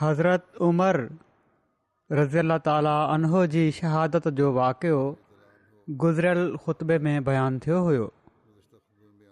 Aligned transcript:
हज़रत 0.00 0.46
उमर 0.60 0.96
रज़ी 2.12 2.38
अला 2.38 2.56
تعالی 2.68 2.88
उनहो 3.14 3.46
जी 3.54 3.62
शहादत 3.76 4.26
जो 4.40 4.50
वाक़ियो 4.52 4.98
गुज़िरियल 6.02 6.56
ख़ुतबे 6.64 6.98
में 7.06 7.24
बयानु 7.24 7.58
थियो 7.66 7.78
हुयो 7.86 8.10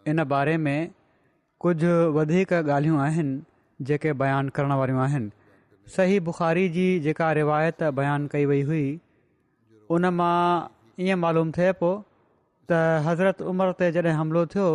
इन 0.09 0.25
बारे 0.33 0.57
में 0.65 0.91
कुझु 1.67 1.93
वधीक 2.17 2.53
ॻाल्हियूं 2.61 2.99
आहिनि 3.09 3.43
जेके 3.85 4.13
बयानु 4.25 4.51
करण 4.57 4.73
वारियूं 4.81 5.01
आहिनि 5.07 5.31
सही 5.97 6.19
बुख़ारी 6.33 6.69
जी 6.81 6.89
जेका 7.07 7.33
रिवायत 7.43 7.83
बयानु 8.01 8.29
कई 8.33 8.45
वई 8.55 8.63
हुई 8.73 8.87
उन 9.97 10.09
मां 10.19 10.43
ईअं 11.07 11.21
मालूम 11.27 11.51
थिए 11.57 11.73
पियो 11.81 11.95
त 12.71 13.03
हज़रत 13.13 13.43
उमिरि 13.53 13.77
ते 13.83 13.93
जॾहिं 13.99 14.17
हमिलो 14.25 14.47
थियो 14.57 14.69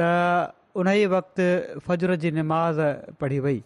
त 0.00 0.16
उन 0.82 0.94
ई 0.98 1.78
फ़जर 1.88 2.16
जी 2.24 2.30
निमाज़ 2.40 2.80
पढ़ी 3.22 3.38
वई 3.48 3.62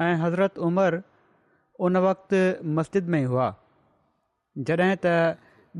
ऐं 0.00 0.14
हज़रत 0.20 0.58
उमिरि 0.66 1.00
उन 1.86 1.96
वक़्ति 2.06 2.40
मस्जिद 2.76 3.06
में 3.12 3.20
ई 3.20 3.24
हुआ 3.32 3.48
जॾहिं 4.68 4.96
त 5.04 5.12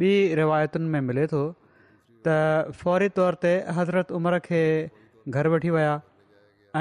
ॿी 0.03 0.13
रिवायतुनि 0.41 0.89
में 0.95 1.01
मिले 1.09 1.27
थो 1.33 1.43
त 2.27 2.29
फ़ौरी 2.81 3.09
तौर 3.21 3.35
ते 3.45 3.53
हज़रत 3.79 4.13
उमिरि 4.19 4.39
खे 4.49 4.61
घरु 5.37 5.51
वठी 5.55 5.71
विया 5.77 5.95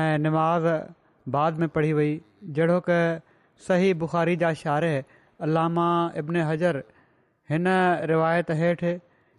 ऐं 0.02 0.18
निमाज़ 0.26 0.68
बाद 1.38 1.54
में 1.64 1.68
पढ़ी 1.76 1.94
वई 2.00 2.12
जहिड़ो 2.60 2.80
सही 3.68 3.90
बुख़ारी 4.04 4.36
जा 4.44 4.54
शार 4.66 4.86
अलामा 5.50 5.88
इब्न 6.24 6.46
हज़र 6.52 6.84
हिन 7.50 7.66
रिवायत 8.14 8.52
हेठि 8.62 8.94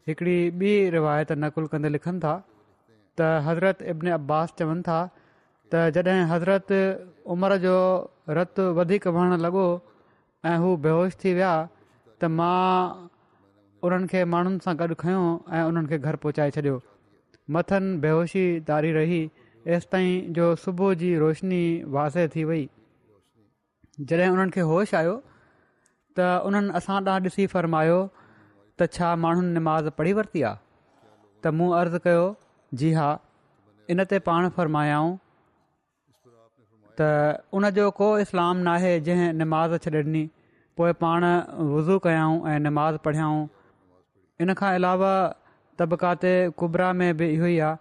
हिकिड़ी 0.09 0.39
ॿी 0.61 0.73
रिवायत 0.99 1.31
नकुलु 1.45 1.67
कंदे 1.75 1.89
लिखनि 1.97 2.19
था 2.27 2.35
त 2.49 3.33
हज़रत 3.49 3.79
इब्न 3.95 4.19
अब्बास 4.21 4.49
चवनि 4.59 4.83
था 4.89 5.01
त 5.75 5.89
जॾहिं 5.95 6.23
हज़रत 6.35 6.69
उमिरि 7.33 7.57
जो 7.65 7.75
रतु 8.37 8.63
वधीक 8.77 9.05
वहणु 9.15 9.37
लॻो 9.45 9.67
ऐं 10.51 10.57
हू 10.63 10.69
बेहोश 10.85 11.13
थी 11.21 11.31
विया 11.39 11.53
त 12.21 12.31
मां 12.39 12.65
उन्हनि 13.87 14.07
खे 14.13 14.21
माण्हुनि 14.33 14.59
सां 14.65 14.75
गॾु 14.81 14.95
खयो 15.03 15.21
ऐं 15.57 15.63
उन्हनि 15.69 15.87
खे 15.91 15.97
घरु 16.07 16.19
पहुचाए 16.25 16.51
छॾियो 16.57 16.77
मथनि 17.57 17.91
बेहोशी 18.05 18.45
दारी 18.71 18.91
रही 18.99 19.21
एसि 19.75 19.87
ताईं 19.93 20.35
जो 20.39 20.47
सुबुह 20.63 20.91
जी 21.03 21.11
रोशनी 21.23 21.63
वाज़े 21.97 22.25
थी 22.35 22.43
वई 22.51 22.63
जॾहिं 24.09 24.29
उन्हनि 24.35 24.51
खे 24.59 24.63
होश 24.73 24.95
आयो 25.03 25.15
त 26.17 26.29
उन्हनि 26.51 26.77
असां 26.79 26.99
ॾांहुं 27.07 27.19
ॾिसी 27.31 27.47
फ़र्मायो 27.57 27.99
त 28.19 28.93
छा 28.99 29.15
माण्हुनि 29.23 29.51
निमाज़ 29.59 29.87
पढ़ी 29.99 30.13
वरिती 30.21 30.43
आहे 30.53 30.63
त 31.43 31.57
मूं 31.57 31.71
अर्ज़ु 31.81 31.99
कयो 32.07 32.25
जी 32.83 32.93
हा 32.99 33.11
इन 33.93 33.99
ते 34.11 34.19
पाण 34.31 34.49
फ़रमायाऊं 34.59 35.11
त 37.01 37.63
जो 37.77 37.91
को 37.99 38.09
इस्लाम 38.27 38.57
न 38.63 38.69
आहे 38.77 38.93
जंहिं 39.09 39.33
निमाज़ 39.41 39.77
छॾे 39.85 39.91
ॾिनी 40.03 40.25
पोइ 40.77 40.93
पाण 41.05 41.25
वुज़ू 41.75 41.99
कयाऊं 42.07 42.37
ऐं 42.53 42.59
निमाज़ 42.67 42.97
पढ़ियाऊं 43.05 43.41
इन 44.45 44.49
खां 44.61 44.71
अलावा 44.81 45.13
तबक़ाते 45.79 46.33
कुबरा 46.63 46.93
में 47.01 47.17
बि 47.17 47.29
इहो 47.37 47.47
ई 47.47 47.59
आहे 47.69 47.77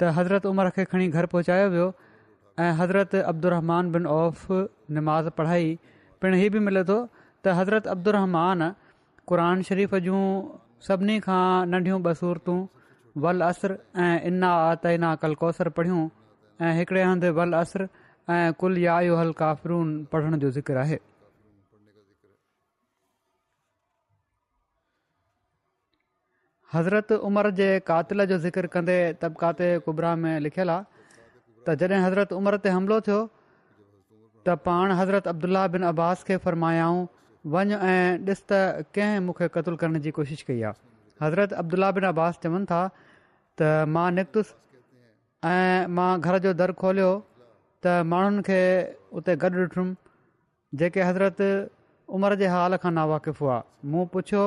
त 0.00 0.12
हज़रत 0.18 0.46
उमर 0.52 0.70
खे 0.76 0.84
खणी 0.92 1.06
घर 1.12 1.26
पहुचायो 1.34 1.68
वियो 1.74 1.88
ऐं 2.64 2.70
हज़रत 2.82 3.14
अब्दुलर 3.32 3.60
बिन 3.96 4.06
औफ़ 4.18 4.46
नमाज़ 4.98 5.28
पढ़ाई 5.40 5.66
पिणु 6.22 6.36
हीअ 6.42 6.52
बि 6.56 6.64
मिले 6.68 6.84
थो 6.92 6.98
त 7.44 7.54
हज़रत 7.60 7.86
अब्दुल 7.96 8.14
रहमान 8.18 8.70
क़रन 9.32 9.62
शरीफ़ 9.70 9.94
जूं 10.08 10.20
सभिनी 10.88 11.18
खां 11.28 11.44
नंढियूं 11.74 12.58
वल 13.24 13.40
असर 13.46 13.72
ऐं 14.04 14.16
इन्ना 14.28 14.48
आतइना 14.70 15.14
कलकौसर 15.24 15.68
पढ़ियूं 15.74 16.00
ऐं 16.68 16.72
हिकड़े 16.78 17.02
हंधि 17.02 17.28
वलर 17.36 17.86
ऐं 18.30 18.52
कुल 18.60 18.78
या 18.78 18.98
इहो 19.06 19.16
हल 19.16 19.32
काफ़रून 19.38 20.04
पढ़ण 20.12 20.38
जो 20.40 20.50
ज़िक्र 20.50 20.76
आहे 20.84 20.96
हज़रत 26.74 27.12
उमर 27.12 27.50
जे 27.58 27.68
कातिल 27.86 28.24
जो 28.26 28.38
ज़िकिर 28.44 28.66
कंदे 28.74 28.96
तबिकाते 29.22 29.68
कुबरा 29.86 30.14
में 30.22 30.38
लिखियलु 30.40 30.70
आहे 30.72 30.82
त 31.68 31.74
जॾहिं 31.80 32.00
हज़रत 32.04 32.32
उमिरि 32.38 32.58
ते 32.64 32.68
हमिलो 32.76 33.00
थियो 33.08 33.18
त 34.48 34.56
पाण 34.66 34.92
हज़रत 35.00 35.28
अब्दुला 35.32 35.66
बिन 35.76 35.82
अब्बास 35.92 36.24
खे 36.30 36.36
फरमायाऊं 36.46 37.04
वञु 37.56 37.76
ऐं 37.90 38.18
ॾिसि 38.30 38.44
त 38.52 38.92
कंहिं 38.96 39.20
मूंखे 39.26 39.48
क़तलु 39.58 39.76
करण 39.84 40.00
जी 40.08 40.10
कोशिशि 40.20 40.44
कई 40.48 40.60
आहे 40.70 41.24
हज़रत 41.26 41.52
अब्दुल्ला 41.60 41.90
बिन 42.00 42.04
अब्बास 42.14 42.38
चवनि 42.44 42.64
था 42.72 42.80
त 43.60 43.70
मां 43.96 44.10
निकितुसि 44.18 44.52
ऐं 45.52 45.86
मां 46.00 46.10
घर 46.28 46.34
जो 46.46 46.52
खोलियो 46.82 47.10
त 47.84 48.02
माण्हुनि 48.10 48.42
खे 48.48 48.60
उते 49.18 49.32
गॾु 49.42 49.50
ॾिठुमि 49.64 49.92
जेके 50.80 51.00
हज़रत 51.08 51.40
उमिरि 52.16 52.36
जे 52.42 52.46
हाल 52.54 52.76
खां 52.82 52.92
नावाकिफ़ु 52.98 53.42
हुआ 53.44 53.56
मूं 53.92 54.04
पुछियो 54.14 54.44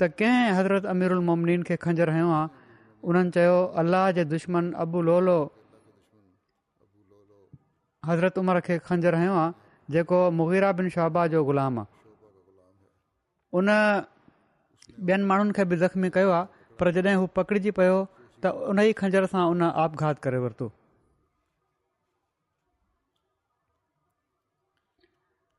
त 0.00 0.08
कंहिं 0.20 0.54
हज़रत 0.58 0.84
अमीरुलमोमनीन 0.92 1.60
खे 1.68 1.74
खंजरु 1.84 2.06
रहियो 2.10 2.28
आहियां 2.28 2.52
उन्हनि 3.10 3.30
चयो 3.36 3.56
अलाह 3.82 4.06
जे 4.18 4.24
दुश्मन 4.34 4.70
अबू 4.86 5.02
लोलो 5.08 5.36
हज़रत 8.10 8.38
उमिरि 8.44 8.62
खे 8.68 8.78
खंजर 8.90 9.16
रहियो 9.18 9.34
आहियां 9.42 9.96
जेको 9.98 10.22
मुगीरा 10.38 10.70
बिन 10.80 10.94
शहाबा 10.96 11.26
जो 11.36 11.44
ग़ुलाम 11.52 11.84
आहे 11.84 11.94
उन 13.62 13.68
ॿियनि 15.06 15.24
माण्हुनि 15.34 15.52
खे 15.58 15.64
बि 15.74 15.76
ज़ख़्मी 15.84 16.08
कयो 16.18 16.30
आहे 16.38 16.64
पर 16.80 16.92
जॾहिं 16.98 17.16
हू 17.22 17.26
पकड़िजी 17.40 17.70
पियो 17.82 17.98
त 18.42 18.58
उन 18.72 18.80
ई 18.88 18.94
खंजर 19.02 19.30
सां 19.34 19.50
उन 19.54 19.66
आपघात 19.72 20.22
करे 20.26 20.38
वरितो 20.46 20.66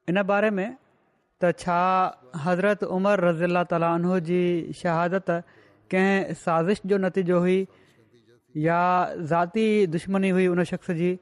इन 0.09 0.21
बारे 0.24 0.50
में 0.57 0.75
त 1.44 1.51
छा 1.59 1.80
हज़रत 2.44 2.83
उमर 2.98 3.21
रज़ीला 3.27 3.63
ताली 3.71 3.86
उन्ह 3.95 4.19
जी 4.30 4.42
शहादत 4.81 5.30
कंहिं 5.94 6.33
साज़िश 6.44 6.81
जो 6.92 6.98
नतीजो 7.06 7.39
हुई 7.45 7.57
या 8.68 8.77
ज़ाती 9.31 9.65
दुश्मनी 9.95 10.30
हुई 10.38 10.48
उन 10.54 10.63
शख़्स 10.63 10.92
जी 11.01 11.18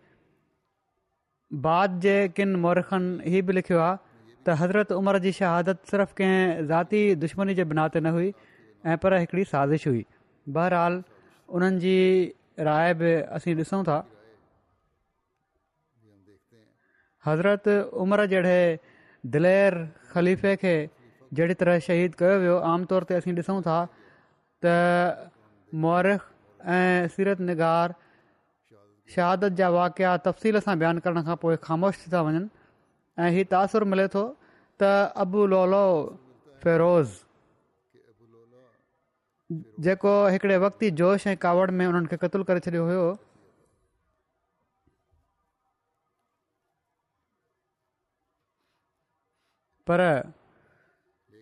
बाद 1.66 2.00
जे 2.06 2.16
کن 2.36 2.54
मौरखनि 2.62 3.32
ہی 3.32 3.42
बि 3.48 3.54
लिखियो 3.54 3.80
आहे 3.80 3.98
त 4.46 4.50
हज़रत 4.62 4.92
उमर 4.92 5.20
जी 5.26 5.31
शहादत 5.40 5.80
सिर्फ़ु 5.92 6.16
कंहिं 6.18 6.68
ज़ाती 6.68 7.02
दुश्मनी 7.26 7.54
जे 7.60 7.64
बिना 7.72 7.88
ते 7.94 8.00
न 8.00 8.08
हुई 8.18 8.31
ऐं 8.86 8.98
पर 9.02 9.14
हिकिड़ी 9.20 9.44
साज़िश 9.54 9.88
हुई 9.88 10.06
बहरहालु 10.58 11.02
उन्हनि 11.56 11.80
जी 11.80 12.34
राय 12.70 12.94
बि 13.02 13.14
असीं 13.38 13.56
ॾिसूं 13.56 13.84
था 13.88 13.98
हज़रत 17.25 17.68
उमिरि 18.04 18.25
जहिड़े 18.33 18.60
दिलेर 19.36 19.74
ख़लीफ़े 20.13 20.56
खे 20.63 20.75
जहिड़ी 21.38 21.54
तरह 21.62 21.80
शहीद 21.88 22.16
कयो 22.22 22.36
वियो 22.42 22.57
आम 22.72 22.86
तौर 22.92 23.04
ते 23.12 23.13
असीं 23.19 23.33
ॾिसूं 23.38 23.57
था 23.68 23.77
त 24.66 24.74
मुरख 25.86 26.22
ऐं 26.77 27.07
सीरत 27.16 27.39
निगार 27.50 27.94
शहादत 29.16 29.51
जा 29.62 29.69
वाक़िया 29.77 30.16
तफ़सील 30.30 30.60
सां 30.68 30.77
बयानु 30.86 31.01
करण 31.07 31.24
खां 31.30 31.36
पोइ 31.45 31.56
ख़ामोश 31.68 31.98
थी 32.06 32.12
था 32.16 32.22
वञनि 32.30 32.45
ऐं 33.25 33.30
हीउ 33.38 33.45
तासुरु 33.56 33.86
मिले 33.95 34.07
थो 34.18 34.24
त 34.81 34.92
अबू 35.25 35.45
लोलो 35.57 35.83
फ़हिरोज़ 36.63 37.12
जेको 39.86 40.13
हिकिड़े 40.33 40.57
वक़्ति 40.69 40.89
जोश 41.01 41.28
ऐं 41.31 41.38
कावड़ 41.45 41.69
में 41.71 41.86
उन्हनि 41.88 42.07
खे 42.13 42.18
क़तलु 42.24 42.44
करे 42.51 42.60
छॾियो 42.69 42.86
हुयो 42.92 43.04
पर 49.90 50.02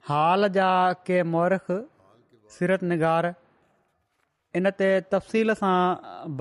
हाल 0.09 0.47
जा 0.59 0.71
के 1.09 1.21
मौरख 1.35 1.65
सिरत 2.55 2.81
निगार 2.91 3.33
इन 4.59 4.69
ते 4.79 4.89
तफ़सील 5.13 5.53
सां 5.59 5.75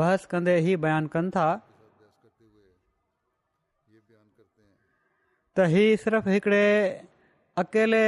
बहस 0.00 0.24
कंदे 0.32 0.54
ई 0.62 0.74
बयानु 0.86 1.12
कनि 1.12 1.34
था 1.36 1.44
त 5.58 5.68
ही 5.74 5.84
सिर्फ़ु 6.04 6.32
हिकिड़े 6.34 6.64
अकेले 7.62 8.02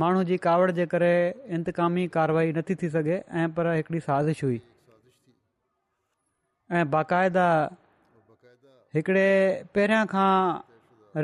माण्हू 0.00 0.22
जी 0.30 0.36
कावड़ 0.46 0.70
जे 0.78 0.86
करे 0.94 1.12
इंतकामी 1.58 2.06
कार्रवाई 2.16 2.52
नथी 2.60 2.74
थी 2.82 2.90
सघे 2.96 3.18
ऐं 3.42 3.46
पर 3.58 3.70
हिकिड़ी 3.76 4.00
साज़िश 4.08 4.42
हुई 4.46 4.60
ऐं 6.80 6.84
बाक़ायदा 6.94 7.46
हिकिड़े 8.98 9.26
पहिरियां 9.74 10.04
खां 10.14 10.34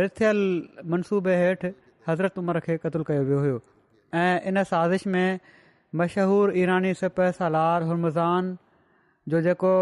रिथियल 0.02 0.40
मनसूबे 0.94 1.36
हेठि 1.44 1.72
हज़रत 2.08 2.38
उमर 2.38 2.58
खे 2.66 2.76
क़तलु 2.82 3.04
कयो 3.10 3.22
वियो 3.30 3.38
हुयो 3.40 3.58
इन 4.50 4.62
साज़िश 4.70 5.06
में 5.16 5.30
मशहूरु 6.00 6.52
ईरानी 6.62 6.92
सिप 7.00 7.20
सलार 7.38 7.82
हुमज़ान 7.90 8.56
जो 9.32 9.40
जेको 9.46 9.72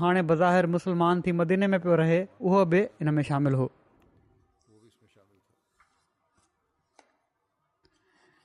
हाणे 0.00 0.22
बज़ाहिर 0.30 0.66
मुसलमान 0.76 1.20
थी 1.26 1.32
मदीने 1.40 1.66
में 1.74 1.78
पियो 1.80 1.94
रहे 2.02 2.18
उहो 2.40 2.64
बि 2.72 2.78
हिन 3.02 3.08
में 3.18 3.22
शामिलु 3.28 3.56
हुओ 3.58 3.68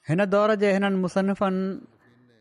हिन 0.10 0.26
दौरु 0.36 0.56
जे 0.64 0.72
हिननि 0.74 0.98
मुसनफ़नि 1.04 1.68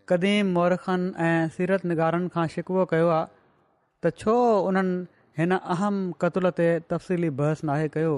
क़दीम 0.08 0.47
मौरखनि 0.55 1.06
ऐं 1.31 1.43
सीरत 1.58 1.85
निगारनि 1.93 2.29
खां 2.35 2.47
शिकवो 2.55 2.85
कयो 2.94 3.08
आहे 3.17 3.26
त 4.05 4.14
छो 4.23 4.35
उन्हनि 4.70 4.97
हिन 5.40 5.56
अहम 5.58 5.94
क़त्ल 6.25 6.50
ते 6.61 6.69
तफ़सीली 6.93 7.31
बहस 7.43 7.64
नाहे 7.70 7.88
कयो 7.99 8.14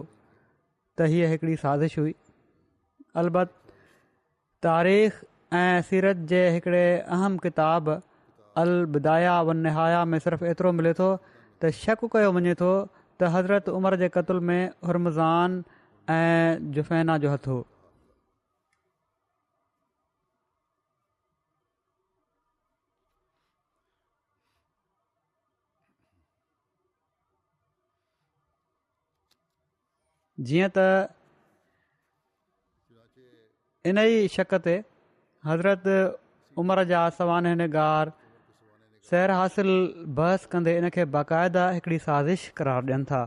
त 0.99 1.09
हीअ 1.15 1.31
हिकिड़ी 1.35 1.57
साज़िश 1.67 1.99
हुई 1.99 2.15
अलबत 3.23 3.53
तारीख़ 4.63 5.15
ऐं 5.57 5.81
सीरत 5.91 6.17
जे 6.33 6.41
हिकिड़े 6.55 6.83
अहम 7.17 7.37
किताब 7.45 7.89
अल 8.63 8.73
बिदाया 8.97 9.41
व 9.49 9.53
निहाया 9.61 10.05
में 10.13 10.19
सिर्फ़ु 10.25 10.47
एतिरो 10.53 10.73
मिले 10.81 10.93
थो 11.01 11.09
त 11.63 11.71
शक 11.81 12.05
कयो 12.17 12.33
वञे 12.39 12.55
थो 12.63 12.71
त 13.21 13.31
हज़रत 13.37 13.69
उमर 13.81 13.97
जे 14.05 14.09
क़तल 14.19 14.41
में 14.51 14.61
हुरमज़ान 14.91 15.63
ऐं 16.19 16.73
जुफैना 16.79 17.17
जो 17.25 17.33
हथु 17.37 17.61
जीअं 30.49 30.69
त 30.79 30.85
इन 33.89 33.99
ई 34.03 34.29
शक़ 34.35 34.55
ते 34.67 34.73
हज़रत 35.49 35.85
उमिरि 36.61 36.85
जा 36.93 37.01
सवानह 37.19 37.55
निगार 37.61 38.11
सैर 39.11 39.33
हासिलु 39.39 39.75
बहसु 40.21 40.51
कंदे 40.55 40.73
इन 40.79 40.87
खे 40.97 41.05
बाक़ाइदा 41.17 41.67
हिकिड़ी 41.79 41.99
साज़िश 42.07 42.49
करार 42.61 42.89
ॾियनि 42.91 43.05
था 43.11 43.23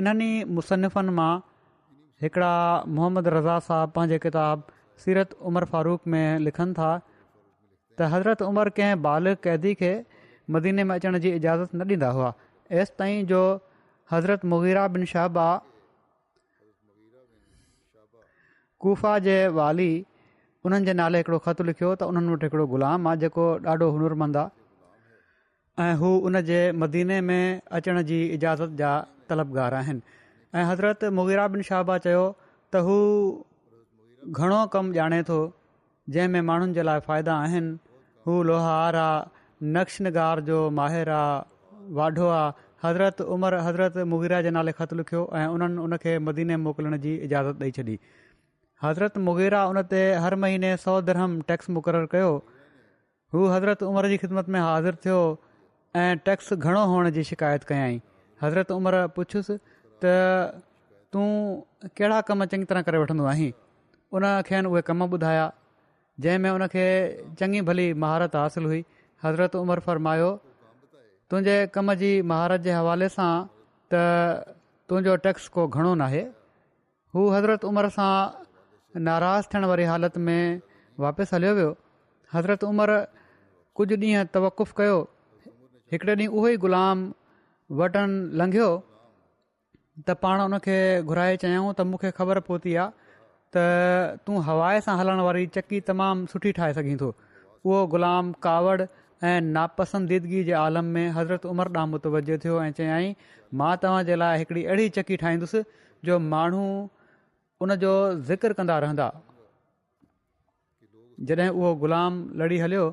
इन्हनि 0.00 0.32
ما 0.56 0.60
मां 0.88 1.32
محمد 2.20 2.90
मोहम्मद 2.96 3.28
रज़ा 3.36 3.58
साहब 3.68 3.90
पंहिंजे 3.94 4.18
किताब 4.26 4.66
सीरत 5.04 5.32
उमर 5.50 5.64
फारूक 5.72 6.00
में 6.14 6.38
लिखनि 6.48 6.72
था 6.80 6.92
त 7.98 8.10
हज़रत 8.16 8.42
उमर 8.50 8.68
कंहिं 8.80 9.02
बाल 9.08 9.34
क़ैदी 9.44 9.74
खे 9.84 9.92
मदीने 10.58 10.84
में 10.90 10.94
अचण 10.98 11.18
जी 11.26 11.30
इजाज़त 11.42 11.74
न 11.74 11.88
ॾींदा 11.96 12.10
हुआ 12.18 12.32
एसि 12.82 12.94
ताईं 12.98 13.26
जो 13.32 13.40
हज़रत 14.12 14.44
मुगीरा 14.52 14.86
बिन 14.98 15.04
गुफा 18.84 19.10
जे 19.26 19.34
वाली 19.58 19.88
उन्हनि 20.68 20.86
जे 20.86 20.92
नाले 21.00 21.18
हिकिड़ो 21.22 21.38
ख़तु 21.46 21.64
लिखियो 21.70 21.90
त 22.00 22.08
उन्हनि 22.12 22.32
वटि 22.34 22.48
हिकिड़ो 22.48 22.66
ग़ुलाम 22.72 23.08
आहे 23.12 23.20
जेको 23.22 23.44
ॾाढो 23.72 23.86
हुनुरमंद 23.96 24.36
आहे 24.42 24.50
ऐं 25.84 25.94
हू 26.00 26.10
उन 26.30 26.40
जे 26.50 26.58
मदीने 26.82 27.18
में 27.28 27.60
अचण 27.78 28.02
जी 28.10 28.18
इजाज़त 28.38 28.74
जा 28.80 28.90
तलबगार 29.30 29.74
आहिनि 29.80 30.18
ऐं 30.58 30.64
हज़रत 30.70 31.04
मुगीरा 31.20 31.46
बिन 31.54 31.62
शाहबा 31.68 31.96
चयो 32.06 32.24
त 32.40 32.82
हू 32.88 32.98
घणो 34.42 34.60
कमु 34.74 34.92
ॼाणे 34.98 35.22
थो 35.30 35.38
जंहिं 36.16 36.28
में 36.34 36.46
माण्हुनि 36.50 36.76
जे 36.80 36.86
लाइ 36.90 37.04
फ़ाइदा 37.08 37.38
आहिनि 37.46 37.78
हू 38.26 38.36
लोहार 38.50 38.98
आहे 39.06 39.72
नक्श 39.78 39.98
नगार 40.08 40.44
जो 40.50 40.58
माहिर 40.80 41.10
आहे 41.20 41.94
वाढो 42.00 42.28
आहे 42.40 42.68
हज़रत 42.84 43.24
उमर 43.36 43.56
हज़रत 43.68 43.96
मुगीरा 44.14 44.42
जे 44.48 44.52
नाले 44.58 44.76
ख़तु 44.82 45.00
लिखियो 45.02 45.24
ऐं 45.40 45.46
उन्हनि 45.56 45.86
उन 45.88 45.98
मदीने 46.30 46.60
मोकिलण 46.68 47.00
जी 47.06 47.16
इजाज़त 47.28 47.64
ॾेई 47.68 47.76
छॾी 47.80 47.98
हज़रत 48.84 49.16
मुगीरा 49.26 49.64
उन 49.66 49.82
ते 49.90 50.00
हर 50.22 50.34
महीने 50.44 50.70
सौ 50.80 50.94
धरहम 51.10 51.40
टैक्स 51.50 51.68
मुक़ररु 51.76 52.06
कयो 52.14 52.32
हू 53.34 53.46
हज़रत 53.50 53.82
उमिरि 53.90 54.08
जी 54.08 54.16
ख़िदमत 54.24 54.48
में 54.56 54.58
हाज़िर 54.60 54.94
थियो 55.04 55.20
ऐं 56.00 56.16
टैक्स 56.26 56.52
घणो 56.54 56.84
हुअण 56.90 57.10
जी 57.18 57.22
शिकायत 57.28 57.64
कयाई 57.70 58.00
हज़रत 58.42 58.70
उमिरि 58.76 59.00
पुछियुसि 59.16 59.56
त 60.04 60.12
तूं 61.16 61.28
कहिड़ा 61.86 62.20
कमु 62.32 62.44
चङी 62.56 62.64
तरह 62.74 62.82
करे 62.90 62.98
वठंदो 63.04 63.24
आहीं 63.32 63.48
उन 64.18 64.24
खेनि 64.50 64.68
उहे 64.74 64.82
कम 64.90 65.02
ॿुधाया 65.08 65.46
जंहिंमें 66.28 66.50
उनखे 66.50 66.84
चङी 67.40 67.60
भली 67.72 67.88
महारत 68.04 68.36
हासिलु 68.42 68.68
हुई 68.76 68.84
हज़रत 69.26 69.56
उमिरि 69.64 69.80
फ़र्मायो 69.90 70.30
तुंहिंजे 71.30 71.56
कम 71.80 71.94
जी 72.06 72.12
महारत 72.36 72.60
जे 72.70 72.78
हवाले 72.82 73.08
सां 73.18 73.32
त 73.94 74.04
तुंहिंजो 74.88 75.16
टैक्स 75.28 75.48
को 75.60 75.66
घणो 75.72 75.94
नाहे 76.06 76.22
हू 77.16 77.28
हज़रत 77.40 77.64
उमिरि 77.74 77.90
सां 78.00 78.12
नाराज़ 78.96 79.44
थियण 79.52 79.64
वारी 79.66 79.84
हालत 79.84 80.16
में 80.26 80.60
वापसि 81.00 81.34
हलियो 81.36 81.54
वियो 81.54 81.70
हज़रत 82.34 82.64
उमिरि 82.64 82.98
कुझु 83.76 83.96
ॾींहं 83.96 84.26
तवकुफ़ु 84.34 84.74
कयो 84.78 84.98
हिकिड़े 85.92 86.14
ॾींहुं 86.14 86.34
उहो 86.38 86.48
ई 86.48 86.56
ग़ुलाम 86.64 86.98
वटन 87.80 88.10
लंघियो 88.40 88.68
त 90.06 90.14
पाण 90.22 90.40
उन 90.42 90.58
खे 90.66 90.78
घुराए 91.02 91.36
चयाऊं 91.42 91.72
त 91.74 91.86
मूंखे 91.90 92.10
ख़बर 92.20 92.40
पहुती 92.50 92.74
आहे 92.84 93.14
त 93.56 94.22
तूं 94.26 94.38
हवाए 94.50 94.80
सां 94.88 94.96
हलण 95.02 95.24
वारी 95.28 95.46
चक्की 95.58 95.80
तमामु 95.90 96.26
सुठी 96.34 96.52
ठाहे 96.62 96.78
सघीं 96.80 96.96
थो 97.04 97.10
उहो 97.50 97.86
ग़ुलाम 97.98 98.30
कावड़ 98.48 98.80
ऐं 98.86 99.38
नापसंदीदगी 99.50 100.44
जे 100.44 100.52
आलम 100.64 100.94
में 100.98 101.04
हज़रत 101.20 101.46
उमर 101.54 101.74
ॾामो 101.78 101.90
मुतवजो 101.98 102.38
थियो 102.46 102.62
ऐं 102.62 102.70
चयईं 102.80 103.14
मां 103.62 103.74
तव्हांजे 103.86 104.16
लाइ 104.22 104.38
हिकिड़ी 104.42 104.64
अहिड़ी 104.64 104.88
चकी 105.00 105.16
ठाहींदुसि 105.26 105.62
जो 106.08 106.18
माण्हू 106.34 106.66
उन 107.64 107.74
जो 107.80 107.90
ज़िक्र 108.28 108.52
कंदा 108.60 108.78
रहंदा 108.84 109.06
जॾहिं 111.28 111.48
उहो 111.56 111.70
ग़ुलाम 111.82 112.12
लड़ी 112.38 112.58
हलियो 112.62 112.84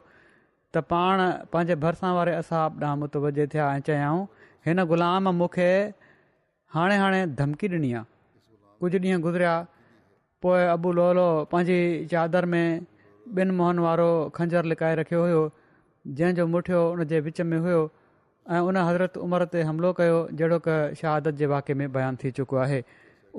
त 0.73 0.83
पाण 0.91 1.19
पंहिंजे 1.51 1.75
भरिसां 1.83 2.11
वारे 2.15 2.33
असाब 2.41 2.77
ॾांहुं 2.83 2.97
मुतवजे 2.99 3.47
थिया 3.51 3.65
ऐं 3.75 3.81
चयाऊं 3.87 4.21
हिन 4.67 4.79
ग़ुलाम 4.91 5.27
मूंखे 5.39 5.67
हाणे 6.75 6.95
हाणे 7.03 7.19
धमकी 7.39 7.67
ॾिनी 7.75 7.91
आहे 7.93 8.03
कुझु 8.81 8.97
ॾींहं 9.07 9.19
गुज़रिया 9.25 9.55
पोइ 10.41 10.61
अबू 10.75 10.89
लोलो 10.99 11.25
पंहिंजी 11.51 11.79
चादर 12.15 12.45
में 12.53 12.67
ॿिनि 13.35 13.51
मुंहनि 13.59 13.81
वारो 13.89 14.09
खंजर 14.39 14.63
लिकाए 14.73 14.93
रखियो 15.03 15.21
हुयो 15.25 15.43
जंहिंजो 16.21 16.45
मुठियो 16.55 16.79
उन 16.95 17.03
जे 17.11 17.19
विच 17.27 17.41
में 17.51 17.57
हुयो 17.67 17.81
ऐं 18.55 18.61
उन 18.71 18.75
हज़रत 18.87 19.13
उमिरि 19.27 19.47
ते 19.53 19.67
हमिलो 19.69 19.91
कयो 20.01 20.17
जहिड़ो 20.39 20.59
क 20.67 20.79
शहादत 21.03 21.33
जे 21.43 21.51
वाके 21.57 21.73
में 21.83 21.87
बयानु 21.99 22.15
थी 22.23 22.31
चुको 22.39 22.57
आहे 22.67 22.79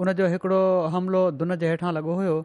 उनजो 0.00 0.26
हिकिड़ो 0.32 0.62
हमिलो 0.92 1.20
दुनिया 1.40 1.56
जे 1.62 1.68
हेठां 1.72 1.92
लॻो 1.94 2.14
हुयो 2.20 2.37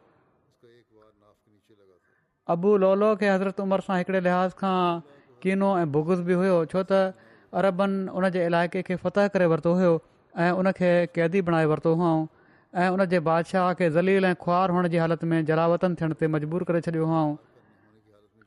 अबू 2.55 2.71
लोलो 2.83 3.15
खे 3.21 3.29
हज़रत 3.29 3.59
उमर 3.67 3.79
सां 3.87 3.97
हिकिड़े 4.01 4.19
लिहाज़ 4.27 4.53
खां 4.61 4.79
कीनो 5.45 5.69
ऐं 5.79 5.85
बुगुज़ 5.95 6.21
बि 6.29 6.37
हुयो 6.41 6.57
छो 6.73 6.83
त 6.91 6.99
अरबनि 7.59 7.99
उन 8.19 8.29
जे 8.35 8.45
इलाइक़े 8.51 8.81
खे 8.89 8.95
फ़तह 9.05 9.27
करे 9.35 9.45
वरितो 9.53 9.73
हुयो 9.79 9.93
ऐं 10.45 10.51
उन 10.61 10.71
खे 10.79 10.91
क़ैदी 11.17 11.41
बणाए 11.49 11.65
वरितो 11.71 11.93
हुअऊं 12.01 12.21
ऐं 12.83 12.87
उन 12.95 13.05
जे 13.13 13.19
बादशाह 13.27 13.73
खे 13.81 13.89
ज़लील 13.97 14.25
ऐं 14.29 14.33
खुआर 14.45 14.71
हुअण 14.77 14.87
जी 14.95 14.97
हालति 15.03 15.25
में 15.33 15.37
जलावतन 15.51 15.95
थियण 16.01 16.13
ते 16.23 16.27
मजबूर 16.37 16.63
करे 16.71 16.81
छॾियो 16.87 17.05
हुआ 17.11 17.21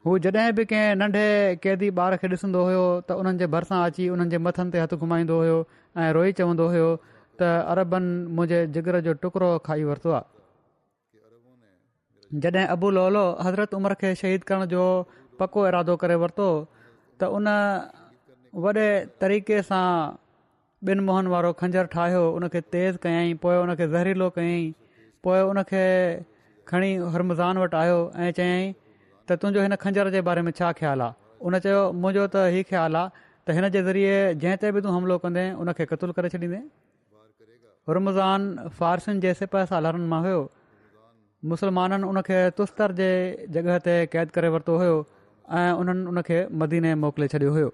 हू 0.07 0.19
जॾहिं 0.26 0.52
बि 0.59 0.64
कंहिं 0.73 0.97
नंढे 1.04 1.25
कैदी 1.64 1.88
ॿार 2.02 2.16
खे 2.25 2.28
ॾिसंदो 2.37 2.62
हुयो 2.69 2.85
त 3.09 3.19
उन्हनि 3.23 3.42
जे 3.45 3.47
भरिसां 3.54 3.80
अची 3.90 4.09
उन्हनि 4.16 4.35
जे 4.37 4.38
मथनि 4.49 4.71
ते 4.76 4.85
हथु 4.85 4.97
घुमाईंदो 5.07 5.40
हुयो 5.42 5.59
ऐं 6.04 6.12
रोई 6.19 6.33
चवंदो 6.40 6.69
हुयो 6.75 6.88
त 7.40 7.42
अरबनि 7.73 8.09
मुंहिंजे 8.37 8.59
जिगर 8.75 8.94
जो 9.09 9.12
टुकड़ो 9.23 9.50
खाई 9.66 9.82
वरितो 9.90 10.11
आहे 10.18 10.25
जॾहिं 12.44 12.64
अबू 12.75 12.88
लोलो 12.97 13.23
हज़रत 13.47 13.70
उमिरि 13.78 13.97
खे 14.02 14.09
शहीद 14.23 14.42
करण 14.50 14.62
जो 14.73 14.82
पको 15.40 15.61
इरादो 15.70 15.94
करे 16.02 16.16
वरितो 16.25 16.49
त 17.20 17.20
उन 17.38 17.47
वॾे 18.66 18.87
तरीक़े 19.25 19.59
सां 19.70 19.87
ॿिनि 20.90 21.02
मोहन 21.09 21.26
वारो 21.35 21.49
खंजर 21.62 21.85
ठाहियो 21.94 22.20
उन 22.37 22.44
तेज़ 22.56 22.94
कयईं 23.06 23.32
पोइ 23.47 23.56
उन 23.64 23.73
ज़हरीलो 23.94 24.28
कयईं 24.37 24.68
पोइ 25.26 25.40
उन 25.52 25.59
खे 25.73 25.82
खणी 26.73 26.88
हरमज़ान 27.16 27.59
वटि 27.62 27.76
आयो 27.85 27.99
ऐं 28.26 28.30
चयईं 28.40 28.68
त 28.76 29.40
तुंहिंजो 29.42 29.61
हिन 29.66 29.76
खंजर 29.87 30.11
जे 30.16 30.23
बारे 30.28 30.42
में 30.49 30.52
छा 30.61 30.70
ख़्यालु 30.82 31.06
आहे 31.09 31.18
उन 31.50 31.54
चयो 31.66 31.82
मुंहिंजो 32.04 32.25
त 32.37 32.44
इहो 32.56 32.62
ख़्यालु 32.70 33.00
आहे 33.02 33.09
त 33.16 33.56
हिन 33.61 33.68
जे 33.76 33.82
ज़रिए 33.90 34.14
जंहिं 34.47 34.62
ते 34.64 34.73
बि 34.78 34.85
तूं 34.87 34.94
हमिलो 34.99 35.18
कंदे 35.26 35.44
हुन 35.61 35.75
खे 35.82 35.88
क़तूल 35.92 36.14
करे 36.20 36.32
छॾींदई 36.37 36.62
रमज़ान 37.97 38.68
फ़ारसियुनि 38.78 39.20
जे 39.25 39.32
सिपाह 39.40 39.64
सां 39.70 39.80
लहरनि 39.85 40.06
मां 40.12 40.20
हुयो 40.26 40.40
मुसलमाननि 41.52 42.06
उनखे 42.12 42.38
तुस्तर 42.61 42.92
जे 43.00 43.11
जॻह 43.56 43.78
ते 43.87 43.94
क़ैद 44.14 44.30
करे 44.37 44.49
वरितो 44.56 44.76
हुयो 44.82 44.97
ऐं 45.59 45.73
उन्हनि 45.82 46.04
उनखे 46.14 46.38
मदीने 46.62 46.92
मोकिले 47.04 47.28
छॾियो 47.35 47.52
हुयो 47.56 47.70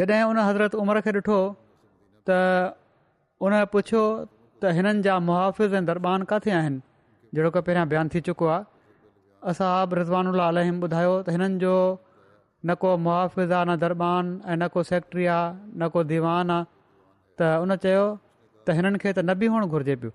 जॾहिं 0.00 0.22
उन 0.32 0.38
हज़रत 0.48 0.74
उमिरि 0.84 1.00
खे 1.06 1.10
ॾिठो 1.20 1.38
त 2.30 2.40
उन 3.46 3.52
पुछियो 3.74 4.04
त 4.62 4.72
हिननि 4.80 5.02
जा 5.08 5.18
मुआफ़िज़ 5.30 5.74
ऐं 5.80 5.84
दरबान 5.90 6.22
किथे 6.32 6.50
आहिनि 6.60 6.80
जहिड़ो 7.34 7.50
की 7.54 7.60
पहिरियां 7.68 7.88
बयानु 7.92 8.10
थी 8.16 8.20
चुको 8.30 8.46
आहे 8.54 8.64
असां 9.52 9.72
रिज़वान 10.00 10.32
रिज़वान 10.34 10.72
ॿुधायो 10.88 11.14
त 11.28 11.36
हिननि 11.38 11.58
जो 11.66 11.76
न 12.66 12.74
को 12.82 12.96
मुआिज़ 13.06 13.52
आहे 13.58 13.64
न 13.68 13.76
दरबान 13.84 14.36
ऐं 14.52 14.56
न 14.62 14.68
को 14.74 14.82
सेक्ट्री 14.92 15.26
आहे 15.36 15.52
न 15.78 15.88
को 15.96 16.02
दीवान 16.12 16.50
आहे 16.56 16.74
त 17.40 17.56
हुन 17.62 17.76
चयो 17.84 18.04
त 18.66 18.76
हिननि 18.76 18.98
खे 19.02 19.10
त 19.12 19.18
न 19.28 19.34
बि 19.40 19.46
हुअणु 19.52 19.66
पियो 19.72 20.10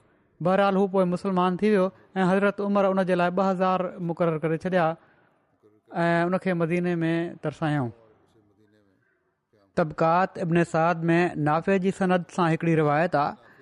बहरहाल 0.45 0.75
हू 0.81 0.85
पोइ 0.93 1.03
मुस्लमान 1.13 1.51
थी 1.61 1.67
वियो 1.73 1.85
ऐं 2.17 2.25
हज़रत 2.31 2.57
उमिरि 2.67 2.87
उन 2.93 2.99
जे 3.09 3.15
लाइ 3.21 3.29
ॿ 3.31 3.43
हज़ार 3.49 3.79
मुक़ररु 4.09 4.39
करे 4.43 4.57
छॾिया 4.65 4.85
ऐं 6.03 6.21
उनखे 6.29 6.51
मदीने 6.61 6.93
में 7.01 7.17
तरसायऊं 7.43 7.89
तबिकात 9.77 10.31
में 11.11 11.23
नाफ़े 11.49 11.77
जी 11.85 11.91
सनद 11.99 12.23
सां 12.37 12.47
हिकिड़ी 12.55 12.73
रिवायत 12.81 13.15
आहे 13.21 13.53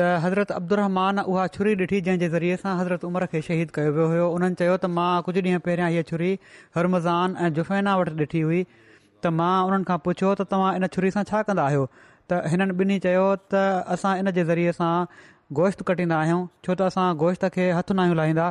त 0.00 0.12
हज़रत 0.26 0.50
अब्दुरमान 0.60 1.24
उहा 1.24 1.46
छुरी 1.56 1.72
ॾिठी 1.80 2.00
जंहिं 2.10 2.20
जे 2.26 2.28
ज़रिए 2.36 2.56
सां 2.66 2.76
हज़रत 2.82 3.08
उमिरि 3.10 3.26
खे 3.32 3.40
शहीद 3.50 3.70
कयो 3.80 3.92
वियो 4.00 4.22
हो 4.26 4.30
हुननि 4.36 4.54
चयो 4.62 4.76
त 4.84 4.92
मां 5.00 5.10
कुझु 5.30 5.40
ॾींहं 5.50 5.64
पहिरियां 5.66 5.90
हीअ 5.96 6.04
छुरी 6.12 6.32
हरमज़ान 6.76 7.36
ऐं 7.42 7.50
जुफ़ैना 7.60 7.96
वटि 8.04 8.16
ॾिठी 8.22 8.44
हुई 8.50 8.60
त 8.70 9.36
मां 9.40 9.52
उन्हनि 9.70 9.88
खां 9.92 9.98
पुछियो 10.08 10.36
त 10.40 10.48
तव्हां 10.54 10.72
इन 10.80 10.86
छुरी 10.96 11.14
सां 11.18 11.28
छा 11.32 11.44
त 12.30 12.40
हिननि 12.50 12.74
ॿिन्ही 12.80 12.98
चयो 13.04 13.26
त 13.52 13.62
असां 13.94 14.12
इन 14.22 14.30
जे 14.38 14.42
ज़रिए 14.50 14.72
सां 14.80 14.92
गोश्त 15.58 15.82
कटींदा 15.88 16.18
आहियूं 16.26 16.40
छो 16.66 16.74
त 16.80 16.88
असां 16.92 17.06
गोश्त 17.22 17.46
खे 17.56 17.64
हथु 17.78 17.96
नायूं 18.00 18.16
लाहींदा 18.20 18.46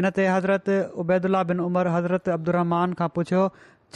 इन 0.00 0.10
ते 0.16 0.26
हज़रत 0.32 0.70
उबैदुल्ला 1.04 1.42
बिन 1.52 1.60
उमर 1.66 1.90
हज़रत 1.96 2.28
अब्दुलरहमान 2.36 2.94
खां 3.00 3.08
पुछियो 3.18 3.44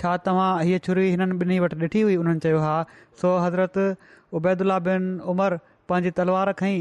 छा 0.01 0.15
तव्हां 0.29 0.51
हीअ 0.69 0.83
छुरी 0.87 1.07
हिननि 1.15 1.39
ॿिन्ही 1.43 1.59
वटि 1.67 1.77
ॾिठी 1.87 2.03
हुई 2.09 2.17
हुननि 2.23 2.45
चयो 2.47 2.63
हा 2.67 2.77
सो 3.23 3.35
उबैदुल्ला 4.41 4.79
बिन 4.89 5.11
उमर 5.35 5.59
पंहिंजी 5.93 6.11
तलवार 6.23 6.53
खईं 6.63 6.79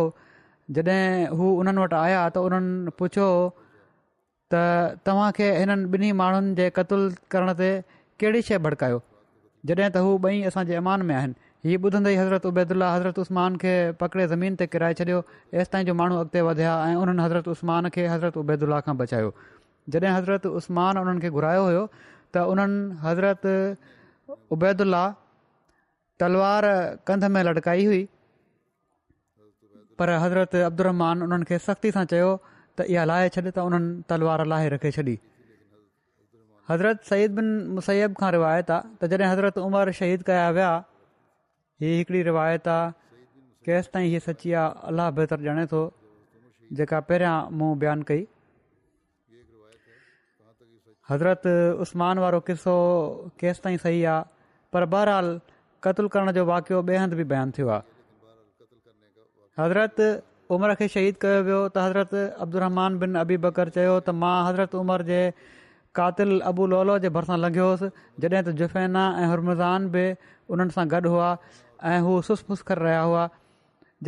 जॾहिं 0.77 1.37
हू 1.39 1.49
उन्हनि 1.63 1.81
वटि 1.87 1.99
आया 2.03 2.21
त 2.33 2.45
उन्हनि 2.49 2.93
पुछियो 3.01 3.27
त 4.51 4.55
तव्हांखे 5.07 5.49
हिननि 5.57 5.83
ॿिन्ही 5.93 6.11
माण्हुनि 6.21 6.53
जे 6.57 6.65
क़तलु 6.75 7.03
करण 7.31 7.49
ते 7.59 7.69
कहिड़ी 8.19 8.41
शइ 8.47 8.57
भड़कायो 8.65 8.97
जॾहिं 9.69 9.89
त 9.95 9.97
हू 10.05 10.11
ॿई 10.25 10.41
असांजे 10.49 10.75
अमान 10.81 11.01
में 11.07 11.13
आहिनि 11.15 11.33
हीअ 11.69 11.77
ॿुधंदे 11.85 12.09
ई 12.13 12.17
हज़रतैल्ला 12.21 12.87
हज़रत्मान 12.95 13.51
खे 13.61 13.73
पकिड़े 14.01 14.25
ज़मीन 14.33 14.51
ते 14.59 14.65
किराए 14.73 14.93
छॾियो 14.99 15.19
हेसि 15.53 15.69
ताईं 15.73 15.85
जो 15.85 15.93
माण्हू 16.01 16.17
अॻिते 16.21 16.41
वधिया 16.49 16.73
ऐं 16.89 16.95
उन्हनि 17.01 17.21
हज़रतमान 17.25 17.89
खे 17.93 18.01
हज़रतैदला 18.13 18.79
खां 18.89 18.95
बचायो 19.01 19.29
जॾहिं 19.93 20.11
हज़रत 20.17 20.43
उस्तमान 20.59 20.97
उन्हनि 21.03 21.21
खे 21.23 21.29
घुरायो 21.37 21.63
हुयो 21.69 21.83
त 22.33 22.45
उन्हनि 22.51 22.81
हज़रतैल्ला 23.05 25.03
तलवार 26.19 26.65
कंध 27.07 27.23
में 27.33 27.43
लड़काई 27.49 27.83
हुई 27.89 28.01
पर 29.99 30.07
हज़रत 30.23 30.55
अब्दुलरहमान 30.71 31.15
उन्हनि 31.25 31.45
खे 31.51 31.57
सख़्ती 31.67 31.91
सां 31.97 32.05
चयो 32.13 32.31
त 32.79 32.85
इहा 32.93 33.03
लाहे 33.09 33.27
छॾ 33.35 33.41
त 33.55 33.59
उन्हनि 33.67 33.89
तलवार 34.09 34.39
लाहे 34.51 34.67
रखे 34.73 34.89
छॾी 34.95 35.15
हज़रत 36.69 36.97
सईद 37.09 37.29
बिन 37.37 37.47
मुसैब 37.75 37.99
सैब 37.99 38.11
खां 38.19 38.29
रिवायत 38.35 38.67
आहे 38.75 38.83
त 38.99 39.01
जॾहिं 39.11 39.27
हज़रत 39.31 39.55
उमर 39.67 39.87
शहीद 39.99 40.19
कया 40.27 40.47
विया 40.55 40.71
ही 41.83 41.87
हिकिड़ी 41.99 42.21
रिवायत 42.29 42.67
आहे 42.73 42.93
केसि 43.67 43.89
ताईं 43.93 44.07
हीअ 44.13 44.21
सची 44.27 44.49
आहे 44.61 44.67
अलाह 44.91 45.09
बहितर 45.17 45.39
ॼणे 45.51 45.65
थो 45.73 45.81
जेका 46.79 46.99
पहिरियां 47.09 47.35
मूं 47.59 47.71
बयानु 47.83 48.03
कई 48.09 48.21
हज़रत 51.09 51.43
उस्मान 51.83 52.15
वारो 52.23 52.39
किसो 52.47 52.75
केसि 53.39 53.59
ताईं 53.63 53.77
सही 53.85 53.99
आहे 54.13 54.23
पर 54.73 54.81
बहरहाल 54.93 55.27
कतलु 55.83 56.07
करण 56.13 56.27
जो 56.37 56.41
वाकियो 56.53 56.77
ॿिए 56.89 56.97
हंधि 57.03 57.15
बि 57.19 57.25
बयानु 57.33 57.51
थियो 57.57 57.67
आहे 57.75 57.85
हज़रत 59.61 59.97
उमिरि 60.55 60.75
खे 60.77 60.85
शहीद 60.93 61.15
कयो 61.21 61.41
वियो 61.47 61.57
त 61.73 61.77
हज़रत 61.85 62.13
अब्दुहमान 62.43 62.95
बिन 63.01 63.11
अबी 63.23 63.35
बकर 63.45 63.69
चयो 63.75 63.93
त 63.99 64.09
मां 64.21 64.37
हज़रत 64.47 64.73
उमरि 64.81 65.05
जे 65.09 65.19
कातिल 65.99 66.31
अबू 66.51 66.63
लोलो 66.73 66.95
जे 67.03 67.09
भरिसां 67.17 67.37
लंघियोसि 67.43 67.87
जॾहिं 68.23 68.41
त 68.47 68.53
जुफ़ैना 68.61 69.03
ऐं 69.21 69.27
हुरमज़ान 69.31 69.87
बि 69.95 70.05
उन्हनि 70.55 70.75
सां 70.77 70.85
गॾु 70.95 71.09
हुआ 71.15 71.29
ऐं 71.91 71.99
हू 72.07 72.13
फुस 72.29 72.41
फुसखर 72.49 72.81
रहिया 72.87 73.01
हुआ 73.09 73.23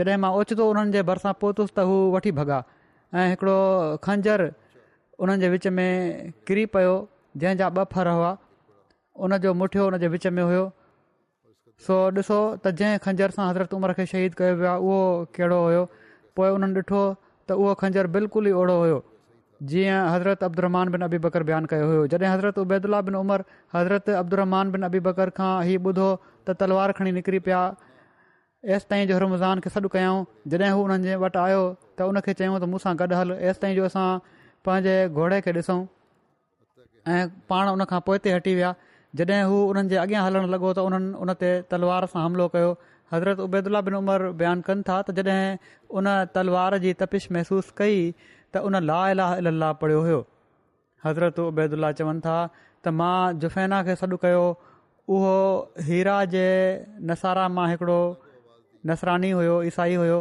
जॾहिं 0.01 0.17
मां 0.25 0.31
ओचितो 0.41 0.65
उन्हनि 0.71 0.97
जे 0.97 1.05
भरिसां 1.11 1.33
पहुतसि 1.43 1.73
त 1.77 1.85
हू 1.91 1.95
वठी 2.17 2.31
भॻा 2.41 2.59
ऐं 3.19 3.27
हिकिड़ो 3.31 3.61
उन्हनि 4.01 5.39
जे 5.45 5.49
विच 5.57 5.69
में 5.77 6.33
किरी 6.49 6.65
पियो 6.73 6.97
जंहिंजा 7.39 7.71
ॿ 7.79 7.85
फर 7.93 8.13
हुआ 8.17 8.33
उन 9.25 9.37
जो 9.45 9.53
मुठियो 9.61 9.87
उन 9.93 10.01
जे 10.01 10.07
विच 10.17 10.27
में 10.39 10.43
हुयो 10.49 10.65
सो 11.87 12.01
ॾिसो 12.19 12.41
त 12.61 12.77
जंहिं 12.83 13.01
खंजर 13.07 13.39
सां 13.41 13.49
हज़रत 13.53 13.81
उमिरि 13.81 13.99
खे 14.01 14.09
शहीद 14.15 14.41
कयो 14.43 14.53
वियो 14.61 14.79
आहे 14.81 15.57
उहो 15.63 15.89
पोइ 16.39 16.49
उन्हनि 16.57 16.75
ॾिठो 16.81 17.01
त 17.49 17.57
उहो 17.61 17.73
खंजर 17.81 18.07
बिल्कुल 18.15 18.47
ई 18.47 18.51
ओढ़ो 18.63 18.75
हुयो 18.81 18.99
जीअं 19.71 19.97
हज़रत 20.13 20.43
अब्दुरमान 20.49 20.91
बिन 20.95 21.01
अबी 21.07 21.17
बकर 21.25 21.43
बयानु 21.49 21.71
कयो 21.73 21.87
हुयो 21.91 22.03
जॾहिं 22.13 22.29
हज़रत 22.33 22.59
उबैदुल्ला 22.65 22.99
बिन 23.07 23.15
उमर 23.21 23.43
हज़रत 23.75 24.09
अब्दुरमान 24.21 24.71
बिन 24.75 24.87
अबी 24.91 24.99
बकर 25.09 25.31
खां 25.39 25.51
हीउ 25.69 25.83
ॿुधो 25.89 26.07
त 26.49 26.55
तलवार 26.61 26.91
खणी 26.99 27.11
निकिरी 27.19 27.39
पिया 27.47 27.61
एसि 28.77 28.85
ताईं 28.93 29.07
जो 29.11 29.17
रमज़ान 29.25 29.63
खे 29.65 29.69
सॾु 29.75 29.91
कयऊं 29.95 30.23
जॾहिं 30.53 30.71
हू 30.77 30.81
हुननि 30.81 31.09
जे 31.09 31.15
वटि 31.25 31.39
आयो 31.45 31.61
त 31.99 32.07
उन 32.11 32.19
खे 32.27 32.33
चयूं 32.41 32.55
त 32.63 32.69
मूं 32.73 32.81
सां 32.85 32.93
गॾु 33.03 33.09
हल 33.21 33.33
एसिताईं 33.51 33.75
जो 33.79 33.85
असां 33.91 34.05
पंहिंजे 34.69 34.95
घोड़े 35.19 35.41
खे 35.47 35.53
ॾिसूं 35.59 35.79
ऐं 37.15 37.21
पाण 37.53 37.73
उनखां 37.75 38.01
पोइ 38.09 38.23
हटी 38.33 38.53
विया 38.61 38.73
जॾहिं 39.21 39.41
हू 39.53 39.61
हुननि 39.71 39.89
जे 39.93 40.01
अॻियां 40.05 40.25
हलणु 40.29 40.51
लॻो 40.55 40.65
त 40.79 40.87
उन्हनि 40.89 41.13
उन 41.25 41.37
तलवार 41.75 42.09
सां 42.15 42.25
हमिलो 42.27 42.47
कयो 42.57 42.73
हज़रत 43.13 43.39
उबैदुल्ला 43.45 43.79
बिन 43.87 43.95
उमर 43.95 44.29
बयानु 44.41 44.61
कनि 44.67 44.83
था 44.89 44.97
त 45.01 45.11
जॾहिं 45.11 45.55
उन 45.99 46.07
तलवार 46.35 46.77
जी 46.83 46.93
तपिश 47.01 47.27
महिसूसु 47.35 47.73
कई 47.77 47.97
त 48.53 48.63
उन 48.67 48.77
ला 48.89 48.99
अला 49.11 49.25
अल 49.41 49.49
अलाह 49.51 49.73
पढ़ियो 49.81 49.99
हुयो 50.05 50.19
हज़रत 51.05 51.39
उबैदुल्ला 51.51 51.91
चवनि 51.99 52.19
था 52.27 52.35
त 52.55 52.93
मां 52.99 53.39
जुफैना 53.43 53.81
खे 53.87 53.95
सॾु 54.03 54.15
कयो 54.27 54.43
उहो 55.15 55.33
हीरा 55.89 56.15
जे 56.35 56.45
नसारा 57.11 57.47
मां 57.57 57.67
हिकिड़ो 57.71 58.01
नसरानी 58.91 59.29
हुयो 59.39 59.55
ईसाई 59.71 59.95
हुयो 60.03 60.19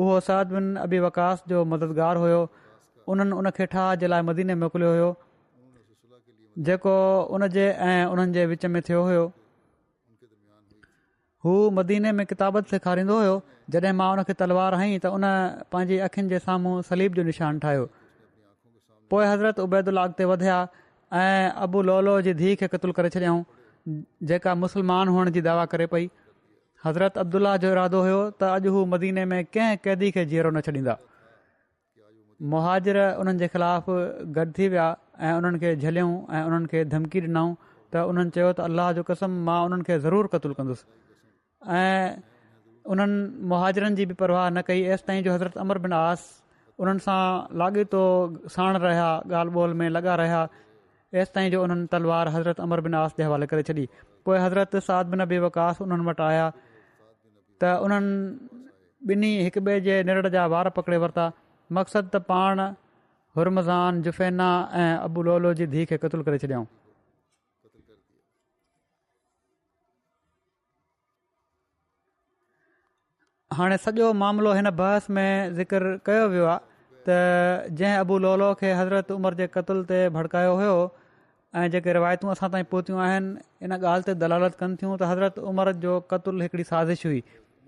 उहो 0.00 0.20
सद 0.28 0.52
बिन 0.58 0.66
अबी 0.84 0.98
वकास 1.08 1.42
जो 1.54 1.64
मददगार 1.72 2.16
हुयो 2.26 2.40
उन्हनि 3.14 3.34
उन 3.42 3.46
खे 3.60 3.66
ठाह 3.76 3.94
जे 4.04 4.12
लाइ 4.16 4.22
मदीने 4.32 4.54
मोकिलियो 4.64 4.90
हुयो 4.94 5.08
जेको 6.68 6.96
उन 7.36 7.48
जे 7.58 7.64
ऐं 7.88 8.04
उन्हनि 8.12 8.32
जे 8.38 8.46
विच 8.52 8.64
में 8.76 8.80
थियो 8.88 9.00
हुयो 9.10 9.24
हू 11.48 11.56
मदीने 11.78 12.10
में 12.16 12.24
किताबत 12.30 12.66
सेखारींदो 12.74 13.16
हुयो 13.18 13.36
जॾहिं 13.74 13.92
मां 13.98 14.08
उन 14.14 14.20
खे 14.28 14.34
तलवार 14.40 14.72
हई 14.80 14.90
त 15.04 15.12
उन 15.18 15.24
पंहिंजी 15.74 15.96
अखियुनि 16.06 16.28
जे 16.32 16.38
साम्हूं 16.46 16.74
सलीब 16.88 17.16
जो 17.18 17.22
निशान 17.28 17.60
ठाहियो 17.62 17.86
पोइ 19.12 19.24
हज़रत 19.30 19.62
उबैदुल्ला 19.64 20.02
अॻिते 20.08 20.24
वधिया 20.32 20.56
ऐं 21.20 21.52
अबू 21.68 21.80
लोलो 21.90 22.14
जी 22.26 22.34
धीउ 22.42 22.58
खे 22.64 22.68
क़तलु 22.74 22.92
करे 22.98 23.12
छॾियऊं 23.16 23.40
जेका 24.32 24.54
मुसलमान 24.64 25.12
हुअण 25.16 25.30
जी 25.38 25.44
दावा 25.48 25.64
करे 25.76 25.86
पई 25.94 26.08
हज़रत 26.84 27.18
अब्दुल्ला 27.24 27.56
जो 27.64 27.72
इरादो 27.78 28.02
हुयो 28.08 28.20
त 28.40 28.50
अॼु 28.56 28.74
हू 28.76 28.84
मदीने 28.98 29.24
में 29.32 29.38
कंहिं 29.56 29.80
क़ैदी 29.88 30.10
खे 30.18 30.24
जीअरो 30.34 30.50
न 30.58 30.66
छॾींदा 30.68 30.96
मुहाजर 32.54 32.98
उन्हनि 33.20 33.40
जे 33.46 33.52
ख़िलाफ़ 33.56 33.88
गॾु 34.38 34.48
थी 34.60 34.68
विया 34.76 34.88
ऐं 35.30 35.34
उन्हनि 35.40 35.58
खे 35.66 35.74
ऐं 35.96 36.08
उन्हनि 36.12 36.72
खे 36.74 36.84
धमकी 36.94 37.20
ॾिनऊं 37.28 37.48
त 37.92 37.94
उन्हनि 38.14 38.30
चयो 38.40 38.50
त 38.62 38.88
जो 39.00 39.10
कसम 39.12 39.32
मां 39.50 39.60
उन्हनि 39.70 39.84
खे 39.92 39.96
ज़रूरु 40.08 40.28
क़तुलु 40.36 40.54
कंदुसि 40.62 40.84
ऐं 41.66 42.16
उन्हनि 42.90 43.46
मुहाजरनि 43.52 43.94
जी 43.96 44.04
बि 44.10 44.14
परवाह 44.20 44.48
न 44.50 44.62
कई 44.66 44.82
एसिताईं 44.96 45.22
जो 45.24 45.32
हज़रत 45.34 45.56
अमर 45.64 45.78
बिन 45.86 45.92
आस 45.92 46.22
उन्हनि 46.84 47.02
सां 47.06 47.18
लाॻीतो 47.62 48.02
साण 48.56 48.76
रहिया 48.84 49.08
ॻाल्हि 49.38 49.60
ॿोल 49.62 49.72
में 49.80 49.88
लॻा 49.96 50.14
रहिया 50.22 50.42
हेसि 51.16 51.32
ताईं 51.34 51.50
जो 51.56 51.62
उन्हनि 51.64 51.86
तलवार 51.96 52.28
हज़रत 52.36 52.60
अमर 52.68 52.80
बिन 52.88 52.94
आस 53.02 53.16
जे 53.18 53.24
हवाले 53.30 53.46
करे 53.54 53.62
छॾी 53.70 53.88
पोइ 54.24 54.38
हज़रत 54.44 54.76
साद 54.90 55.10
बिन 55.16 55.26
अबी 55.26 55.38
वकास 55.48 55.82
उन्हनि 55.88 56.06
वटि 56.10 56.22
आया 56.30 56.46
त 56.54 57.76
उन्हनि 57.88 58.64
ॿिन्ही 59.16 59.34
हिकु 59.48 59.60
ॿिए 59.66 59.80
जे 59.90 59.98
निरड़ 60.12 60.28
जा 60.38 60.46
वार 60.56 60.70
पकिड़े 60.80 61.02
वरिता 61.06 61.30
मक़सदु 61.80 62.18
त 62.18 62.22
पाण 62.32 62.64
हुरमज़ान 63.38 64.00
जुफ़ेना 64.08 64.50
ऐं 64.86 64.90
अबूलोलो 65.10 65.52
जी 65.62 65.70
धीउ 65.78 65.90
खे 65.94 65.98
क़तूल 66.06 66.24
करे 66.30 66.38
छॾियऊं 66.46 66.66
हाणे 73.58 73.76
सॼो 73.84 74.12
मामिलो 74.14 74.52
हिन 74.54 74.68
बहस 74.80 75.06
में 75.14 75.54
ज़िकर 75.54 75.82
कयो 76.06 76.26
वियो 76.32 76.44
आहे 76.50 76.58
त 77.08 77.72
जंहिं 77.80 77.96
अबू 78.02 78.18
लोलो 78.24 78.52
खे 78.60 78.70
हज़रत 78.80 79.10
उमिरि 79.12 79.36
जे 79.40 79.46
क़तल 79.54 79.82
ते 79.88 79.98
भड़कायो 80.16 80.52
हुयो 80.60 80.74
ऐं 81.62 81.64
जेके 81.72 81.92
रिवायतूं 81.98 82.30
असां 82.36 82.50
ताईं 82.52 82.68
पहुतियूं 82.74 83.00
आहिनि 83.06 83.34
इन 83.66 83.72
ॻाल्हि 83.78 84.08
ते 84.10 84.14
दलालत 84.22 84.54
कनि 84.62 84.76
थियूं 84.82 84.94
त 85.02 85.10
हज़रत 85.14 85.38
उमिरि 85.50 85.72
जो 85.86 85.96
क़तल 86.14 86.40
हिकड़ी 86.46 86.64
साज़िश 86.70 87.04
हुई 87.08 87.20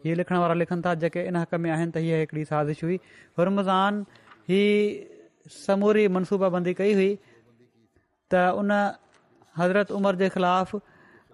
हीअ 0.06 0.16
लिखण 0.22 0.38
वारा 0.44 0.54
लिखनि 0.62 0.82
था 0.86 0.94
जेके 1.08 1.26
इन 1.34 1.42
हक़ 1.42 1.58
में 1.60 1.70
आहिनि 1.80 1.92
त 1.92 2.06
हीअ 2.08 2.24
हिकिड़ी 2.24 2.44
साज़िश 2.54 2.86
हुई 2.90 3.02
हुरमज़ान 3.42 4.02
रमज़ान 4.12 4.40
हीअ 4.56 5.50
समूरी 5.58 6.08
मनसूबाबंदी 6.22 6.74
कई 6.86 6.94
हुई 7.04 7.10
त 8.32 8.48
उन 8.64 8.76
हज़रत 9.62 9.90
उमिरि 10.02 10.22
जे 10.26 10.30
ख़िलाफ़ु 10.40 10.86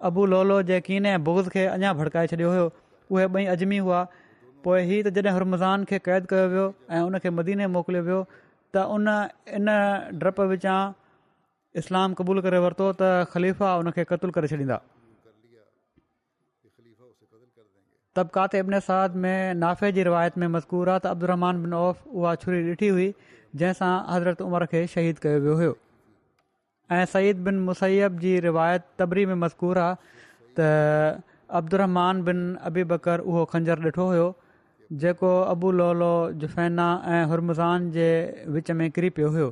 अबू 0.09 0.25
लोलो 0.37 0.61
जे 0.71 0.81
कीने 0.93 1.15
ऐं 1.19 1.23
बुग 1.33 1.53
खे 1.57 1.65
अञा 1.79 1.93
भड़काए 2.01 2.31
छॾियो 2.33 2.51
हुयो 2.59 2.67
उहे 3.13 3.29
ॿई 3.39 3.51
अजमी 3.57 3.81
हुआ 3.89 4.01
पोइ 4.63 4.81
हीउ 4.89 5.03
त 5.07 5.13
जॾहिं 5.17 5.35
हरमज़ान 5.37 5.83
खे 5.89 5.97
क़ैद 6.05 6.25
कयो 6.33 6.45
वियो 6.51 6.65
ऐं 6.89 7.01
उन 7.09 7.17
खे 7.25 7.29
मदीने 7.39 7.67
मोकिलियो 7.77 8.03
वियो 8.09 8.21
त 8.77 8.85
उन 8.97 9.09
इन 9.59 9.67
डप 10.23 10.39
विचां 10.51 10.77
इस्लाम 11.83 12.13
क़बूल 12.21 12.41
करे 12.47 12.61
वरितो 12.67 12.87
त 13.01 13.25
ख़लीफ़ा 13.33 13.75
उन 13.81 13.91
खे 13.97 14.05
क़तूल 14.11 14.31
करे 14.37 14.47
छॾींदा 14.53 14.79
तबकात 18.19 18.55
इब्न 18.63 18.79
साद 18.89 19.15
में 19.23 19.53
नाफ़े 19.63 19.91
जी 19.97 20.03
रिवायत 20.09 20.37
में 20.41 20.47
मज़कूर 20.57 20.93
आहे 21.05 21.05
त 21.05 21.05
अब्दुरमान 21.07 21.63
बिन 21.63 21.73
औफ़ 21.79 21.97
उहा 22.21 22.33
छुरी 22.43 22.61
ॾिठी 22.71 22.87
हुई 22.97 23.05
जंहिंसां 23.61 23.91
हज़रत 24.13 24.41
उमर 24.47 24.65
खे 24.71 24.81
शहीद 24.93 25.19
कयो 25.25 25.41
वियो 25.43 25.55
हुयो 25.59 25.75
ऐं 26.97 27.05
सईद 27.11 27.43
बिन 27.49 27.59
मुसैब 27.67 28.17
जी 28.25 28.33
रिवायत 28.47 28.87
तबरी 28.99 29.25
में 29.31 29.35
मज़कूर 29.43 29.77
आहे 29.83 30.17
त 30.59 31.21
अब्दुर 31.61 31.85
बिन 32.31 32.41
अबी 32.71 32.83
बकर 32.95 33.25
उहो 33.31 33.45
खंजर 33.53 33.85
ॾिठो 33.91 34.07
हुयो 34.13 34.25
जेको 34.91 35.71
लोलो 35.79 36.13
जुफैना 36.39 36.85
ऐं 37.11 37.25
हुरमज़ान 37.29 37.91
जे 37.91 38.43
विच 38.49 38.71
में 38.79 38.89
किरी 38.91 39.09
पियो 39.15 39.29
हुयो 39.31 39.51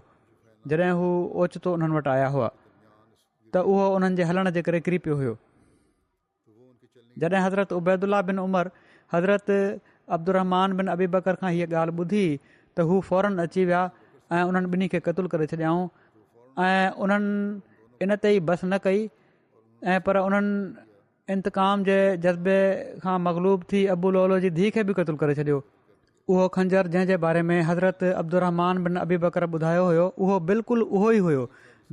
जॾहिं 0.71 0.91
हू 0.99 1.07
ओचितो 1.43 1.73
उन्हनि 1.73 1.95
वटि 1.95 2.09
आया 2.09 2.27
हुआ 2.35 2.47
त 3.53 3.57
उहो 3.71 3.85
उन्हनि 3.95 4.15
जे 4.15 4.23
हलण 4.29 4.49
जे 4.55 4.61
करे 4.67 4.79
किरी 4.85 4.97
पियो 5.07 5.15
हुयो 5.21 5.35
जॾहिं 7.19 7.41
हज़रत 7.47 7.73
उबैदुल्ला 7.79 8.21
बिन 8.31 8.39
उमर 8.45 8.71
हज़रत 9.13 9.51
अब्दुरहमान 10.15 10.77
बिन 10.77 10.87
अबी 10.95 11.07
बकर 11.19 11.35
खां 11.43 11.51
हीअ 11.51 11.67
ॻाल्हि 11.67 11.95
ॿुधी 12.05 12.25
त 12.77 12.87
हू 12.87 12.99
फौरन 13.11 13.37
अची 13.45 13.65
विया 13.65 13.83
ऐं 14.31 14.43
उन्हनि 14.51 14.67
ॿिन्ही 14.77 14.87
खे 14.95 14.99
क़तूल 15.09 15.27
करे 15.35 15.47
छॾियाऊं 15.53 15.85
ऐं 16.69 16.91
उन्हनि 17.05 18.03
इन 18.03 18.15
ते 18.23 18.35
ई 18.35 18.39
बस 18.51 18.63
न 18.71 18.77
कई 18.87 19.07
ऐं 19.91 19.99
पर 20.07 20.17
उन्हनि 20.25 20.53
इंतकाम 21.33 21.83
जे 21.85 21.95
जज़्बे 22.23 22.55
खां 23.03 23.17
मक़लूब 23.27 23.63
थी 23.71 23.79
अबूल 23.93 24.17
ओलो 24.23 24.39
जी 24.41 24.49
धीउ 24.57 24.71
खे 24.73 24.81
बि 24.89 24.93
क़तलु 24.97 25.15
करे 25.21 25.35
छॾियो 25.37 25.55
उहो 26.33 26.47
खंजर 26.57 26.87
जंहिं 26.95 27.07
जे 27.11 27.15
बारे 27.23 27.41
में 27.51 27.55
हज़रत 27.69 28.03
अब्दुरहमान 28.19 28.83
बिन 28.87 28.97
अबी 29.03 29.17
बकर 29.23 29.45
ॿुधायो 29.57 29.83
होयो 29.85 30.03
उहो 30.25 30.39
बिल्कुलु 30.49 30.85
उहो 30.99 31.11
ई 31.17 31.23
हुयो 31.27 31.45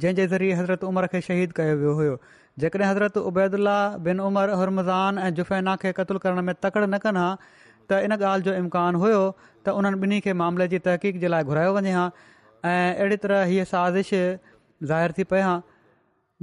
जंहिंजे 0.04 0.26
ज़रिए 0.32 0.58
हज़रत 0.58 0.84
उमर 0.90 1.06
खे 1.14 1.20
शहीद 1.28 1.52
कयो 1.60 1.76
वियो 1.82 1.94
होयो 2.00 2.18
जेकॾहिं 2.64 2.86
हज़रत 2.90 3.16
उबैदुल्ला 3.30 3.76
बिन 4.08 4.20
उमर 4.26 4.52
हुमज़ान 4.62 5.20
ऐं 5.26 5.30
जुफ़ैना 5.40 5.74
खे 5.84 5.92
क़तलु 6.00 6.18
करण 6.24 6.42
में 6.48 6.54
तकड़ 6.64 6.84
न 6.84 6.98
कनि 7.04 7.22
हा 7.22 7.30
त 7.44 8.00
इन 8.08 8.16
ॻाल्हि 8.16 8.48
जो 8.48 8.54
इम्कान 8.64 9.00
हुयो 9.04 9.22
त 9.38 9.74
उन्हनि 9.78 10.02
ॿिन्ही 10.04 10.18
खे 10.28 10.34
मामले 10.44 10.66
जी 10.74 10.82
तहक़ीक़ 10.90 11.22
जे 11.24 11.30
लाइ 11.36 11.48
घुरायो 11.54 11.70
वञे 11.78 11.94
हा 11.94 12.02
ऐं 12.72 12.74
अहिड़ी 12.74 13.18
तरह 13.24 13.48
हीअ 13.52 13.64
साज़िश 13.72 14.12
ज़ाहिर 14.92 15.16
थी 15.20 15.26
पए 15.32 15.40
हां 15.48 15.56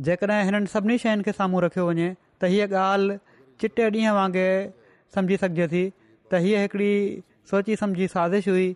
जेकॾहिं 0.09 0.39
हिननि 0.51 0.73
सभिनी 0.75 0.97
शयुनि 1.05 1.29
खे 1.29 1.35
साम्हूं 1.41 1.63
रखियो 1.67 1.87
वञे 1.91 2.09
त 2.41 2.45
हीअ 2.53 2.65
ॻाल्हि 2.67 3.17
चिटे 3.61 3.83
ॾींहं 3.89 4.13
वांगुरु 4.13 4.45
सम्झी 5.15 5.37
सघिजे 5.41 5.67
थी 5.73 5.89
त 6.31 6.35
हीअ 6.45 6.59
हिकिड़ी 6.61 6.93
सोची 7.51 7.75
सम्झी 7.81 8.07
साज़िश 8.15 8.47
हुई 8.47 8.71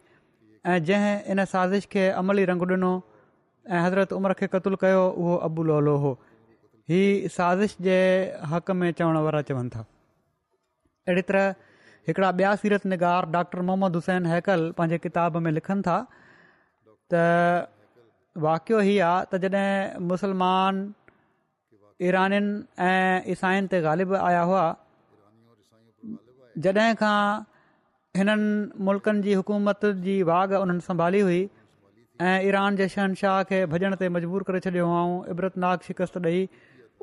ऐं 0.71 0.78
जंहिं 0.88 1.17
इन 1.32 1.43
साज़िश 1.56 1.88
खे 1.91 2.08
अमली 2.21 2.45
रंगु 2.52 2.65
ॾिनो 2.76 2.91
ऐं 3.73 3.82
हज़रत 3.86 4.13
उमिरि 4.19 4.34
खे 4.39 4.45
क़तूल 4.56 4.76
कयो 4.84 5.02
उहो 5.21 5.36
अबू 5.47 5.62
लौलो 5.69 5.95
हो 6.06 6.12
हीअ 6.91 7.28
साज़िश 7.38 7.76
जे 7.88 7.97
हक़ 8.54 8.71
में 8.80 8.91
चवण 8.99 9.15
वारा 9.28 9.41
चवनि 9.49 9.69
था 9.76 9.82
अहिड़ी 11.08 11.21
तरह 11.30 11.47
हिकिड़ा 12.08 12.30
ॿिया 12.39 12.56
सीरत 12.63 12.84
निगार 12.93 13.30
डॉक्टर 13.36 13.62
मोहम्मद 13.67 13.95
हुसैन 13.97 14.26
हैकल 14.32 14.69
पंहिंजे 14.78 14.97
किताब 15.08 15.38
में 15.45 15.52
लिखनि 15.60 15.82
था 15.88 15.97
त 17.13 17.23
वाक़ियो 18.47 18.80
आहे 18.84 18.97
त 19.32 19.39
जॾहिं 19.45 20.04
मुसलमान 20.12 20.84
ईरानि 22.09 22.39
ऐं 22.87 23.31
ईसाइनि 23.33 23.67
ते 23.71 23.77
ग़ालिब 23.87 24.13
आया 24.27 24.41
हुआ 24.49 24.63
जॾहिं 26.63 26.93
खां 27.01 27.17
हिननि 28.19 28.37
मुल्कनि 28.87 29.21
जी 29.25 29.33
हुकूमत 29.39 29.85
जी 30.07 30.15
वाघ 30.29 30.47
उन्हनि 30.61 30.83
संभाली 30.87 31.21
हुई 31.27 31.41
ऐं 32.27 32.35
ईरान 32.49 32.75
जे 32.79 32.87
शहनशाह 32.95 33.37
खे 33.51 33.59
भॼण 33.73 33.95
ते 34.01 34.09
मजबूर 34.15 34.43
करे 34.49 34.59
छॾियो 34.67 34.87
हुआ 34.91 35.03
इबरतनाक 35.35 35.87
शिकस्त 35.89 36.17
ॾेई 36.27 36.43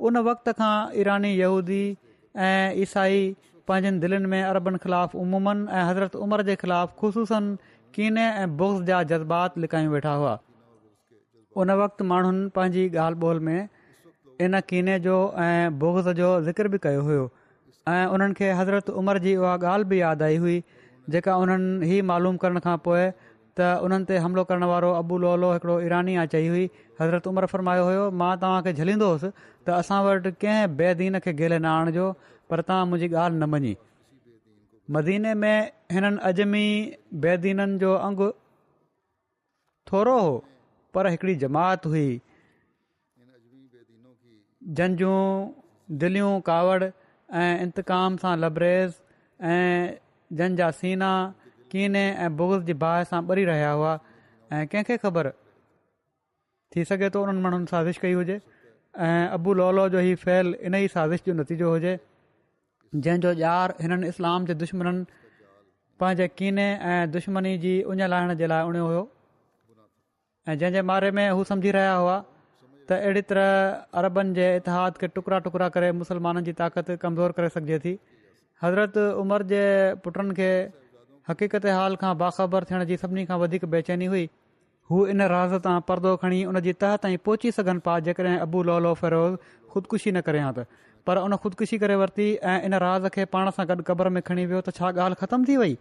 उन 0.08 0.22
वक़्त 0.28 0.52
खां 0.60 0.74
ईरानी 1.04 1.30
यहूदी 1.40 1.82
ऐं 2.50 2.68
ईसाई 2.84 3.16
पंहिंजनि 3.70 3.98
दिलनि 4.04 4.28
में 4.32 4.42
अरबनि 4.52 4.78
ख़िलाफ़ु 4.84 5.14
उमूमनि 5.24 5.62
ऐं 5.78 5.82
हज़रत 5.88 6.14
उमर 6.26 6.42
जे 6.50 6.54
ख़िलाफ़ु 6.62 6.92
ख़ुशूसनि 7.00 7.74
कीने 7.96 8.24
ऐं 8.44 8.46
बोक्स 8.60 8.82
जा 8.90 9.02
जज़्बात 9.10 9.58
लिकायूं 9.64 9.90
वेठा 9.96 10.14
हुआ 10.22 10.34
उन 11.62 11.68
वक़्तु 11.82 12.02
माण्हुनि 12.12 12.48
पंहिंजी 12.56 12.84
ॻाल्हि 13.04 13.22
ॿोल 13.28 13.38
में 13.48 13.60
इन 14.44 14.60
कीने 14.68 14.98
जो 15.04 15.14
ऐं 15.44 15.78
बोगज़ 15.78 16.08
जो 16.18 16.28
ज़िक्र 16.42 16.68
बि 16.74 16.78
कयो 16.84 17.00
हुयो 17.06 17.24
ऐं 17.88 18.04
उन्हनि 18.16 18.34
खे 18.38 18.50
हज़रत 18.58 18.88
उमिरि 19.00 19.20
जी 19.24 19.34
उहा 19.36 19.56
ॻाल्हि 19.70 19.88
बि 19.88 20.00
यादि 20.00 20.24
आई 20.24 20.36
हुई 20.44 20.56
जेका 21.14 21.34
उन्हनि 21.42 22.00
मालूम 22.10 22.36
करण 22.44 22.58
खां 22.66 22.76
पोइ 22.86 23.04
त 23.60 23.68
उन्हनि 23.86 24.04
ते 24.10 24.16
हमिलो 24.24 24.44
करण 24.52 24.64
वारो 24.72 24.92
अबू 25.00 25.18
लोलो 25.24 25.52
हिकिड़ो 25.52 25.76
ईरानी 25.88 26.16
चई 26.36 26.48
हुई 26.52 26.64
हज़रत 27.00 27.26
उमिरि 27.32 27.46
फ़रमायो 27.52 27.84
हुयो 27.90 28.10
मां 28.22 28.30
तव्हांखे 28.40 28.72
झलींदो 28.72 29.10
हुयुसि 29.10 29.30
त 29.66 29.76
असां 29.80 30.00
वटि 30.08 30.32
कंहिं 30.46 30.72
बैदीन 30.80 31.18
खे 31.26 31.34
न 31.36 31.66
आणिजो 31.72 32.08
पर 32.50 32.64
तव्हां 32.70 32.88
मुंहिंजी 32.94 33.14
ॻाल्हि 33.24 33.42
न 33.44 33.50
मञी 33.56 33.72
मदीने 34.98 35.32
में 35.42 35.58
हिननि 35.98 36.22
अजमी 36.30 36.64
बैदीननि 37.26 37.78
जो 37.84 37.92
अंगु 38.08 38.30
थोरो 39.92 40.18
हो 40.24 40.30
पर 40.94 41.12
जमात 41.46 41.86
हुई 41.92 42.08
जंहिंजूं 44.68 45.96
दिलियूं 45.98 46.40
कावड़ 46.48 46.82
ऐं 46.84 47.62
इंतक़ाम 47.62 48.16
सां 48.24 48.36
लबरेज़ 48.40 48.94
ऐं 49.46 49.94
जंहिंजा 50.38 50.70
सीना 50.80 51.10
कीने 51.72 52.02
ऐं 52.24 52.36
बुगज़ 52.36 52.64
जी 52.66 52.74
बाहि 52.82 53.04
सां 53.12 53.22
ॿरी 53.28 53.44
रहिया 53.50 53.70
हुआ 53.72 53.94
ऐं 54.52 54.66
कंहिंखे 54.66 54.96
ख़बर 55.04 55.32
थी 56.76 56.84
सघे 56.90 57.10
थो 57.14 57.22
उन्हनि 57.22 57.40
माण्हुनि 57.46 57.66
साज़िश 57.70 57.98
कई 58.04 58.12
हुजे 58.20 58.40
ऐं 59.06 59.28
अबू 59.38 59.54
लौला 59.62 59.88
जो 59.96 60.00
ई 60.00 60.14
फैल 60.26 60.54
इन 60.68 60.74
ई 60.74 60.88
साज़िश 60.96 61.22
जो 61.26 61.34
नतीजो 61.40 61.70
हुजे 61.72 61.98
जंहिंजो 62.94 63.32
यार 63.44 63.74
हिननि 63.80 64.08
इस्लाम 64.08 64.44
जे 64.46 64.54
दुश्मन 64.64 65.04
पंहिंजे 66.00 66.28
कीने 66.42 66.66
ऐं 66.90 67.10
दुश्मनी 67.16 67.56
जी 67.64 67.72
उञ 67.92 68.02
लाहिण 68.14 68.34
जे 68.42 68.46
लाइ 68.52 68.64
उणियो 68.68 68.86
हुयो 68.86 69.02
ऐं 70.48 70.58
जंहिंजे 70.58 70.82
बारे 70.92 71.10
में 71.18 71.28
हू 71.30 71.44
सम्झी 71.52 71.70
हुआ 71.76 72.18
त 72.90 72.96
अहिड़ी 73.08 73.22
तरह 73.30 73.98
अरबनि 74.00 74.34
जे 74.36 74.46
इतिहाद 74.60 74.96
खे 75.00 75.08
टुकड़ा 75.16 75.38
टुकड़ा 75.46 75.68
करे 75.74 75.90
मुसलमाननि 75.98 76.42
जी 76.48 76.52
ताक़त 76.60 76.88
कमज़ोर 77.04 77.32
करे 77.38 77.48
सघिजे 77.56 77.78
थी 77.84 77.92
हज़रत 78.62 78.98
उमर 79.24 79.42
जे 79.52 79.60
पुटनि 80.06 80.34
खे 80.38 80.48
हक़ीक़त 81.30 81.66
हाल 81.80 81.96
खां 82.00 82.12
बाख़बर 82.24 82.64
थियण 82.72 82.84
जी 82.90 82.96
सभिनी 83.04 83.24
खां 83.30 83.38
वधीक 83.44 83.64
बेचैनी 83.76 84.08
हुई 84.14 84.24
हू 84.92 85.04
इन 85.14 85.22
राज़ 85.34 85.54
तां 85.68 85.76
परदो 85.92 86.16
खणी 86.24 86.42
उनजी 86.52 86.72
तह 86.84 86.96
ताईं 87.06 87.18
पहुची 87.30 87.50
सघनि 87.58 87.84
पिया 87.86 87.96
जेकॾहिं 88.10 88.36
अबू 88.50 88.62
लोलो 88.72 88.92
फिरोज़ 89.04 89.40
ख़ुदकुशी 89.74 90.12
न 90.16 90.20
करियां 90.28 90.50
त 90.60 90.66
पर 91.10 91.22
उन 91.26 91.36
ख़ुदकुशी 91.44 91.78
करे 91.86 91.98
वरिती 92.04 92.26
ऐं 92.54 92.58
इन 92.70 92.78
राज़ 92.88 93.06
खे 93.18 93.26
पाण 93.36 93.52
सां 93.58 93.68
गॾु 93.72 93.86
क़बर 93.92 94.12
में 94.16 94.20
खणी 94.30 94.48
वियो 94.54 94.62
त 94.70 94.74
छा 94.80 94.90
ॻाल्हि 94.96 95.22
ख़तमु 95.26 95.48
थी 95.52 95.64
वई 95.64 95.76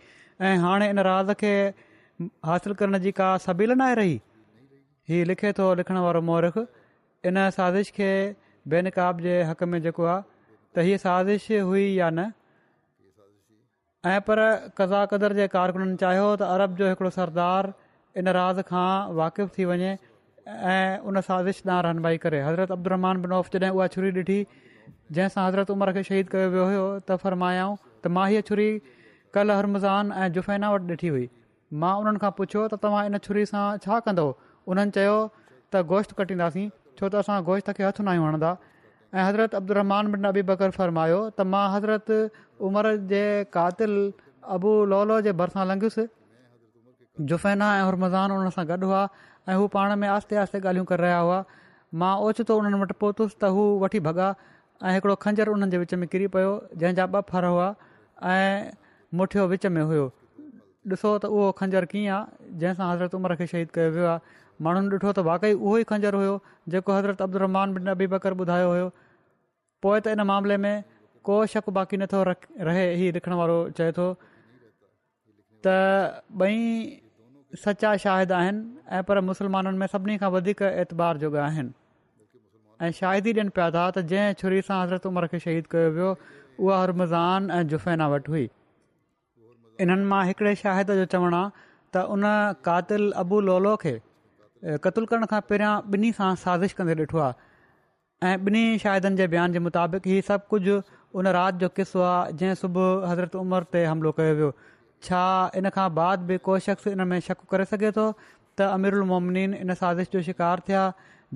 ऐं 0.51 0.57
हाणे 0.67 0.93
इन 0.95 1.05
राज़ 1.13 1.33
खे 1.45 1.53
हासिलु 2.51 2.79
करण 2.83 3.01
जी 3.07 3.15
का 3.21 3.33
शबील 3.47 3.75
न 3.77 3.85
आहे 3.89 3.99
रही 4.01 4.15
हीउ 5.13 5.29
लिखे 5.33 5.55
थो 5.61 5.73
लिखण 5.81 6.03
वारो 6.07 6.21
मोरख 6.31 6.63
इन 7.25 7.49
साज़िश 7.51 7.89
खे 7.91 8.09
बेनक़ाब 8.69 9.19
जे 9.21 9.41
हक़ 9.43 9.63
में 9.67 9.81
जेको 9.81 10.03
आहे 10.05 10.21
त 10.75 10.79
हीअ 10.85 10.97
साज़िश 10.97 11.47
हुई 11.51 11.85
या 11.93 12.09
न 12.09 12.31
ऐं 14.07 14.19
पर 14.27 14.39
क़दर 14.79 15.33
जे 15.35 15.47
कारकुननि 15.51 15.95
चयो 16.03 16.35
त 16.39 16.41
अरब 16.47 16.75
जो 16.79 16.89
हिकिड़ो 16.89 17.09
सरदार 17.19 17.71
इन 18.17 18.27
राज़ 18.39 18.61
खां 18.71 19.13
वाक़िफ़ु 19.19 19.49
थी 19.57 19.65
वञे 19.67 19.91
ऐं 20.47 20.99
उन 21.03 21.19
साज़िश 21.27 21.61
ॾांहुं 21.67 21.83
रहनुमाई 21.83 22.17
करे 22.23 22.41
हज़रत 22.43 22.71
अब्दुहमान 22.77 23.21
बि 23.21 23.27
नौफ़ 23.35 23.49
जॾहिं 23.57 23.71
उहा 23.71 23.87
छुरी 23.99 24.11
ॾिठी 24.11 24.39
जंहिंसां 25.11 25.47
हज़रत 25.47 25.71
उमिरि 25.75 25.93
खे 25.99 26.03
शहीद 26.07 26.29
कयो 26.35 26.49
वियो 26.55 26.65
हुयो 26.71 26.87
त 27.09 27.19
फरमायाऊं 27.25 27.77
त 27.85 28.15
मां 28.19 28.29
हीअ 28.29 28.47
छुरी 28.51 28.71
कल 29.39 29.51
हरमज़ान 29.57 30.17
ऐं 30.23 30.29
जुफ़ैना 30.39 30.71
वटि 30.75 30.99
ॾिठी 30.99 31.15
हुई 31.17 31.29
मां 31.83 31.93
उन्हनि 32.01 32.25
खां 32.25 32.31
पुछियो 32.41 32.67
त 32.67 32.83
तव्हां 32.87 33.05
इन 33.11 33.21
छुरी 33.29 33.45
सां 33.53 33.69
छा 33.87 33.99
कंदो 34.07 34.27
उन्हनि 34.73 34.95
चयो 34.99 35.17
त 35.73 35.87
गोश्त 35.93 36.15
कटींदासीं 36.21 36.67
छो 36.99 37.07
त 37.13 37.19
असां 37.23 37.35
गोश्त 37.49 37.69
खे 37.77 37.83
हथु 37.87 38.03
न 38.03 38.25
हणंदा 38.25 38.49
ऐं 39.17 39.23
हज़रत 39.27 39.55
अब्दुरमान 39.59 40.27
अबी 40.29 40.41
बकर 40.49 40.73
फ़र्मायो 40.77 41.19
त 41.37 41.45
मां 41.53 41.63
हज़रत 41.75 42.11
उमिरि 42.69 42.91
जे 43.11 43.21
कातिल 43.57 43.93
अबू 44.55 44.73
लोलो 44.93 45.19
जे 45.27 45.33
भरिसां 45.41 45.63
लंघुसि 45.69 46.05
जुफ़ैना 46.09 47.69
ऐं 47.77 47.87
हुरमज़ान 47.89 48.35
उन 48.39 48.51
सां 48.57 48.65
गॾु 48.73 48.79
हुआ 48.91 49.01
ऐं 49.51 49.55
हू 49.61 49.65
पाण 49.77 49.95
में 50.03 50.07
आहिस्ते 50.15 50.41
आहिस्ते 50.43 50.61
ॻाल्हियूं 50.65 50.89
करे 50.91 51.03
रहिया 51.05 51.21
हुआ 51.27 51.39
मां 52.03 52.11
ओचितो 52.27 52.59
उन्हनि 52.63 52.81
वटि 52.83 52.97
पहुतसि 53.05 53.35
त 53.43 53.51
हू 53.55 53.63
वठी 53.85 54.03
भॻा 54.09 54.27
ऐं 54.87 54.93
हिकिड़ो 54.95 55.15
उन्हनि 55.55 55.71
जे 55.75 55.81
विच 55.85 55.95
में 56.03 56.07
किरी 56.15 56.31
पियो 56.35 56.51
जंहिंजा 56.83 57.07
ॿ 57.19 57.31
फर 57.33 57.51
हुआ 57.53 57.67
ऐं 58.33 58.75
मुठियो 59.21 59.47
विच 59.55 59.65
में 59.77 59.83
हुयो 59.93 60.07
ॾिसो 60.91 61.09
त 61.23 61.33
उहो 61.39 61.47
खंजरु 61.63 61.87
कीअं 61.95 62.13
आहे 62.19 62.53
जंहिंसां 62.61 62.91
हज़रत 62.93 63.17
उमिरि 63.21 63.39
खे 63.41 63.47
शहीद 63.55 63.73
कयो 63.79 64.15
माण्हुनि 64.65 64.89
ॾिठो 64.95 65.11
त 65.17 65.19
वाक़ई 65.27 65.53
उहो 65.57 65.75
ई 65.81 65.87
खंजर 65.89 66.15
हुयो 66.19 66.33
जेको 66.73 66.95
हज़रत 66.97 67.21
अब्दुर 67.25 67.45
बिन 67.77 67.89
अबी 67.95 68.07
बकर 68.13 68.33
ॿुधायो 68.45 68.71
हुयो 68.71 68.87
पोइ 69.85 69.99
त 70.05 70.15
इन 70.17 70.21
मामले 70.31 70.57
में 70.63 70.75
को 71.29 71.35
शक 71.53 71.69
बाक़ी 71.77 71.97
नथो 72.03 72.23
रख 72.29 72.47
रहे 72.69 72.83
इहो 72.95 73.11
लिखण 73.17 73.35
वारो 73.41 73.57
चए 73.79 73.91
थो 73.99 74.07
त 75.67 75.75
ॿई 76.47 76.57
सचा 77.63 77.91
शाहिद 78.05 78.31
आहिनि 78.39 78.63
ऐं 78.97 79.03
पर 79.11 79.21
मुस्लमाननि 79.29 79.77
में 79.83 79.87
सभिनी 79.93 80.17
खां 80.23 80.29
वधीक 80.35 80.61
ऐतबार 80.71 81.21
जो 81.23 81.29
बि 81.37 81.39
आहिनि 81.45 81.73
ऐं 82.85 82.91
शाहिद 82.99 83.31
ॾियनि 83.33 83.55
पिया 83.59 83.69
था 83.77 83.85
त 83.99 84.05
जंहिं 84.11 84.37
छुरी 84.43 84.61
सां 84.71 84.81
हज़रत 84.83 85.07
उमर 85.11 85.27
खे 85.35 85.39
शहीद 85.47 85.71
कयो 85.75 85.89
वियो 85.99 86.09
उहा 86.17 86.81
हरमज़ान 86.83 87.49
ऐं 87.57 87.61
जुफेना 87.75 88.11
वटि 88.17 88.31
हुई 88.35 88.45
इन्हनि 89.87 90.07
मां 90.13 90.21
हिकिड़े 90.33 90.53
शाहिद 90.65 90.93
जो 91.01 91.09
चवण 91.17 91.39
आहे 91.41 91.65
त 91.97 92.05
उन 92.17 92.29
कातिल 92.69 93.11
अबू 93.25 93.41
लोलो 93.49 93.75
खे 93.85 93.97
क़तल 94.83 95.05
करण 95.11 95.25
खां 95.33 95.39
पहिरियां 95.49 95.75
ॿिनी 95.97 96.07
सां 96.15 96.29
साज़िश 96.45 96.73
कंदे 96.77 96.95
ॾिठो 97.03 97.19
आहे 97.25 97.33
ऐं 98.29 98.37
ॿिनी 98.49 98.63
शायदिनि 98.83 99.17
जे 99.19 99.27
बयान 99.33 99.53
जे 99.53 99.59
मुताबिक़ 99.67 100.07
ई 100.15 100.21
सभु 100.29 100.47
कुझु 100.53 100.73
उन 101.21 101.27
राति 101.35 101.59
जो 101.61 101.69
क़िसो 101.79 102.01
आहे 102.07 102.33
जंहिं 102.41 102.55
सुबुह 102.61 103.05
हज़रत 103.11 103.35
उमिरि 103.41 103.69
ते 103.75 103.83
हमिलो 103.91 104.11
कयो 104.17 104.33
वियो 104.39 104.49
छा 105.07 105.21
इन 105.61 105.69
खां 105.77 105.85
बाद 105.99 106.25
बि 106.31 106.37
को 106.49 106.57
शख़्स 106.65 106.87
इन 106.93 107.05
में 107.11 107.19
शक 107.29 107.45
करे 107.53 107.65
सघे 107.71 107.91
थो 107.99 108.07
त 108.15 108.67
अमिर 108.79 108.95
उलमोमनीन 108.99 109.53
इन 109.61 109.73
साज़िश 109.83 110.09
जो 110.17 110.21
शिकार 110.29 110.61
थिया 110.69 110.81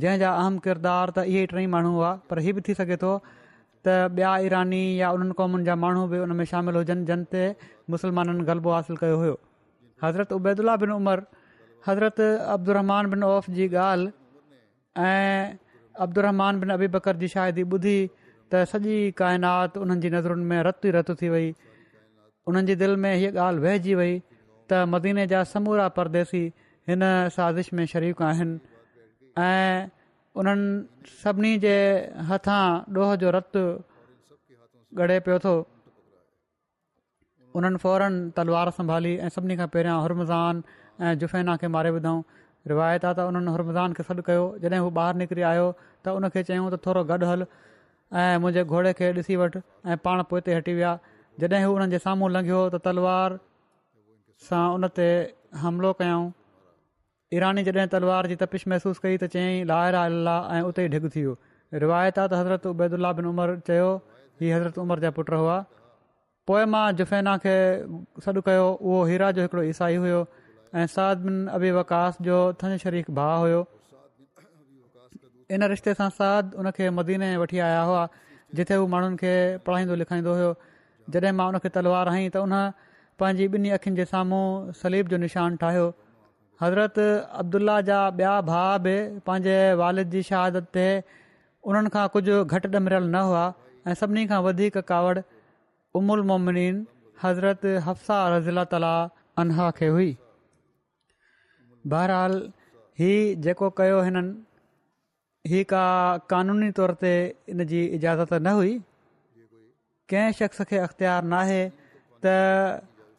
जंहिंजा 0.03 0.33
अहम 0.41 0.57
किरदार 0.67 1.13
त 1.17 1.25
इहे 1.35 1.45
टई 1.55 1.65
माण्हू 1.77 1.93
हुआ 1.99 2.11
पर 2.33 2.39
हीअ 2.47 2.55
बि 2.59 2.63
थी 2.69 2.75
सघे 2.81 2.97
थो 3.07 3.13
त 3.29 3.93
ॿिया 4.19 4.33
ईरानी 4.49 4.81
या 5.01 5.11
उन्हनि 5.19 5.37
क़ौमुनि 5.39 5.69
जा 5.71 5.75
माण्हू 5.85 6.03
बि 6.15 6.19
उन 6.27 6.35
में 6.41 6.43
शामिल 6.51 6.81
हुजनि 6.83 7.05
जिन 7.11 7.23
ते 7.35 7.45
मुसलमाननि 7.95 8.45
ग़लबो 8.51 8.75
हासिलु 8.77 9.01
कयो 9.05 9.17
हुयो 9.23 9.39
हज़रत 10.07 10.33
अबैदुला 10.39 10.75
बिन 10.83 10.91
उमर 10.99 11.25
हज़रत 11.87 12.19
अब्दुरमान 12.55 13.09
बिन 13.11 13.23
औफ़ 13.27 13.49
जी 13.55 13.67
ॻाल्हि 13.69 14.11
ऐं 15.05 15.57
अब्दुरहमान 16.05 16.59
बिन 16.59 16.69
अबी 16.79 16.87
बकर 16.95 17.15
जी 17.21 17.27
शाइरी 17.35 17.63
ॿुधी 17.75 17.97
त 18.51 18.63
सॼी 18.71 18.95
काइनात 19.19 19.77
उन्हनि 19.83 20.01
जी 20.03 20.09
नज़रुनि 20.15 20.45
में 20.51 20.59
रतु 20.67 20.87
ई 20.87 20.91
रतु 20.97 21.13
थी 21.21 21.27
वई 21.33 21.47
उन्हनि 22.47 22.67
जी 22.67 22.75
दिलि 22.81 22.95
में 23.03 23.13
हीअ 23.17 23.31
ॻाल्हि 23.45 23.61
वहिजी 23.63 23.93
वई 23.99 24.13
त 24.69 24.87
मदीने 24.93 25.25
जा 25.31 25.43
समूरा 25.53 25.87
परदेसी 25.97 26.43
हिन 26.89 27.01
साज़िश 27.37 27.73
में 27.75 27.85
शरीक 27.93 28.21
आहिनि 28.29 28.55
ऐं 29.47 29.87
उन्हनि 30.37 30.67
सभिनी 31.23 31.51
जे 31.65 31.75
हथां 32.29 32.65
ॾोह 32.93 33.11
जो 33.23 33.29
रतु 33.37 33.63
ॻड़े 35.03 35.19
पियो 35.27 35.37
थो 35.47 35.53
उन्हनि 37.57 37.77
फ़ौरन 37.83 38.13
तलवार 38.39 38.69
संभाली 38.79 39.13
ऐं 39.25 39.29
सभिनी 39.37 39.55
खां 39.63 39.67
पहिरियां 39.75 39.97
हुरमज़ान 40.05 40.63
ऐं 41.01 41.17
जुफेना 41.19 41.55
खे 41.57 41.67
मारे 41.75 41.89
ॿुधऊं 41.89 42.21
रिवायता 42.67 43.11
त 43.13 43.19
उन्हनि 43.29 43.51
रुर्मज़ान 43.57 43.89
खे 43.97 44.03
सॾु 44.07 44.21
कयो 44.29 44.43
जॾहिं 44.61 44.79
हू 44.79 44.89
ॿाहिरि 44.97 45.17
निकिरी 45.19 45.41
आयो 45.51 45.65
त 46.05 46.13
उनखे 46.17 46.43
चयऊं 46.47 46.69
त 46.71 46.75
थोरो 46.85 47.01
गॾु 47.11 47.25
हल 47.29 47.41
ऐं 48.13 48.37
मुंहिंजे 48.43 48.63
घोड़े 48.69 48.91
खे 48.99 49.11
ॾिसी 49.21 49.35
वठि 49.41 49.59
ऐं 49.89 49.97
पाण 50.05 50.23
पोइ 50.31 50.41
हटी 50.53 50.73
विया 50.79 50.91
जॾहिं 51.43 51.65
हू 51.65 51.71
हुननि 51.73 51.91
जे 51.93 51.99
साम्हूं 52.05 52.29
लंघियो 52.35 52.61
त 52.75 52.81
तलवार 52.89 53.37
सां 54.49 54.63
उन 54.77 54.87
ते 54.99 55.07
हमिलो 55.65 55.91
कयऊं 56.01 56.27
ईरानी 57.39 57.61
जॾहिं 57.69 57.87
तलवार 57.95 58.29
जी 58.33 58.35
तपिश 58.45 58.67
महसूसु 58.73 59.01
कई 59.07 59.17
त 59.25 59.31
चयईं 59.37 59.65
लाहिरा 59.73 60.03
अल 60.11 60.31
ऐं 60.33 60.61
उते 60.69 60.85
ई 60.89 60.93
ढिघ 60.97 61.03
थी 61.15 61.21
वियो 61.25 61.33
रिवायता 61.85 62.21
त 62.27 62.43
हज़रत 62.43 62.63
उबैदुल्ला 62.75 63.11
बिन 63.19 63.25
उमर 63.33 63.55
चयो 63.71 63.89
हज़रत 64.45 64.77
उमर 64.85 64.99
जा 65.07 65.11
पुट 65.17 65.29
हुआ 65.39 65.57
पोइ 66.47 66.63
मां 66.77 66.85
ज़ुफ़ैना 67.01 67.35
खे 67.43 67.55
सॾु 68.27 68.41
कयो 68.51 68.65
उहो 68.83 68.99
हीरा 69.11 69.29
जो 69.37 69.45
ईसाई 69.71 69.95
हुयो 70.07 70.19
ऐं 70.73 70.85
साद 70.91 71.17
बिन 71.23 71.35
अबी 71.55 71.69
वकास 71.71 72.17
जो 72.27 72.35
थन 72.61 72.77
शरीक 72.83 73.09
भाउ 73.17 73.41
हुयो 73.41 73.57
इन 75.57 75.63
रिश्ते 75.73 75.93
सां 75.99 76.07
साद 76.13 76.55
उन 76.61 76.69
खे 76.77 76.87
मदीने 76.99 77.27
वठी 77.41 77.59
आया 77.65 77.83
हुआ 77.89 77.99
जिथे 78.59 78.79
उहो 78.83 78.87
माण्हुनि 78.93 79.17
खे 79.23 79.33
पढ़ाईंदो 79.67 79.97
लिखाईंदो 80.01 80.33
हुयो 80.37 80.49
जॾहिं 81.15 81.33
मां 81.41 81.45
उनखे 81.53 81.71
तलवार 81.75 82.11
आई 82.13 82.23
त 82.35 82.41
हुन 82.45 82.55
पंहिंजी 83.23 83.47
ॿिन्ही 83.57 83.73
अखियुनि 83.77 83.99
जे 84.01 84.05
साम्हूं 84.13 84.41
सलीब 84.79 85.11
जो 85.13 85.19
निशान 85.25 85.59
ठाहियो 85.65 85.83
हज़रत 86.63 86.97
अब्दुल्ला 87.43 87.77
जा 87.91 87.99
ॿिया 88.23 88.33
भाउ 88.49 88.73
बि 88.87 88.95
पंहिंजे 89.29 89.55
वालिद 89.83 90.11
जी 90.17 90.25
शहादत 90.31 90.73
ते 90.79 90.87
उन्हनि 91.11 91.93
खां 91.97 92.07
कुझु 92.17 92.39
घटि 92.45 92.73
ॾमरियलु 92.81 93.11
न 93.11 93.23
हुआ 93.29 93.45
ऐं 93.93 93.99
सभिनी 94.01 94.25
खां 94.33 94.41
वधीक 94.49 94.81
कावड़ 94.93 95.17
उमुल 96.01 96.27
मोमिन 96.33 96.83
हज़रत 97.27 97.71
हफ्साह 97.91 98.25
रज़ीला 98.37 98.67
ताला 98.75 98.95
अनहा 99.45 99.71
खे 99.79 99.93
हुई 99.99 100.11
बहरहाल 101.91 102.35
हीउ 102.99 103.23
जेको 103.45 103.67
कयो 103.79 103.95
हिननि 104.07 105.51
हीअ 105.53 105.63
का 105.71 105.81
कानूनी 106.33 106.69
तौर 106.79 106.91
ते 107.03 107.11
इन 107.53 107.63
जी 107.71 107.81
इजाज़त 107.97 108.33
न 108.33 108.53
हुई 108.59 108.73
कंहिं 110.13 110.31
शख़्स 110.39 110.61
खे 110.69 110.77
अख़्तियार 110.85 111.23
न 111.27 111.33
आहे 111.41 111.61
त 112.23 112.35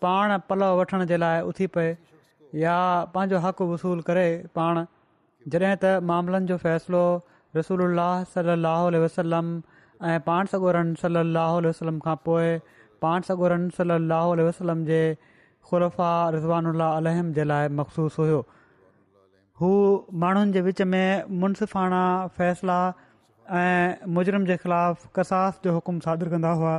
पाण 0.07 0.37
पलउ 0.49 0.71
वठण 0.81 1.05
जे 1.11 1.17
लाइ 1.25 1.41
उथी 1.51 1.67
पए 1.77 1.91
या 2.63 2.79
पंहिंजो 3.15 3.39
हक़ 3.49 3.63
वसूल 3.75 4.01
करे 4.09 4.27
पाण 4.61 4.83
जॾहिं 5.53 5.75
त 5.85 6.01
मामलनि 6.13 6.49
जो 6.53 6.57
फ़ैसिलो 6.65 7.05
रसूल 7.57 7.85
अलाहु 7.91 9.05
वसलम 9.05 9.49
ऐं 10.07 10.19
पाण 10.31 10.47
सॻोरन 10.57 10.95
सली 11.05 11.21
अल 11.27 11.73
खां 12.09 12.17
पोइ 12.29 12.49
पाण 13.05 13.21
सॻोरन 13.29 13.69
सली 13.77 14.49
वसलम 14.51 14.85
जे 14.93 15.03
ख़ुलफ़ा 15.71 16.09
रिज़वान 16.39 17.33
जे 17.39 17.45
लाइ 17.53 17.69
मखसूस 17.81 18.19
हुओ 18.21 18.43
हू 19.61 19.69
माण्हुनि 20.21 20.53
जे 20.53 20.61
विच 20.61 20.81
में 20.93 21.29
मुनसिफ़ा 21.41 22.27
फ़ैसिला 22.39 22.79
ऐं 23.59 24.07
मुजरिम 24.17 24.45
जे 24.49 24.57
ख़िलाफ़ु 24.63 25.09
कसास 25.17 25.61
जो 25.65 25.73
हुकुम 25.77 25.99
सादि 26.07 26.27
कंदा 26.33 26.51
हुआ 26.63 26.75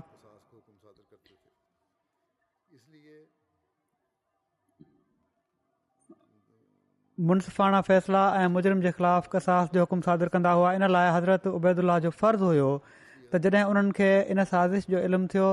मुनसिफ़ा 7.32 7.82
फ़ैसिला 7.92 8.24
ऐं 8.42 8.46
मुजरिम 8.58 8.82
जे 8.88 8.92
ख़िलाफ़ु 9.00 9.30
कसास 9.38 9.72
जो 9.74 9.80
हुकुम 9.88 10.02
सादिर 10.12 10.28
कंदा 10.36 10.52
हुआ 10.60 10.74
इन 10.80 10.88
लाइ 10.98 11.16
हज़रत 11.18 11.48
उबैदुल्ला 11.56 12.00
जो 12.08 12.10
फर्ज़ु 12.20 12.46
हुयो 12.46 12.70
त 13.34 13.42
जॾहिं 13.50 13.66
उन्हनि 13.72 13.92
खे 14.02 14.10
इन 14.36 14.44
साज़िश 14.56 14.86
जो 14.96 15.00
इल्मु 15.08 15.28
थियो 15.36 15.48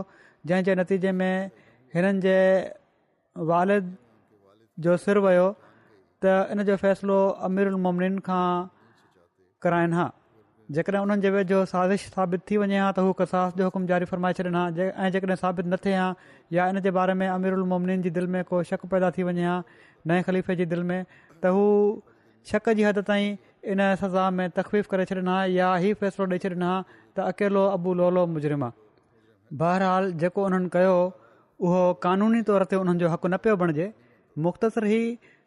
जंहिंजे 0.47 0.75
नतीजे 0.83 1.13
में 1.23 1.37
हिननि 1.95 2.21
जे 2.29 2.35
वारिद 3.51 3.97
जो 4.83 4.97
सिर 5.09 5.19
वियो 5.27 5.47
त 6.25 6.33
इन 6.55 6.63
जो 6.69 6.75
फ़ैसिलो 6.83 7.19
अमीर 7.49 7.69
उलमोमन 7.75 8.19
खां 8.27 8.49
कराइनि 9.65 9.97
हा 9.99 10.05
जेकॾहिं 10.77 11.01
उन्हनि 11.07 11.23
जे 11.27 11.31
वेझो 11.37 11.59
साज़िश 11.71 12.05
साबित 12.17 12.43
थी 12.51 12.57
वञे 12.63 12.79
हा 12.83 12.91
त 12.99 13.07
हू 13.07 13.13
कसास 13.21 13.57
जो 13.61 13.65
हुकुम 13.71 13.87
जारी 13.91 14.07
फ़रमाए 14.11 14.37
छॾनि 14.39 14.53
हा 14.59 14.65
जे 14.77 14.85
ऐं 15.03 15.09
जेकॾहिं 15.17 15.37
साबित 15.45 15.67
न 15.73 15.79
थिए 15.87 15.97
हा 16.01 16.07
या 16.59 16.69
इन 16.75 16.81
जे 16.87 16.91
बारे 16.99 17.15
में 17.23 17.27
अमीरु 17.29 17.59
उलमोमन 17.61 18.03
जी 18.07 18.11
दिलि 18.19 18.31
में 18.35 18.43
को 18.51 18.63
शक 18.71 18.87
पैदा 18.93 19.11
थी 19.17 19.27
वञे 19.31 19.49
हा 19.49 19.57
नए 20.13 20.23
ख़लीफ़े 20.29 20.57
जी 20.63 20.67
दिलि 20.75 20.87
में 20.93 21.01
त 21.43 21.55
हू 21.57 21.65
शक 22.53 22.71
जी 22.81 22.85
हद 22.91 23.03
ताईं 23.11 23.37
इन 23.75 23.81
सज़ा 24.05 24.29
में 24.39 24.47
तकफ़ीफ़ 24.61 24.89
करे 24.95 25.05
छॾनि 25.13 25.27
हा 25.31 25.41
या 25.57 25.75
इहा 25.81 25.95
फ़ैसिलो 26.05 26.31
ॾेई 26.31 26.45
छॾनि 26.47 26.71
हा 26.71 26.75
त 26.93 27.27
अकेलो 27.33 27.63
अबू 27.81 27.91
लोलो 28.03 28.23
मुजरिम 28.37 28.63
मुजरिमा 28.67 28.73
बहरहाल 29.65 30.05
जेको 30.23 30.41
उन्हनि 30.51 30.69
कयो 30.79 30.95
उहो 31.67 31.83
कानूनी 32.09 32.41
तौर 32.51 32.63
ते 32.73 32.81
उन्हनि 32.85 32.99
जो 33.07 33.15
हक़ु 33.17 33.29
न 33.29 33.45
पियो 33.47 33.55
बणिजे 33.65 33.87
मुख़्तसर 34.47 34.85
ई 34.97 35.03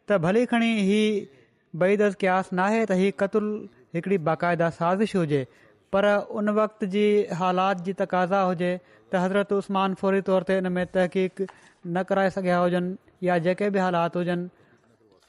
त 0.08 0.16
भले 0.24 0.44
खणी 0.50 0.70
हीउ 0.88 1.78
बई 1.82 1.96
दस 2.00 2.16
क्यास 2.18 2.48
न 2.54 2.64
आहे 2.64 2.82
त 2.90 2.98
हीउ 2.98 3.12
क़तलु 3.20 3.48
हिकिड़ी 3.96 4.18
बाक़ाइदा 4.28 4.68
साज़िश 4.76 5.14
हुजे 5.16 5.40
पर 5.94 6.06
उन 6.40 6.48
वक़्त 6.58 6.84
जी 6.92 7.06
हालात 7.40 7.80
जी 7.88 7.92
तक़ाज़ा 8.02 8.42
हुजे 8.48 8.70
त 8.90 9.22
हज़रत 9.24 9.52
उस्मान 9.56 9.94
फौरी 10.02 10.20
तौर 10.28 10.46
ते 10.50 10.58
इन 10.62 10.70
में 10.76 10.84
तहक़ीक़ 10.96 11.42
न 11.94 12.02
कराए 12.10 12.30
सघिया 12.36 12.58
हुजनि 12.64 12.94
या 13.30 13.38
जेके 13.48 13.70
बि 13.76 13.78
हालात 13.86 14.16
हुजनि 14.20 14.48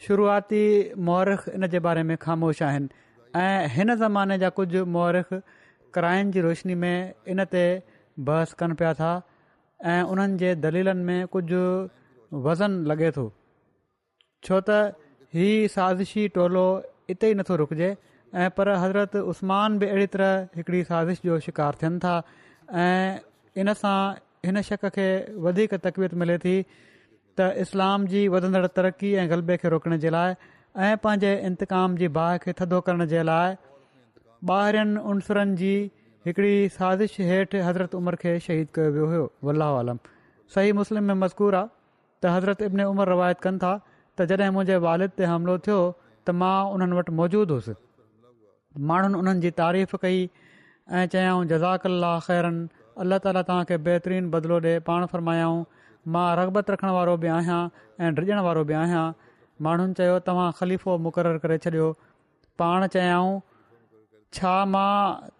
शुरूआती 0.07 0.63
मौरख 1.09 1.47
इन 1.57 1.67
जे 1.75 1.79
बारे 1.87 2.03
में 2.11 2.15
ख़ामोश 2.27 2.61
आहिनि 2.69 2.87
ऐं 3.43 3.67
हिन 3.77 3.95
ज़माने 4.05 4.37
जा 4.45 4.49
कुझु 4.61 4.85
मौरख 4.97 5.33
क्राइन 5.97 6.31
जी 6.37 6.41
रोशनी 6.49 6.75
में 6.83 6.97
इन 7.35 7.43
ते 7.57 7.65
बहस 8.29 8.53
कनि 8.61 8.77
पिया 8.83 8.93
था 9.01 9.11
ऐं 9.95 10.01
उन्हनि 10.15 10.53
दलीलनि 10.67 11.03
में 11.11 11.19
कुझु 11.35 11.61
वज़न 12.49 12.71
लॻे 12.93 13.11
थो 13.19 13.27
छो 14.45 14.57
त 14.69 14.97
हीउ 15.35 15.67
साज़िशी 15.75 16.27
टोलो 16.35 16.65
इते 17.13 17.29
ई 17.29 17.33
नथो 17.39 17.55
रुकिजे 17.61 17.87
ऐं 18.43 18.49
पर 18.57 18.69
हज़रत 18.83 19.15
उस्मान 19.33 19.77
बि 19.79 19.85
अहिड़ी 19.87 20.07
तरह 20.15 20.47
हिकिड़ी 20.59 20.81
साज़िश 20.91 21.21
जो 21.25 21.39
शिकार 21.45 21.77
थियनि 21.83 21.97
था 22.05 22.15
ऐं 22.83 23.19
इन 23.61 23.73
सां 23.81 23.95
हिन 24.45 24.61
शक 24.69 24.85
खे 24.97 25.07
वधीक 25.47 25.73
तकवीत 25.87 26.13
मिले 26.23 26.37
थी 26.45 26.55
त 27.39 27.49
इस्लाम 27.65 28.05
जी 28.13 28.27
वधंदड़ 28.35 28.65
तरक़ी 28.79 29.11
ऐं 29.15 29.27
ग़लबे 29.31 29.57
खे 29.63 29.69
रोकण 29.75 29.97
जे 30.05 30.09
लाइ 30.17 30.31
ऐं 30.89 30.97
पंहिंजे 31.05 31.31
इंतकाम 31.49 31.95
जी 32.03 32.07
बाहि 32.19 32.37
खे 32.45 32.53
थधो 32.61 32.81
करण 32.89 33.05
जे 33.15 33.23
लाइ 33.31 33.55
ॿाहिरिनि 34.59 34.99
उनसरनि 35.11 35.55
जी 35.63 35.73
हिकिड़ी 36.29 36.55
साज़िश 36.77 37.17
हेठि 37.33 37.57
हज़रत 37.67 37.95
उमर 38.01 38.15
खे 38.23 38.37
शहीद 38.47 38.67
कयो 38.79 38.95
वियो 39.09 39.23
हुयो 39.49 39.65
आलम 39.81 39.99
सही 40.55 40.71
मुस्लिम 40.81 41.03
में 41.11 41.17
मज़कूर 41.27 41.55
आहे 41.61 41.69
त 42.21 42.33
हज़रत 42.37 42.61
इब्न 42.71 42.85
उमर 42.95 43.09
रवायत 43.17 43.39
कनि 43.45 43.57
था 43.67 43.73
त 44.19 44.25
जॾहिं 44.33 44.53
मुंहिंजे 44.57 44.75
वालिद 44.85 45.11
ते 45.19 45.27
हमिलो 45.31 45.55
थियो 45.67 45.77
त 46.27 46.33
मां 46.41 46.53
उन्हनि 46.75 46.95
वटि 46.99 47.15
मौजूदु 47.19 47.57
हुयुसि 47.57 47.73
माण्हुनि 48.91 49.17
उन्हनि 49.23 49.43
जी 49.45 49.51
तारीफ़ 49.59 49.93
कई 50.05 50.21
ऐं 50.21 51.03
चयाऊं 51.15 51.43
जज़ाक 51.51 51.85
अलाह 51.91 52.15
ख़ैरनि 52.27 52.63
अलाह 53.05 53.21
ताला 53.27 53.43
तव्हांखे 53.49 53.77
बहितरीनु 53.89 54.31
बदिलो 54.35 54.57
ॾिए 54.67 54.79
पाण 54.89 55.05
फ़र्मायाऊं 55.11 55.59
मां 56.15 56.25
रगबत 56.41 56.71
रखण 56.75 56.93
वारो 56.97 57.13
बि 57.25 57.31
आहियां 57.37 57.59
ऐं 58.07 58.09
रिॼण 58.21 58.39
वारो 58.47 58.63
बि 58.71 58.77
आहियां 58.83 59.03
माण्हुनि 59.67 59.97
चयो 60.01 60.15
तव्हां 60.29 60.47
ख़लीफ़ो 60.61 60.97
मुक़ररु 61.07 61.41
करे 61.45 61.57
छॾियो 61.67 61.89
पाण 62.63 62.87
चयाऊं 62.95 63.35
छा 64.39 64.55
मां 64.77 64.89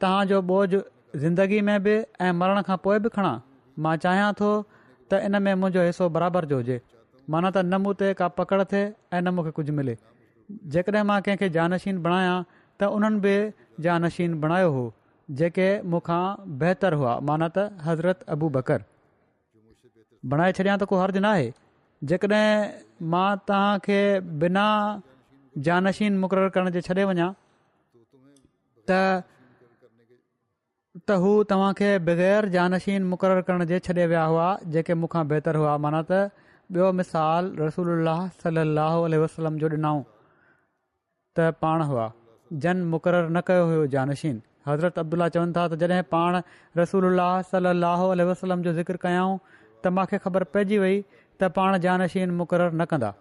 तव्हांजो 0.06 0.42
बोझ 0.54 0.68
ज़िंदगी 0.80 1.62
में 1.72 1.76
बि 1.90 1.98
ऐं 2.28 2.30
मरण 2.44 2.64
खां 2.70 2.78
पोइ 2.88 3.00
बि 3.08 3.14
खणा 3.18 3.34
मां 3.88 3.96
चाहियां 4.08 4.30
थो 4.44 4.52
त 4.76 5.24
इन 5.30 5.40
में 5.48 5.52
मुंहिंजो 5.64 5.88
हिसो 5.90 6.10
बराबरि 6.20 6.52
जो 6.54 6.60
हुजे 6.62 6.80
माना 7.32 7.50
त 7.56 7.58
न 7.68 7.74
मूं 7.84 7.94
ते 8.00 8.08
का 8.20 8.28
पकड़ 8.40 8.62
थिए 8.72 8.84
ऐं 9.14 9.22
न 9.22 9.28
मूंखे 9.36 9.52
कुझु 9.58 9.72
मिले 9.80 9.96
जेकॾहिं 10.76 11.04
मां 11.08 11.18
कंहिंखे 11.28 11.48
जानशीन 11.56 11.98
बणाया 12.06 12.36
त 12.52 12.82
उन्हनि 12.98 13.20
बि 13.26 13.34
जानशीन 13.84 14.32
बणायो 14.44 14.70
हो 14.76 14.84
जेके 15.40 15.68
मूंखां 15.94 16.20
बहितरु 16.62 17.00
हुआ 17.04 17.14
माना 17.28 17.48
त 17.58 17.60
हज़रत 17.88 18.18
अबू 18.38 18.46
बकर 18.58 18.80
बणाए 20.34 20.52
छॾियां 20.60 20.78
त 20.80 20.88
को 20.94 21.02
हर्ज़ु 21.04 21.20
न 21.22 21.30
आहे 21.36 21.50
जेकॾहिं 22.12 22.44
मां 23.12 23.28
तव्हांखे 23.50 24.00
बिना 24.46 24.66
जानशीन 25.68 26.14
मुक़ररु 26.24 26.50
करण 26.58 26.72
जे 26.80 26.86
छॾे 26.90 27.04
वञा 27.14 27.28
त 28.88 28.90
हू 31.28 31.32
तव्हांखे 31.54 31.90
बग़ैर 32.08 32.50
जानशीन 32.58 33.04
मुक़ररु 33.14 33.42
करण 33.48 33.66
जे 33.74 33.80
छॾे 33.88 34.04
विया 34.14 34.24
हुआ 34.32 34.48
जेके 34.78 35.00
हुआ 35.12 35.78
माना 35.88 36.02
त 36.12 36.28
ॿियो 36.76 36.88
मिसाल 37.00 37.46
रसूल 37.58 37.90
सलाहु 38.44 39.28
जो 39.60 39.68
विनऊं 39.74 40.00
त 41.38 41.46
पाण 41.62 41.82
हुआ 41.92 42.08
जन 42.66 42.82
मुक़ररु 42.94 43.30
न 43.30 43.42
कयो 43.50 43.62
हुयो 43.70 43.86
जानशीन 43.94 44.42
हज़रत 44.70 45.00
अब्दुल्ला 45.04 45.28
चवनि 45.36 45.54
था 45.58 45.64
त 45.76 45.80
जॾहिं 45.84 46.00
पाण 46.16 46.40
रसूल 46.80 47.08
सल 47.54 47.72
अल 47.72 48.22
वसलम 48.32 48.66
जो 48.68 48.74
ज़िकर 48.82 49.00
कयाऊं 49.06 49.40
त 49.48 49.96
मूंखे 50.00 50.20
ख़बर 50.26 50.46
पइजी 50.58 50.80
वई 50.84 50.98
त 51.40 51.50
पाण 51.60 51.78
जानशीन 51.88 52.36
मुक़ररु 52.42 52.76
न 52.82 52.88
कंदा 52.94 53.14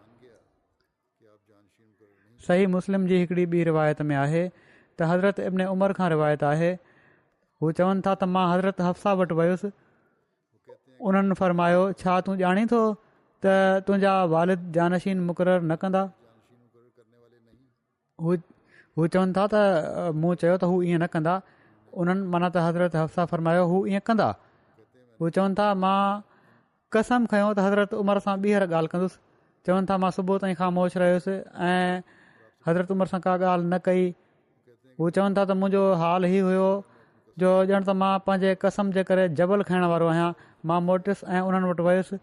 सही 2.50 2.66
मुस्लिम 2.76 3.06
जी 3.14 3.20
हिकिड़ी 3.24 3.44
ॿी 3.54 3.62
रिवायत 3.72 4.02
में 4.11 4.16
आहे 4.26 4.42
त 4.59 5.14
हज़रत 5.14 5.40
इब्न 5.50 5.70
उमर 5.78 5.92
खां 6.02 6.11
रिवायत 6.16 6.42
आहे 6.52 6.72
हू 7.62 7.72
चवनि 7.78 8.02
था 8.11 8.14
त 8.24 8.32
मां 8.37 8.46
हज़रत 8.54 8.87
हफ्साह 8.90 9.18
वटि 9.24 9.38
वयुसि 9.46 9.72
उन्हनि 11.09 11.42
फर्मायो 11.46 11.87
छा 12.04 12.20
तूं 12.26 12.37
ॼाणे 12.46 12.66
थो 12.78 12.82
त 13.44 13.83
तुंहिंजा 13.87 14.12
वारिद 14.33 14.61
जानशीन 14.77 15.18
मुक़ररु 15.29 15.64
न 15.70 15.77
कंदा 15.81 16.03
हू 18.25 19.05
चवनि 19.12 19.33
था 19.37 19.44
त 19.53 20.12
मूं 20.20 20.33
चयो 20.40 20.57
त 20.62 20.64
हू 20.72 20.77
ईअं 20.88 21.01
न 21.05 21.07
कंदा 21.12 21.35
हुननि 21.96 22.22
माना 22.33 22.49
त 22.55 22.64
हज़रत 22.66 22.94
हफ्साह 23.01 23.25
फरमायो 23.33 23.62
हू 23.72 23.77
ईअं 23.92 24.03
कंदा 24.09 24.29
हू 25.20 25.25
चवनि 25.37 25.55
था 25.61 25.66
मां 25.85 25.99
कसम 26.94 27.27
खयों 27.33 27.53
त 27.57 27.64
हज़रत 27.66 27.90
उमिरि 28.03 28.20
सां 28.27 28.35
ॿीहर 28.44 28.62
ॻाल्हि 28.79 28.88
कंदुसि 28.92 29.18
चवनि 29.68 29.85
था 29.90 29.96
मां 30.05 30.11
सुबुह 30.18 30.37
ताईं 30.44 30.57
ख़ामोश 30.61 30.96
रहियुसि 31.03 31.35
ऐं 31.61 32.01
हज़रत 32.66 32.88
उमिरि 32.96 33.09
सां 33.14 33.20
का 33.27 33.35
ॻाल्हि 33.55 33.68
न 33.72 33.81
कई 33.88 34.03
हू 35.01 35.11
चवनि 35.18 35.35
था 35.40 35.44
त 35.51 35.59
मुंहिंजो 35.62 35.83
हाल 36.05 36.25
ई 36.33 36.40
हुयो 36.49 36.68
जो 37.40 37.49
ॼण 37.75 37.83
त 37.85 38.01
मां 38.05 38.12
पंहिंजे 38.29 38.55
कसम 38.64 38.96
जे 38.96 39.03
करे 39.12 39.29
जबल 39.40 39.62
खाइण 39.70 39.85
वारो 39.92 40.07
आहियां 40.16 40.31
मां 40.72 40.81
मोटियुसि 40.88 41.29
ऐं 41.37 41.44
उन्हनि 41.49 41.68
वटि 41.72 41.83
वयुसि 41.92 42.16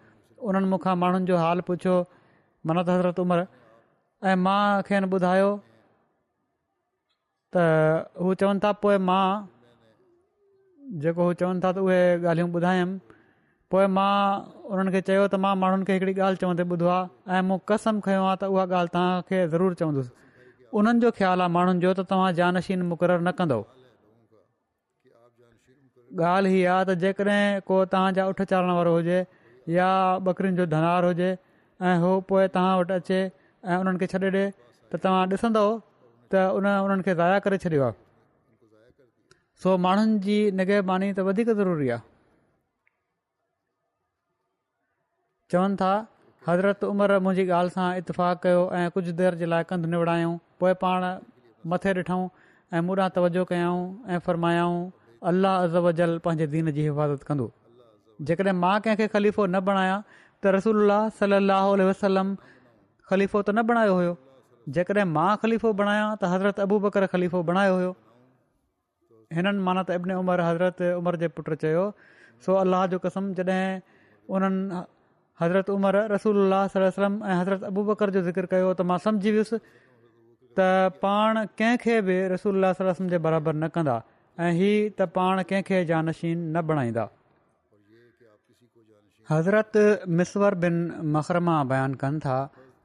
उन्हनि 0.49 0.67
मूंखां 0.71 0.93
माण्हुनि 1.01 1.25
जो 1.29 1.35
हाल 1.43 1.59
पुछियो 1.67 1.95
मनत 2.67 2.87
हज़रत 2.93 3.19
उमरि 3.23 3.45
ऐं 4.29 4.35
मूंखे 4.45 4.95
न 4.99 5.03
ॿुधायो 5.13 5.49
त 7.53 7.55
हू 8.23 8.29
चवनि 8.39 8.59
था 8.63 8.71
पोइ 8.83 8.97
मां 9.07 9.23
जेको 11.03 11.21
हू 11.27 11.31
चवनि 11.39 11.59
था 11.63 11.69
त 11.75 11.77
उहे 11.87 12.01
ॻाल्हियूं 12.31 12.49
ॿुधायमि 12.59 12.95
पोइ 13.71 13.85
मां 13.97 14.15
उन्हनि 14.71 14.89
खे 14.95 15.01
चयो 15.07 15.23
त 15.27 15.39
मां 15.43 15.53
माण्हुनि 15.61 15.83
खे 15.89 15.93
हिकिड़ी 15.97 16.13
ॻाल्हि 16.25 16.37
चवंदे 16.41 16.63
ॿुधो 16.75 16.87
आहे 16.95 17.37
ऐं 17.37 17.41
मूं 17.47 17.57
कसम 17.69 17.95
खयों 18.07 18.25
आ 18.31 18.33
त 18.41 18.51
उहा 18.55 18.63
ॻाल्हि 18.79 18.91
तव्हांखे 18.95 19.37
ज़रूरु 19.53 19.73
चवंदुसि 19.83 20.11
उन्हनि 20.79 20.99
जो 21.03 21.09
ख़्यालु 21.19 21.41
आहे 21.45 21.51
माण्हुनि 21.57 21.79
जो 21.85 21.89
त 21.99 22.05
तव्हां 22.11 22.29
जानशीन 22.41 22.79
न 22.91 23.31
कंदो 23.39 23.59
ॻाल्हि 26.33 26.55
ई 26.61 26.67
आहे 26.73 26.83
त 26.87 26.91
जेकॾहिं 27.05 27.43
को 27.71 27.75
तव्हांजा 27.95 28.21
उठ 28.33 28.37
चाढ़ण 28.51 28.69
वारो 28.79 28.91
हुजे 29.01 29.19
या 29.69 29.87
ॿकरिन 30.27 30.55
जो 30.55 30.65
धनार 30.65 31.05
हुजे 31.05 31.31
ऐं 31.81 31.97
हू 31.99 32.19
पोइ 32.29 32.47
तव्हां 32.55 32.77
वटि 32.79 32.93
अचे 32.93 33.19
ऐं 33.67 33.77
उन्हनि 33.79 33.97
खे 33.99 34.07
छॾे 34.11 34.19
ॾिए 34.29 34.49
त 34.91 34.95
तव्हां 35.03 35.27
ॾिसंदव 35.31 35.67
त 36.31 36.35
उन 36.57 36.65
उन्हनि 36.67 37.03
खे 37.07 37.15
ज़ाया 37.15 37.39
करे 37.47 37.57
छॾियो 37.63 37.83
आहे 37.83 37.95
सो 39.63 39.75
माण्हुनि 39.87 40.19
जी 40.27 40.37
निगहबानी 40.59 41.11
त 41.13 41.19
वधीक 41.29 41.49
ज़रूरी 41.59 41.89
आहे 41.95 42.01
चवनि 45.51 45.75
था 45.81 45.93
हज़रत 46.47 46.83
उमिरि 46.91 47.19
मुंहिंजी 47.23 47.49
ॻाल्हि 47.59 47.73
सां 47.77 47.87
इतफ़ाक़ 48.03 48.41
कयो 48.45 48.61
ऐं 48.81 48.85
कुझु 48.97 49.11
देरि 49.21 49.37
जे 49.41 49.45
लाइ 49.53 49.63
कंधु 49.71 49.87
निवियाऊं 49.95 50.37
पोइ 50.63 50.73
पाण 50.83 51.07
मथे 51.75 51.93
ॾिठऊं 52.03 52.23
ऐं 52.73 52.81
मुढां 52.89 53.09
तवजो 53.17 53.45
कयाऊं 53.53 53.81
ऐं 54.11 54.19
फ़र्मायाऊं 54.27 54.79
अलाह 55.31 55.59
अजब 55.69 55.91
जल 56.01 56.17
पंहिंजे 56.27 56.47
दीन 56.57 56.71
जी 56.71 56.81
हिफ़ाज़त 56.91 57.23
कंदो 57.27 57.47
जेकॾहिं 58.29 58.51
मां 58.63 58.75
कंहिंखे 58.83 59.07
ख़लीफ़ो 59.13 59.45
न 59.55 59.59
बणायां 59.69 59.95
त 60.09 60.51
रसूल 60.55 60.91
सलाहु 61.19 61.75
वसलम 61.89 62.33
ख़लीफ़ो 63.09 63.41
त 63.41 63.49
न 63.49 63.61
बणायो 63.71 63.95
हुयो 63.99 64.13
जेकॾहिं 64.77 65.05
मां 65.17 65.29
ख़लीफ़ो 65.43 65.71
बणायां 65.81 66.07
त 66.17 66.31
हज़रत 66.33 66.59
अबू 66.67 66.79
बकर 66.85 67.05
ख़लीफ़ो 67.15 67.41
बणायो 67.51 67.73
हुयो 67.79 67.91
हिननि 69.37 69.61
माना 69.67 69.81
त 69.89 69.97
इब्न 69.99 70.19
उमर 70.23 70.41
हज़रत 70.49 70.79
उमर 70.99 71.15
जे 71.23 71.27
पुटु 71.39 71.57
चयो 71.63 71.85
सो 72.47 72.55
अलाह 72.63 72.85
जो 72.93 72.99
कसम 73.05 73.27
जॾहिं 73.39 73.65
उन्हनि 74.37 74.79
हज़रत 75.41 75.69
उमर 75.75 75.97
रसूल 76.13 76.55
सलम 76.75 77.13
ऐं 77.31 77.35
हज़रत 77.41 77.63
अबू 77.71 77.83
बकर 77.91 78.13
जो 78.17 78.21
ज़िक्र 78.29 78.51
कयो 78.55 78.69
त 78.79 78.85
मां 78.91 78.97
सम्झी 79.07 79.33
वियुसि 79.39 79.59
त 80.57 80.67
पाण 81.03 81.41
कंहिंखे 81.63 81.95
बि 82.11 82.15
रसूल 82.35 82.71
सलम 82.81 83.11
जे 83.15 83.19
बराबरि 83.27 83.57
न 83.63 83.67
कंदा 83.79 83.95
ऐं 84.47 84.51
हीउ 84.61 84.79
त 84.99 85.09
पाण 85.19 85.43
कंहिंखे 85.51 85.83
जानशीन 85.93 86.47
न 86.55 86.65
बणाईंदा 86.71 87.05
हज़रत 89.31 89.71
मिसवर 90.19 90.55
बिन 90.61 90.77
मखरमा 91.15 91.57
बयानु 91.71 91.95
कनि 92.03 92.19
था 92.25 92.37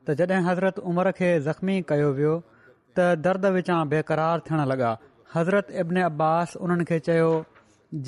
त 0.09 0.15
जॾहिं 0.21 0.43
हज़रत 0.49 0.79
उमिरि 0.91 1.13
खे 1.21 1.31
ज़ख़्मी 1.47 1.77
कयो 1.91 2.11
वियो 2.19 2.35
त 2.97 3.07
दर्द 3.25 3.47
विचां 3.57 3.79
बेक़रार 3.95 4.39
थियणु 4.51 4.65
लॻा 4.73 4.93
हज़रत 5.35 5.67
इब्न 5.83 5.97
अब्बास 6.11 6.57
उन्हनि 6.67 6.85
खे 6.93 6.99
चयो 7.09 7.31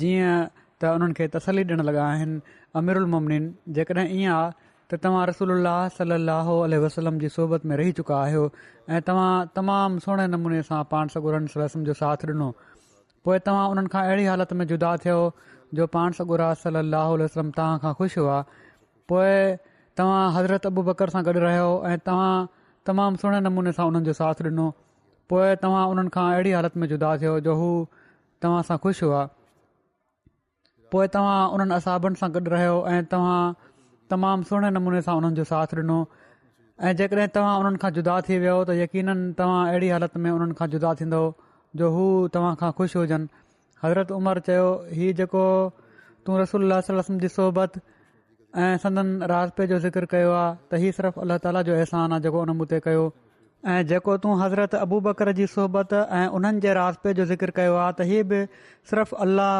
जीअं 0.03 0.37
त 0.55 0.93
उन्हनि 0.99 1.13
खे 1.19 1.27
तसली 1.35 1.61
ॾियणु 1.67 1.83
लॻा 1.89 2.03
आहिनि 2.13 2.37
अमिरुलमन 2.81 3.27
जेकॾहिं 3.77 4.07
ईअं 4.21 4.33
आहे 4.39 4.49
त 4.89 5.03
तव्हां 5.03 5.23
रसोल्ला 5.33 5.75
सलाहु 5.99 6.55
वसलम 6.87 7.19
जी 7.25 7.29
सोबत 7.37 7.65
में 7.71 7.75
रही 7.83 7.91
चुका 8.01 8.15
आहियो 8.25 8.43
ऐं 8.95 9.01
तव्हां 9.07 9.31
तमामु 9.55 9.99
सुहिणे 10.07 10.25
नमूने 10.33 10.61
सां 10.71 10.81
पाण 10.93 11.13
सगुर 11.15 11.39
जो 11.91 11.93
साथ 12.03 12.25
ॾिनो 12.35 12.49
पोइ 13.27 13.37
तव्हां 13.51 13.65
उन्हनि 13.75 13.89
खां 13.93 14.03
अहिड़ी 14.09 14.25
हालति 14.31 14.55
में 14.59 14.65
जुदा 14.73 14.95
थियो 15.05 15.19
जो 15.79 15.85
पाण 15.97 16.11
सॻु 16.17 16.35
राली 16.39 16.73
अलाहम 16.77 17.51
तव्हां 17.57 17.77
खां 17.83 17.91
ख़ुशि 17.99 18.19
हुआ 18.19 18.39
पोइ 19.09 19.35
तव्हां 19.99 20.23
हज़रत 20.37 20.65
अबू 20.69 20.83
बकर 20.87 21.13
सां 21.15 21.21
गॾु 21.27 21.33
रहियो 21.43 21.69
ऐं 21.91 21.97
तव्हां 22.07 22.31
तमामु 22.89 23.21
सुहिणे 23.21 23.39
नमूने 23.49 23.71
सां 23.79 23.85
उन्हनि 23.91 24.05
जो 24.05 24.13
साथ 24.19 24.41
ॾिनो 24.49 24.65
पोइ 25.33 25.55
तव्हां 25.63 25.83
उन्हनि 25.93 26.13
खां 26.15 26.25
अहिड़ी 26.35 26.51
हालति 26.57 26.79
में 26.83 26.87
जुदा 26.93 27.11
थियो 27.23 27.35
जो 27.47 27.55
हू 27.59 27.69
तव्हां 28.45 28.61
सां 28.69 28.77
ख़ुशि 28.85 29.05
हुआ 29.07 29.21
पोइ 30.95 31.07
तव्हां 31.17 31.37
उन्हनि 31.57 31.75
असाबनि 31.79 32.21
सां 32.23 32.29
गॾु 32.37 32.41
रहियो 32.55 32.75
ऐं 32.95 33.01
तव्हां 33.13 33.41
तमामु 34.15 34.49
सुहिणे 34.51 34.71
नमूने 34.79 35.01
सां 35.09 35.17
उन्हनि 35.21 35.39
जो 35.41 35.45
साथ 35.53 35.77
ॾिनो 35.83 35.99
ऐं 36.89 36.95
जेकॾहिं 37.03 37.29
तव्हां 37.37 37.53
उन्हनि 37.63 37.83
खां 37.85 37.93
जुदा 37.99 38.17
थी 38.29 38.37
वियो 38.45 38.57
त 38.71 38.81
यकीननि 38.83 39.31
तव्हां 39.43 39.61
अहिड़ी 39.69 39.93
हालति 39.97 40.23
में 40.25 40.31
उन्हनि 40.33 40.59
खां 40.63 40.69
जुदा 40.75 40.93
थींदो 41.03 41.21
जो 41.83 41.91
हू 41.99 42.05
तव्हां 42.37 42.55
खां 42.63 42.71
ख़ुशि 42.81 42.99
हुजनि 43.03 43.29
हज़रत 43.83 44.11
उमर 44.11 44.39
चयो 44.47 44.65
हीउ 44.97 45.13
जेको 45.19 45.45
तूं 46.25 46.39
रसोल 46.39 46.79
सलम 46.87 47.17
जी 47.21 47.27
सोबत 47.35 47.79
ऐं 48.65 48.77
संदन 48.83 49.07
राज़पे 49.31 49.67
जो 49.67 49.79
ज़िक्र 49.85 50.05
कयो 50.13 50.31
आहे 50.41 50.55
त 50.71 50.81
हीउ 50.83 50.91
सिर्फ़ु 50.97 51.21
अलाह 51.25 51.37
ताला 51.45 51.61
जो 51.69 51.73
अहसान 51.75 52.11
आहे 52.13 52.21
जेको 52.27 52.41
उन 52.45 52.51
मूं 52.61 52.65
ते 52.73 52.79
कयो 52.87 53.05
ऐं 53.73 53.85
जेको 53.91 54.17
तूं 54.25 54.33
हज़रत 54.41 54.75
अबू 54.85 54.99
बकर 55.07 55.31
जी 55.39 55.47
सोबत 55.55 55.93
ऐं 56.19 56.27
उन्हनि 56.39 56.61
जे 56.65 56.73
राज़पे 56.79 57.13
जो 57.21 57.25
ज़िक्र 57.33 57.53
कयो 57.57 57.75
आहे 57.85 57.93
त 57.93 58.09
हीअ 58.11 58.23
बि 58.33 58.41
सिर्फ़ु 58.91 59.17
अलाह 59.25 59.55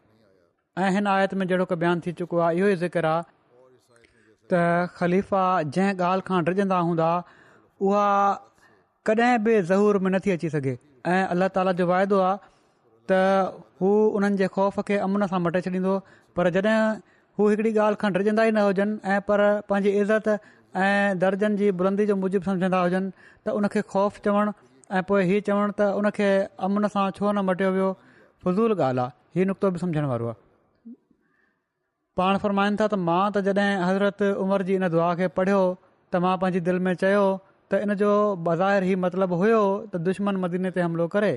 ऐं 0.87 0.89
हिन 0.99 1.11
आयत 1.19 1.37
में 1.43 1.47
जहिड़ो 1.53 1.69
की 1.73 1.79
बयानु 1.85 2.07
थी 2.09 2.17
चुको 2.23 2.43
आहे 2.49 2.59
इहो 2.63 2.73
ई 2.75 2.81
ज़िक्र 2.85 3.13
आहे 3.13 3.23
त 4.53 4.61
ख़लीफ़ा 4.99 5.45
जंहिं 5.79 5.95
ॻाल्हि 6.09 6.27
खां 6.33 6.43
डिॼंदा 6.51 6.83
हूंदा 6.89 7.13
उहा 7.89 8.07
कॾहिं 9.07 9.39
बि 9.45 9.61
ज़हूर 9.71 9.99
में 10.03 10.11
नथी 10.11 10.31
अची 10.31 10.49
सघे 10.51 10.73
ऐं 11.07 11.25
अल्ला 11.33 11.47
ताला 11.57 11.73
जो 11.79 11.87
वाइदो 11.89 12.19
आहे 12.25 12.37
त 13.11 13.55
हू 13.81 13.91
जे 14.41 14.47
ख़ौफ़ 14.55 14.81
खे 14.89 14.97
अमन 15.07 15.27
सां 15.33 15.41
मटे 15.47 15.61
छॾींदो 15.67 15.93
पर 16.37 16.49
जॾहिं 16.57 16.77
हू 17.39 17.49
हिकिड़ी 17.53 17.73
ॻाल्हि 17.75 18.01
खां 18.03 18.11
डजंदा 18.17 18.43
ई 18.49 18.51
न 18.51 18.65
हुजनि 18.69 18.99
ऐं 19.13 19.21
पर 19.29 19.41
पंहिंजी 19.69 19.91
इज़त 20.05 20.29
ऐं 20.85 21.19
दर्जन 21.25 21.57
जी 21.61 21.71
बुलंदी 21.83 22.07
जे 22.11 22.15
मुजिबि 22.25 22.45
सम्झंदा 22.53 22.81
हुजनि 22.87 23.13
त 23.45 23.55
उन 23.61 23.69
ख़ौफ़ 23.77 24.19
चवणु 24.27 24.57
ऐं 24.97 25.03
पोइ 25.11 25.23
हीउ 25.35 25.45
चवणु 25.53 25.77
त 25.81 25.93
उन 26.01 26.11
अमन 26.69 26.89
सां 26.99 27.05
छो 27.21 27.27
न 27.33 27.47
मटियो 27.53 27.73
वियो 27.79 27.91
फज़ूल 28.47 28.79
ॻाल्हि 28.79 29.05
आहे 29.07 29.39
हीउ 29.39 29.51
नुक़्तो 29.55 29.75
बि 29.77 29.85
सम्झण 29.89 30.09
वारो 30.15 30.33
आहे 30.35 30.43
पाण 32.19 32.77
था 32.83 32.87
त 32.87 33.07
मां 33.11 33.23
त 33.37 33.45
जॾहिं 33.55 33.73
हज़रत 33.91 34.27
उमर 34.47 34.67
जी 34.71 34.81
इन 34.83 34.91
दुआ 34.97 35.13
खे 35.23 35.31
पढ़ियो 35.41 35.63
त 35.81 36.29
मां 36.29 36.37
पंहिंजी 36.47 36.81
में 36.87 36.97
त 37.75 37.83
इन 37.85 37.95
जो 38.03 38.11
बाज़ाहिर 38.47 38.83
ई 38.91 38.95
मतिलबु 39.05 39.37
हुयो 39.43 39.63
त 39.91 40.03
दुश्मन 40.09 40.37
मदीने 40.45 40.71
ते 40.77 40.81
हमिलो 40.87 41.07
करे 41.15 41.31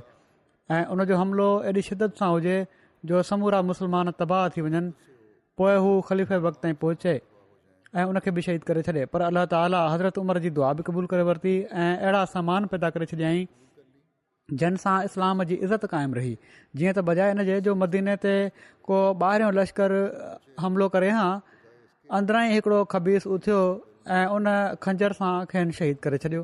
ऐं 0.78 0.84
उन 0.94 1.00
जो 1.12 1.16
हमिलो 1.22 1.48
एॾी 1.70 1.82
शिदत 1.90 2.20
सां 2.22 2.30
हुजे 2.36 2.58
जो 3.12 3.22
समूरा 3.30 3.62
मुस्लमान 3.70 4.12
तबाह 4.22 4.44
थी 4.56 4.62
वञनि 4.68 4.82
पोइ 5.62 5.76
हू 5.84 5.92
ख़लीफ़े 6.10 6.38
वक़्त 6.46 6.60
ताईं 6.64 6.78
पहुचे 6.84 7.14
ऐं 8.00 8.06
उन 8.12 8.20
खे 8.26 8.30
बि 8.38 8.42
शहीद 8.48 8.64
करे 8.70 8.82
छॾे 8.90 9.06
पर 9.14 9.22
अलाह 9.30 9.46
ताला 9.54 9.82
हज़रत 9.96 10.18
उमिरि 10.24 10.44
जी 10.48 10.52
दुआ 10.60 10.72
बि 10.80 10.84
क़बूल 10.90 11.08
करे 11.14 11.24
वरिती 11.32 11.54
ऐं 11.86 11.92
अहिड़ा 12.04 12.24
सामान 12.36 12.70
पैदा 12.74 12.90
करे 12.98 13.10
छॾियईं 13.14 14.78
सां 14.86 14.98
इस्लाम 15.10 15.44
जी 15.52 15.58
इज़त 15.70 15.86
क़ाइमु 15.96 16.20
रही 16.22 16.34
जीअं 16.82 16.94
त 16.94 17.06
बजाए 17.12 17.36
इन 17.38 17.46
जे 17.52 17.60
जो 17.70 17.76
मदीने 17.86 18.16
ते 18.28 18.36
को 18.90 19.00
ॿाहिरियों 19.26 19.52
लश्कर 19.62 19.98
हमिलो 20.66 20.90
करे 20.98 21.12
हा 21.20 21.28
अंदरां 22.20 22.44
ई 22.52 22.58
हिकिड़ो 22.60 22.84
खबीस 22.96 23.28
उथियो 23.38 23.62
उन 24.08 24.46
खंजर 24.84 25.14
सां 25.20 25.34
खेनि 25.52 25.74
शहीद 25.80 25.98
करे 26.04 26.18
छॾियो 26.26 26.44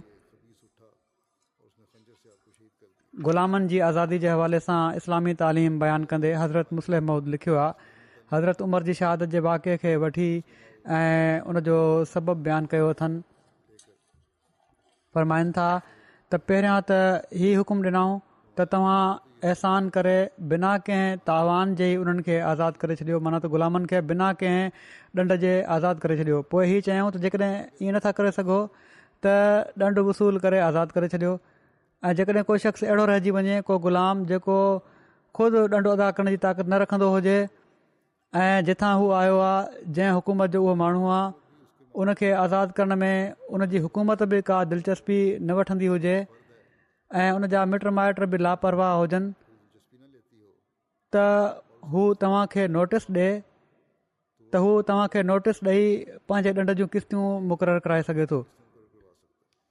ग़ुलामनि 3.28 3.68
जी 3.72 3.80
आज़ादी 3.88 4.18
जे 4.24 4.30
हवाले 4.30 4.60
सां 4.68 4.80
इस्लामी 5.00 5.34
तालिम 5.42 5.80
बयानु 5.84 6.06
कंदे 6.14 6.34
हज़रत 6.42 6.74
मुस्लिम 6.80 7.06
महूद 7.10 7.28
लिखियो 7.36 7.56
आहे 7.64 7.88
हज़रत 8.34 8.62
उमर 8.68 8.84
जी 8.90 8.94
शहादत 9.00 9.36
जे 9.36 9.40
वाकिअ 9.48 9.78
खे 9.84 9.96
वठी 10.04 10.28
ऐं 10.98 11.42
उनजो 11.54 11.80
सबबु 12.14 12.36
बयानु 12.48 12.72
कयो 12.74 12.88
अथनि 12.96 13.24
फरमाइनि 15.16 15.56
था 15.60 15.70
त 15.88 16.42
पहिरियां 16.48 16.78
त 16.90 17.00
ई 17.44 17.54
हुकुमु 17.62 17.84
ॾिनऊं 17.90 18.12
त 18.58 18.66
तव्हां 18.74 19.04
अहसान 19.50 19.88
करे 19.96 20.18
बिना 20.52 20.72
कंहिं 20.88 21.18
तावान 21.30 21.74
जे 21.80 21.88
उन्हनि 22.02 22.24
खे 22.28 22.36
आज़ादु 22.50 22.80
करे 22.84 22.96
छॾियो 23.00 23.18
माना 23.28 23.38
त 23.44 23.50
ग़ुलामनि 23.54 23.90
खे 23.92 24.02
बिना 24.12 24.28
कंहिं 24.42 24.70
ॾंढ 25.20 25.34
जे 25.44 25.54
आज़ादु 25.76 26.04
करे 26.04 26.18
छॾियो 26.20 26.42
पोइ 26.54 26.66
ई 26.78 26.82
चयूं 26.88 27.08
त 27.14 27.22
जेकॾहिं 27.24 27.86
ईअं 27.86 27.98
नथा 27.98 28.12
करे 28.20 28.32
सघो 28.38 28.58
त 29.26 29.34
ॾंढ 29.88 30.02
वसूलु 30.10 30.44
करे 30.46 30.60
आज़ादु 30.68 30.92
करे 30.98 31.10
छॾियो 31.16 31.32
ऐं 32.10 32.12
जेकॾहिं 32.22 32.44
कोई 32.52 32.64
शख़्स 32.68 32.84
अहिड़ो 32.90 33.06
रहिजी 33.12 33.34
वञे 33.38 33.58
को 33.72 33.78
ग़ुलाम 33.88 34.24
जेको 34.34 34.58
ख़ुदि 35.40 35.64
ॾंढो 35.78 35.96
अदा 35.98 36.12
करण 36.20 36.32
जी 36.36 36.42
ताक़त 36.46 36.64
न 36.74 36.82
रखंदो 36.86 37.10
हुजे 37.18 37.36
ऐं 38.44 38.54
जिथां 38.70 38.94
हू 39.02 39.10
आयो 39.24 39.42
आहे 39.48 39.84
जंहिं 39.98 40.12
हुकूमत 40.22 40.56
जो 40.58 40.62
उहो 40.64 40.76
माण्हू 40.86 41.10
आहे 41.18 41.26
उनखे 42.06 42.32
आज़ादु 42.46 42.80
करण 42.82 42.98
में 43.04 43.52
उन 43.58 43.66
जी 43.76 43.84
हुकूमत 43.90 44.24
बि 44.36 44.42
का 44.54 44.64
दिलचस्पी 44.76 45.18
न 45.50 45.62
वठंदी 45.62 45.90
हुजे 45.96 46.16
ऐं 47.22 47.32
उन 47.36 47.46
जा 47.54 47.64
मिट 47.72 47.86
माइट 47.98 48.20
बि 48.32 48.38
लापरवाह 48.46 48.92
हुजनि 49.00 49.34
त 51.14 51.16
हू 51.90 52.02
तव्हांखे 52.22 52.64
नोटिस 52.78 53.04
ॾे 53.16 53.28
त 54.54 54.56
हू 54.64 54.70
तव्हांखे 54.88 55.22
नोटिस 55.32 55.58
ॾेई 55.66 55.82
पंहिंजे 56.30 56.52
ॾंड 56.60 56.72
जूं 56.80 56.88
किश्तियूं 56.94 57.28
मुक़ररु 57.50 57.80
कराए 57.86 58.02
सघे 58.08 58.26
थो 58.32 58.40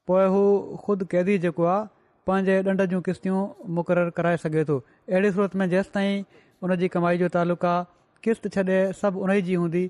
पोइ 0.07 0.27
हू 0.35 0.43
ख़ुदि 0.85 1.05
क़ैदी 1.13 1.39
जेको 1.45 1.65
आहे 1.71 1.89
पंहिंजे 2.27 2.57
ॾंड 2.73 2.83
जूं 2.93 3.01
किश्तियूं 3.09 3.41
मुक़ररु 3.79 4.11
कराए 4.19 4.37
सघे 4.45 4.63
थो 4.69 4.77
अहिड़ी 4.83 5.33
सूरत 5.39 5.57
में 5.63 5.67
जेसि 5.75 5.91
ताईं 5.97 6.15
उन 6.63 6.75
जी 6.85 6.91
जो 7.23 7.29
तालुक़ु 7.39 7.69
आहे 7.71 7.89
किश्त 8.27 8.47
छॾे 8.59 8.77
सभु 9.03 9.25
उन 9.27 9.33
जी 9.51 9.55
हूंदी 9.63 9.83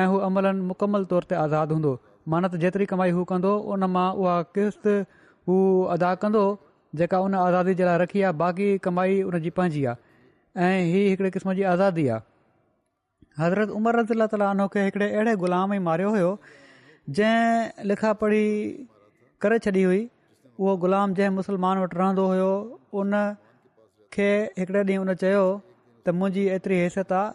ऐं 0.00 0.06
हू 0.14 0.16
अमलनि 0.30 0.66
मुकमल 0.72 1.04
तौर 1.12 1.24
ते 1.30 1.34
आज़ादु 1.44 1.74
हूंदो 1.78 1.92
मानत 2.34 2.54
जेतिरी 2.64 2.86
कमाई 2.94 3.10
हू 3.18 3.20
कंदो 3.32 3.52
उन 3.74 3.84
मां 3.94 4.08
उहा 4.22 4.34
किस्त 4.58 4.86
हू 5.48 5.54
अदा 5.94 6.10
कंदो 6.26 6.42
जेका 6.96 7.18
उन 7.24 7.34
आज़ादी 7.34 7.74
जे 7.78 7.84
लाइ 7.84 7.98
रखी 8.02 8.22
आहे 8.22 8.32
बाक़ी 8.42 8.68
कमाई 8.84 9.20
हुनजी 9.22 9.50
पंहिंजी 9.58 9.84
आहे 9.84 10.66
ऐं 10.66 10.82
ही 10.92 11.00
हिकड़े 11.08 11.30
क़िस्म 11.30 11.52
जी 11.54 11.62
आज़ादी 11.72 12.06
आहे 12.08 12.20
हज़रत 13.40 13.70
उमर 13.78 13.96
रज़ील 14.00 14.26
ताली 14.32 14.44
उनखे 14.58 14.80
हिकिड़े 14.86 15.06
अहिड़े 15.14 15.34
ग़ुलाम 15.42 15.74
ई 15.74 15.78
मारियो 15.86 16.10
हुयो 16.14 16.30
जंहिं 17.18 17.84
लिखा 17.90 18.12
पढ़ी 18.22 18.46
करे 19.42 19.58
छॾी 19.66 19.82
हुई 19.82 20.00
उहो 20.60 20.76
ग़ुलाम 20.84 21.14
जंहिं 21.14 21.30
मुसलमान 21.38 21.78
वटि 21.82 21.98
रहंदो 21.98 22.26
हुयो 22.32 22.52
उन 22.98 23.12
खे 24.14 24.28
हिकिड़े 24.58 24.82
ॾींहुं 24.92 25.06
उन 25.06 25.14
चयो 25.22 25.44
त 26.06 26.14
मुंहिंजी 26.18 26.44
एतिरी 26.58 26.76
हैसियत 26.80 27.12
आहे 27.20 27.28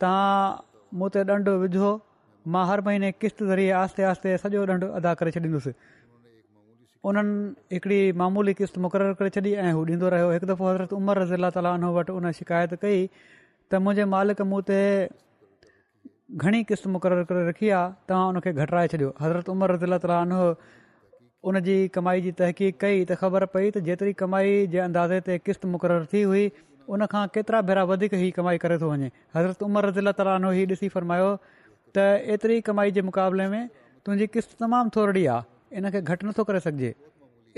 तव्हां 0.00 0.28
मूं 0.98 1.08
ते 1.16 1.56
विझो 1.64 1.92
मां 2.56 2.64
हर 2.68 2.80
महीने 2.88 3.10
किश्त 3.24 3.42
ज़रिए 3.50 3.70
आहिस्ते 3.82 4.02
आहिस्ते 4.12 4.36
सॼो 4.46 4.64
अदा 5.02 5.12
करे 5.20 5.30
छॾींदुसि 5.36 5.72
उन्हनि 7.08 7.72
हिकिड़ी 7.74 7.96
मामूली 8.18 8.52
क़िस्त 8.58 8.76
मुक़ररु 8.84 9.14
करे 9.18 9.30
छॾी 9.36 9.50
ऐं 9.60 9.72
हू 9.76 9.80
ॾींदो 9.86 10.08
रहियो 10.12 10.28
हिकु 10.32 10.46
दफ़ो 10.48 10.64
हज़रत 10.68 10.92
उमर 10.98 11.18
रज़ीला 11.22 11.48
तालीनो 11.56 11.88
वटि 11.96 12.12
उन 12.16 12.24
शिकायत 12.40 12.74
कई 12.82 13.00
त 13.70 13.80
मुंहिंजे 13.84 14.04
मालिक 14.12 14.40
मूं 14.52 14.60
ते 14.70 14.80
घणी 16.40 16.60
किश्त 16.72 16.86
मुक़ररु 16.96 17.24
करे 17.32 17.42
रखी 17.52 17.68
आहे 17.76 17.92
तव्हां 18.08 18.28
उनखे 18.28 18.52
घटाए 18.52 18.86
छॾियो 18.94 19.12
हज़रत 19.20 19.48
उमिर 19.52 19.70
रज़ीला 19.76 19.98
तालीनो 20.06 20.40
उन 21.52 21.60
कमाई 21.96 22.20
जी 22.26 22.30
तहक़ीक़ 22.42 22.80
कई 22.80 23.04
त 23.04 23.20
ख़बर 23.22 23.46
पई 23.56 23.66
त 23.70 23.86
जेतिरी 23.92 24.12
कमाई 24.24 24.66
जे 24.74 24.78
अंदाज़े 24.88 25.20
ते 25.30 25.38
किस्त 25.44 25.68
मुक़ररु 25.76 26.10
थी 26.14 26.24
हुई 26.34 26.44
उनखां 26.96 27.26
केतिरा 27.38 27.60
भेरा 27.68 27.84
वधीक 27.92 28.16
ई 28.20 28.30
कमाई 28.40 28.56
करे 28.66 28.80
थो 28.84 28.88
वञे 28.96 29.12
हज़रत 29.36 29.60
उमर 29.72 29.92
रज़ीला 29.92 30.16
तालीनो 30.24 30.56
ही 30.60 30.64
ॾिसी 30.76 30.88
फरमायो 31.00 31.28
त 31.92 31.96
एतिरी 32.36 32.60
कमाई 32.68 32.96
जे 33.00 33.04
मुक़ाबले 33.12 33.46
में 33.54 33.62
तुंहिंजी 34.06 34.36
किस्त 34.36 34.56
तमामु 34.64 34.88
थोरी 34.96 35.24
आहे 35.36 35.52
इन 35.78 35.90
खे 35.90 36.00
घटि 36.14 36.22
नथो 36.26 36.42
करे 36.48 36.60
सघिजे 36.66 36.92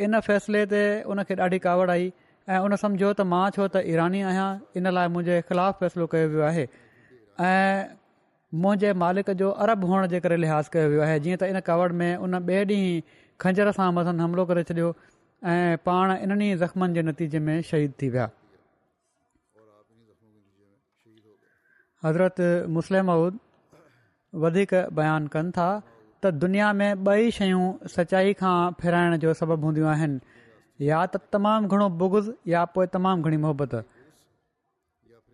इन 0.04 0.18
फ़ैसिले 0.28 0.62
ते 0.72 0.82
उनखे 1.12 1.34
ॾाढी 1.46 1.58
कावड़ 1.66 1.90
आई 1.90 2.12
ऐं 2.48 2.58
उन 2.64 2.76
सम्झो 2.82 3.08
त 3.12 3.28
मां 3.32 3.44
छो 3.56 3.64
त 3.74 3.82
ईरानी 3.92 4.20
आहियां 4.30 4.48
इन 4.80 4.90
लाइ 4.98 5.08
मुंहिंजे 5.16 5.36
ख़िलाफ़ु 5.48 5.78
फ़ैसिलो 5.82 6.06
कयो 6.14 6.26
वियो 6.34 6.42
आहे 6.50 6.64
ऐं 7.48 7.82
मुंहिंजे 8.64 8.92
मालिक 9.02 9.30
जो 9.42 9.50
अरब 9.64 9.84
हुअण 9.90 10.06
जे 10.12 10.20
करे 10.26 10.36
लिहाज़ु 10.44 10.70
कयो 10.76 10.86
वियो 10.92 11.02
आहे 11.06 11.16
जीअं 11.26 11.36
त 11.42 11.48
इन 11.54 11.60
कावड़ 11.68 11.92
में 12.00 12.12
उन 12.26 12.38
ॿिए 12.38 12.64
ॾींहुं 12.70 13.18
खंजर 13.44 13.70
सां 13.78 13.88
मथां 13.98 14.14
हमिलो 14.20 14.44
करे 14.52 14.62
छॾियो 14.70 14.88
ऐं 15.54 15.76
पाण 15.88 16.12
इन्हनि 16.28 16.48
ज़ख़्मनि 16.62 16.94
जे 17.00 17.02
नतीजे 17.08 17.42
में 17.50 17.56
शहीद 17.72 17.98
थी 18.02 18.08
विया 18.16 18.28
हज़रत 22.06 22.40
मुस्लिम 22.78 23.06
माउद 23.12 23.38
वधीक 24.46 24.74
बयानु 25.00 25.28
कनि 25.36 25.50
था 25.58 25.68
त 26.26 26.30
दुनिया 26.42 26.72
में 26.78 26.92
ॿई 27.10 27.30
शयूं 27.38 27.64
सचाई 27.94 28.32
खां 28.40 28.56
फेराइण 28.82 29.16
जो 29.24 29.32
सबबु 29.40 29.64
हूंदियूं 29.66 29.88
आहिनि 29.94 30.20
या 30.86 31.00
त 31.12 31.16
तमामु 31.36 31.68
घणो 31.74 31.86
बुगुज़ 32.02 32.28
या 32.52 32.62
पोइ 32.76 32.86
तमामु 32.94 33.22
घणी 33.28 33.36
मोहबत 33.44 33.74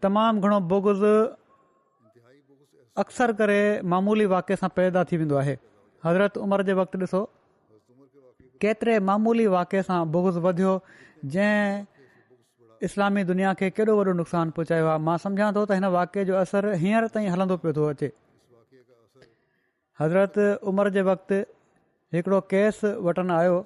तमामु 0.07 0.41
घणो 0.47 0.59
बुगुज़ 0.73 1.05
अक्सर 3.03 3.33
करे 3.41 3.61
मामूली 3.93 4.27
वाके 4.35 4.57
सां 4.63 4.69
पैदा 4.79 5.01
थी 5.11 5.17
वेंदो 5.23 5.37
आहे 5.43 5.55
हज़रत 6.07 6.33
उमर 6.47 6.61
जे 6.69 6.73
वक़्तु 6.83 6.97
ॾिसो 7.05 7.21
केतिरे 8.63 8.95
मामूली 9.09 9.47
वाक्य 9.57 9.83
सां 9.89 10.01
बुगुज़ 10.15 10.39
वधियो 10.49 10.73
जंहिं 11.33 11.85
इस्लामी 12.89 13.23
दुनिया 13.31 13.51
खे 13.59 13.69
केॾो 13.79 13.95
वॾो 13.99 14.13
नुक़सानु 14.21 14.51
पहुचायो 14.59 14.87
आहे 14.95 15.01
मां 15.07 15.17
समुझां 15.25 15.49
थो 15.57 15.65
त 15.69 15.79
हिन 15.81 15.87
वाक्य 15.99 16.25
जो 16.29 16.35
असरु 16.43 16.77
हींअर 16.83 17.07
ताईं 17.17 17.31
हलंदो 17.35 17.57
पियो 17.63 17.73
थो 17.79 17.87
अचे 17.95 18.09
हज़रत 20.01 20.37
उमिरि 20.73 20.91
जे 20.91 21.03
वक़्ति 21.09 21.39
हिकिड़ो 22.15 22.41
केस 22.53 22.81
वटणु 23.07 23.33
आयो 23.37 23.57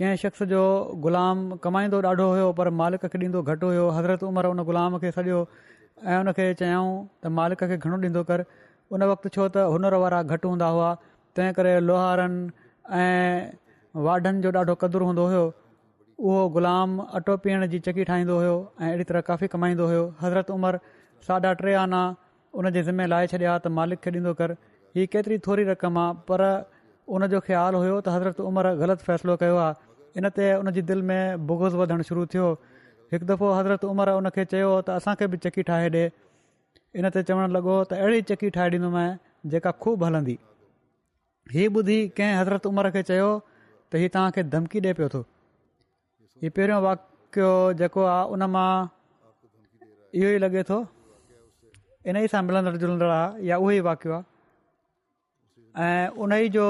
कंहिं 0.00 0.16
शख़्स 0.22 0.42
जो 0.52 0.62
ग़ुलाम 1.04 1.38
कमाईंदो 1.64 1.98
ॾाढो 2.04 2.24
हुयो 2.32 2.52
पर 2.58 2.70
मालिक 2.80 3.04
खे 3.12 3.18
ॾींदो 3.20 3.42
घटि 3.44 3.66
हुयो 3.66 3.88
हज़रत 3.96 4.22
उमिरि 4.30 4.48
उन 4.56 4.60
ग़ुलाम 4.68 4.98
खे 5.04 5.10
सॼो 5.16 5.38
ऐं 6.06 6.18
उन 6.24 6.32
खे 6.38 6.46
चयाऊं 6.60 6.92
त 7.20 7.32
मालिक 7.40 7.60
खे 7.72 7.76
घणो 7.76 7.96
ॾींदो 8.00 8.22
कर 8.32 8.44
उन 8.96 9.02
वक़्ति 9.12 9.28
छो 9.36 9.48
त 9.56 9.66
हुनर 9.72 9.94
वारा 10.04 10.22
घटि 10.30 10.46
हूंदा 10.48 10.68
हुआ 10.76 10.88
तंहिं 11.36 11.52
करे 11.60 11.72
लोहारनि 11.90 12.40
ऐं 13.02 13.52
वाढनि 14.08 14.40
जो 14.48 14.56
ॾाढो 14.58 14.74
क़दुरु 14.86 15.12
हूंदो 15.12 15.24
हुयो 15.34 15.44
उहो 16.26 16.48
ग़ुलाम 16.58 16.98
अटो 17.22 17.36
पीअण 17.44 17.66
जी 17.76 17.84
चकी 17.84 18.08
ठाहींदो 18.10 18.40
हुयो 18.42 18.56
ऐं 18.80 18.88
अहिड़ी 18.90 19.04
तरह 19.14 19.20
काफ़ी 19.30 19.46
कमाईंदो 19.56 19.86
हुयो 19.94 20.04
हज़रत 20.26 20.50
उमिरि 20.58 20.80
साढा 21.30 21.52
टे 21.60 21.74
आना 21.86 22.02
उन 22.60 22.70
जे 22.76 22.82
ज़िमे 22.92 23.06
लाइ 23.16 23.34
छॾिया 23.36 23.58
त 23.66 23.76
मालिक 23.80 24.06
खे 24.06 24.10
ॾींदो 24.18 24.32
कर 24.44 24.56
ही 24.96 25.04
केतिरी 25.12 25.36
थोरी 25.46 25.64
रक़म 25.64 25.98
आहे 25.98 26.12
पर 26.28 26.40
उनजो 27.16 27.38
ख़्यालु 27.46 27.78
हुयो 27.82 27.96
त 28.04 28.08
हज़रत 28.14 28.38
उमिरि 28.48 28.70
ग़लति 28.80 29.02
फ़ैसिलो 29.06 29.34
कयो 29.42 29.56
आहे 29.56 29.74
इनते 30.20 30.44
उन 30.60 30.66
जी 30.76 30.80
दिलि 30.88 31.02
में 31.08 31.46
बुगज़ 31.48 31.74
वधणु 31.80 32.02
शुरू 32.08 32.22
थियो 32.32 32.46
हिकु 33.12 33.24
दफ़ो 33.30 33.46
हज़रत 33.58 33.82
उमिरि 33.92 34.12
उन 34.20 34.26
खे 34.36 34.42
चयो 34.52 34.70
त 34.86 34.88
असांखे 35.00 35.26
बि 35.32 35.36
चकी 35.44 35.62
ठाहे 35.68 35.88
ॾिए 35.88 36.04
इन 37.00 37.04
ते 37.14 37.20
चवणु 37.28 37.48
लॻो 37.56 37.74
त 37.88 37.92
अहिड़ी 38.02 38.20
चकी 38.28 38.48
ठाहे 38.54 38.68
ॾींदोमांइ 38.70 39.10
जेका 39.52 39.70
खूब 39.82 39.98
हलंदी 40.06 40.36
हीअ 41.54 41.68
ॿुधी 41.78 41.98
कंहिं 42.16 42.34
हज़रत 42.40 42.64
उमिरि 42.72 42.90
खे 42.96 43.02
चयो 43.10 43.30
त 43.90 43.92
हीअ 44.00 44.08
तव्हांखे 44.14 44.42
धमकी 44.52 44.78
ॾिए 44.84 44.92
पियो 44.98 45.08
थो 45.16 45.20
हीउ 46.42 46.50
पहिरियों 46.56 46.80
वाकियो 46.88 47.48
जेको 47.80 48.02
आहे 48.16 48.24
उन 48.34 48.42
मां 48.54 48.70
इहो 50.18 50.28
ई 50.36 50.38
लॻे 50.44 50.62
थो 50.70 50.78
इन 52.08 52.14
ई 52.22 52.26
सां 52.34 52.42
मिलंदड़ 52.50 52.76
जुलंदड़ 52.84 53.10
आहे 53.16 53.56
उहो 53.64 54.22
ऐं 55.80 56.08
उन 56.20 56.32
ई 56.32 56.48
जो 56.56 56.64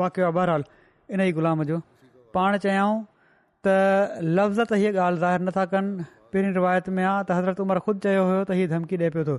वाक़ियो 0.00 0.26
आहे 0.26 0.32
बहरहाल 0.34 0.64
इन 1.10 1.20
ई 1.20 1.32
ग़ुलाम 1.38 1.62
जो 1.70 1.78
पाण 2.34 2.56
चयाऊं 2.64 2.98
त 3.66 3.66
लफ़्ज़ 4.22 4.60
त 4.60 4.72
हीअ 4.82 4.92
ॻाल्हि 4.96 5.18
ज़ाहिर 5.20 5.40
नथा 5.48 5.64
कनि 5.72 6.04
पहिरीं 6.32 6.52
रिवायत 6.58 6.88
में 6.98 7.04
आहे 7.04 7.24
त 7.24 7.30
हज़रत 7.38 7.60
उमर 7.64 7.78
ख़ुदि 7.86 8.00
चयो 8.06 8.22
हुयो 8.30 8.44
त 8.44 8.58
हीअ 8.60 8.68
धमकी 8.74 8.96
ॾिए 9.00 9.10
पियो 9.16 9.24
थो 9.30 9.36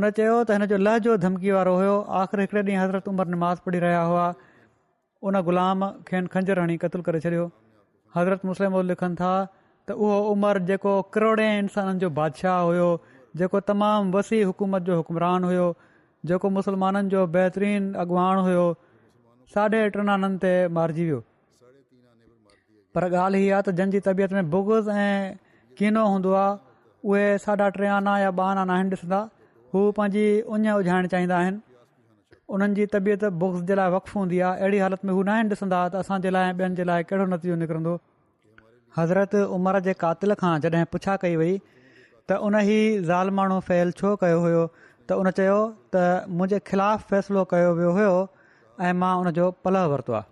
उन 0.00 0.10
चयो 0.18 0.34
त 0.44 0.58
हिन 0.58 0.66
जो 0.74 0.78
लहजो 0.86 1.16
धमकी 1.26 1.54
वारो 1.58 1.74
हुयो 1.82 1.94
आख़िर 2.22 2.44
हिकिड़े 2.46 2.62
ॾींहुं 2.70 2.82
हज़रत 2.86 3.08
उमर 3.14 3.32
निमाज़ 3.36 3.62
पढ़ी 3.66 3.78
रहिया 3.86 4.02
हुआ 4.12 4.26
उन 5.30 5.40
ग़ुलाम 5.50 5.88
खेनि 6.10 6.34
खंजर 6.36 6.60
हणी 6.66 6.76
क़तलु 6.86 7.06
करे 7.10 7.20
छॾियो 7.28 7.46
हज़रत 8.18 8.44
मुस्लिम 8.52 8.78
उहे 8.78 8.90
लिखनि 8.92 9.22
था 9.22 9.32
त 9.88 10.00
उहो 10.04 10.16
उमिरि 10.34 10.66
जेको 10.72 10.98
करोड़े 11.16 11.46
इंसाननि 11.62 11.98
जो 12.06 12.10
बादशाह 12.22 12.58
हुयो 12.70 12.90
जेको 13.40 13.60
तमामु 13.70 14.12
वसी 14.18 14.42
हुकूमत 14.52 14.82
जो 14.90 14.94
हुकमरान 15.00 15.44
हुयो 15.46 15.66
जेको 16.30 16.48
मुस्लमाननि 16.58 17.10
जो 17.14 17.22
बहितरीनु 17.36 18.04
अॻुवाण 18.04 18.38
हुयो 18.46 18.66
साढे 19.54 19.82
टिनि 19.96 20.28
ते 20.44 20.52
मारिजी 20.78 21.04
वियो 21.08 21.20
पर 22.96 23.06
ॻाल्हि 23.16 23.40
हीअ 23.44 23.58
त 23.66 23.72
जंहिंजी 23.80 24.00
तबियत 24.06 24.32
में 24.38 24.46
बुग्स 24.54 24.86
ऐं 24.94 25.12
कीनो 25.80 26.02
हूंदो 26.14 26.30
आहे 26.40 26.58
उहे 27.10 27.22
साढा 27.46 27.68
टे 27.78 27.88
आना 27.98 28.14
या 28.24 28.30
ॿ 28.38 28.62
आना 28.64 28.76
आहिनि 28.78 28.94
ॾिसंदा 28.96 29.18
हू 29.74 29.82
पंहिंजी 29.98 30.22
उञ 30.56 30.70
उझाइणु 30.82 31.10
चाहींदा 31.14 31.38
आहिनि 31.42 31.64
उन्हनि 32.56 32.74
जी 32.78 32.86
तबियत 32.94 33.28
बुग्स 33.42 33.66
जे 33.70 33.76
लाइ 33.80 33.92
वकफु 33.96 34.18
हूंदी 34.20 34.40
आहे 34.48 34.64
अहिड़ी 34.64 34.80
हालति 34.86 35.08
में 35.08 35.12
हू 35.16 35.20
न 35.22 35.34
आहिनि 35.34 35.54
ॾिसंदा 35.58 35.82
त 35.92 36.02
असांजे 36.06 36.32
लाइ 36.38 36.50
ॿियनि 36.62 36.80
जे 36.82 36.88
लाइ 36.92 37.06
कहिड़ो 37.12 37.28
नतीजो 37.34 37.60
निकिरंदो 37.64 37.94
हज़रत 38.98 39.36
उमर 39.60 39.80
जे 39.88 39.94
कातिल 40.04 40.38
खां 40.44 40.54
जॾहिं 40.66 40.84
पुछा 40.96 41.16
कई 41.26 41.36
वई 41.44 41.56
त 41.60 42.42
उन 42.48 42.60
ई 42.60 43.62
फैल 43.70 43.94
छो 44.02 44.14
कयो 44.24 44.40
हुयो 44.46 44.64
त 45.06 45.10
उन 45.22 45.28
चयो 45.38 45.58
त 45.92 45.96
मुंहिंजे 46.36 46.58
ख़िलाफ़ु 46.68 47.04
फ़ैसिलो 47.10 47.42
कयो 47.52 47.70
वियो 47.78 47.90
हुयो 47.96 48.14
ऐं 48.86 48.92
मां 49.00 49.12
उनजो 49.22 49.46
पलव 49.64 49.84
वरितो 49.92 50.12
आहे 50.18 50.26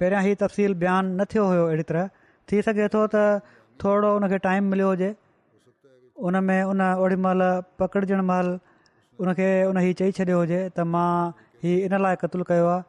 पहिरियां 0.00 0.36
तफ़सील 0.42 0.70
बयानु 0.82 1.08
न 1.18 1.20
थियो 1.30 1.44
हुयो 1.50 1.62
अहिड़ी 1.72 1.84
तरह 1.90 2.04
थी 2.48 2.56
सघे 2.66 2.86
थो 2.94 3.00
त 3.14 3.16
थोरो 3.80 4.10
उनखे 4.20 4.38
टाइम 4.46 4.62
मिलियो 4.72 4.88
हुजे 4.92 5.10
उन 6.26 6.34
में 6.46 6.60
उन 6.70 6.80
ओॾी 7.02 7.16
महिल 7.24 7.42
पकड़जण 7.80 8.20
महिल 8.30 8.48
उन 9.24 9.28
उन 9.70 9.76
हीअ 9.84 9.94
चई 10.00 10.10
छॾियो 10.20 10.36
हुजे 10.44 10.60
त 10.76 10.78
मां 10.92 11.12
हीउ 11.62 11.78
इन 11.88 11.94
लाइ 12.04 12.14
क़त्लु 12.24 12.44
कयो 12.52 12.66
आहे 12.74 12.82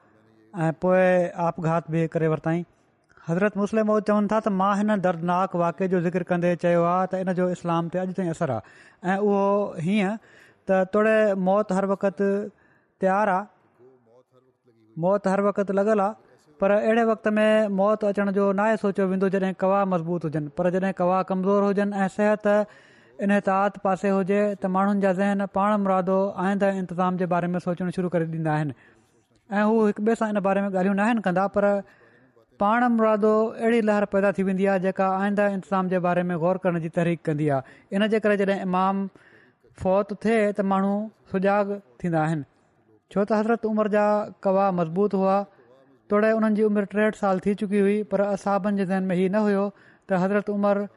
ऐं 0.68 0.72
पोइ 0.84 1.04
आपघात 1.48 1.84
बि 1.96 2.02
करे 2.14 2.28
वरितई 2.36 2.60
हज़रत 3.28 3.54
मुस्लिम 3.64 3.86
चवनि 4.08 4.28
था 4.32 4.38
त 4.46 4.48
मां 4.60 4.74
हिन 4.82 4.90
दर्दनाक 5.08 5.56
वाके 5.64 5.88
जो 5.92 5.98
ज़िक्र 6.06 6.22
कंदे 6.32 6.52
चयो 6.64 6.84
आहे 6.96 7.06
त 7.12 7.14
इन 7.24 7.34
जो 7.40 7.46
इस्लाम 7.56 7.84
ते 7.94 7.98
अॼु 8.04 8.12
ताईं 8.20 8.30
असरु 8.36 8.58
आहे 8.58 9.12
ऐं 9.12 9.18
उहो 9.28 9.44
हीअं 9.88 10.16
त 10.68 10.86
तोड़े 10.94 11.16
मौत 11.50 11.72
हर 11.78 11.86
वक़्तु 11.92 12.28
तयारु 13.02 13.32
आहे 13.36 13.46
मौत 15.04 15.28
हर 15.32 15.40
वक़्तु 15.48 15.74
लॻल 15.80 16.00
आहे 16.06 16.14
पर 16.62 16.72
अहिड़े 16.78 17.04
वक़्त 17.12 17.26
में 17.38 17.50
मौत 17.80 18.04
अचण 18.12 18.32
जो 18.38 18.46
नाहे 18.60 18.76
सोचियो 18.84 19.06
वेंदो 19.12 19.28
जॾहिं 19.36 19.54
कवा 19.62 19.80
मज़बूत 19.94 20.24
हुजनि 20.28 20.50
पर 20.58 20.70
जॾहिं 20.76 20.94
कवा 21.00 21.18
कमज़ोर 21.30 21.62
हुजनि 21.68 21.94
ऐं 22.04 22.08
सिहत 22.18 22.46
इन 23.24 23.32
तहात 23.48 23.74
पासे 23.86 24.10
हुजे 24.18 24.42
त 24.58 24.74
माण्हुनि 24.76 25.02
जा 25.06 25.12
ज़हन 25.20 25.42
पाण 25.58 25.72
मुरादो 25.86 26.18
आइंदा 26.46 26.70
इंतज़ाम 26.82 27.12
जे 27.22 27.26
बारे 27.34 27.48
में 27.54 27.60
सोचणु 27.68 27.92
शुरू 28.00 28.10
करे 28.16 28.26
ॾींदा 28.34 28.52
आहिनि 28.58 28.76
ऐं 29.56 29.64
हू 29.70 29.76
हिकु 29.88 30.02
ॿिए 30.10 30.16
सां 30.22 30.30
इन 30.34 30.40
बारे 30.50 30.62
में 30.66 30.70
ॻाल्हियूं 30.74 30.96
न 31.00 31.06
आहिनि 31.06 31.22
कंदा 31.28 31.46
पर 31.58 31.68
पाण 32.64 32.88
मुरादो 32.98 33.32
अहिड़ी 33.64 33.80
लहर 33.90 34.06
पैदा 34.14 34.32
थी 34.38 34.44
वेंदी 34.50 34.66
आहे 34.74 34.80
जेका 34.90 35.06
आईंदा 35.22 35.48
इंतज़ाम 35.58 35.90
जे 35.94 36.00
बारे 36.08 36.24
में 36.32 36.38
गौर 36.44 36.58
करण 36.64 36.80
जी 36.86 36.90
तहरीकु 37.00 37.26
कंदी 37.30 37.50
आहे 37.60 37.74
इन 38.02 38.08
जे 38.16 38.20
करे 38.26 38.38
जॾहिं 38.44 38.60
इमाम 38.70 39.08
फौत 39.82 40.14
थिए 40.26 40.38
त 40.38 40.66
माण्हू 40.72 40.94
सुजाॻ 41.32 41.74
थींदा 42.04 42.22
आहिनि 42.28 42.46
छो 43.14 43.24
त 43.24 43.42
हज़रत 43.42 43.68
उमिरि 43.72 43.94
जा 43.96 44.06
कवा 44.48 44.66
मज़बूत 44.78 45.18
हुआ 45.22 45.36
तोड़े 46.14 46.32
हुननि 46.38 46.58
जी 46.60 46.64
उमिरि 46.70 46.90
टेहठि 46.94 47.22
साल 47.24 47.44
थी 47.46 47.54
चुकी 47.64 47.84
हुई 47.88 47.98
पर 48.14 48.24
असाबनि 48.28 48.78
जे 48.80 48.86
ज़हन 48.92 49.10
में 49.12 49.16
हीउ 49.20 49.28
न 49.34 49.44
हुयो 49.48 49.66
त 49.82 50.22
हज़रत 50.24 50.50
उमिरि 50.56 50.88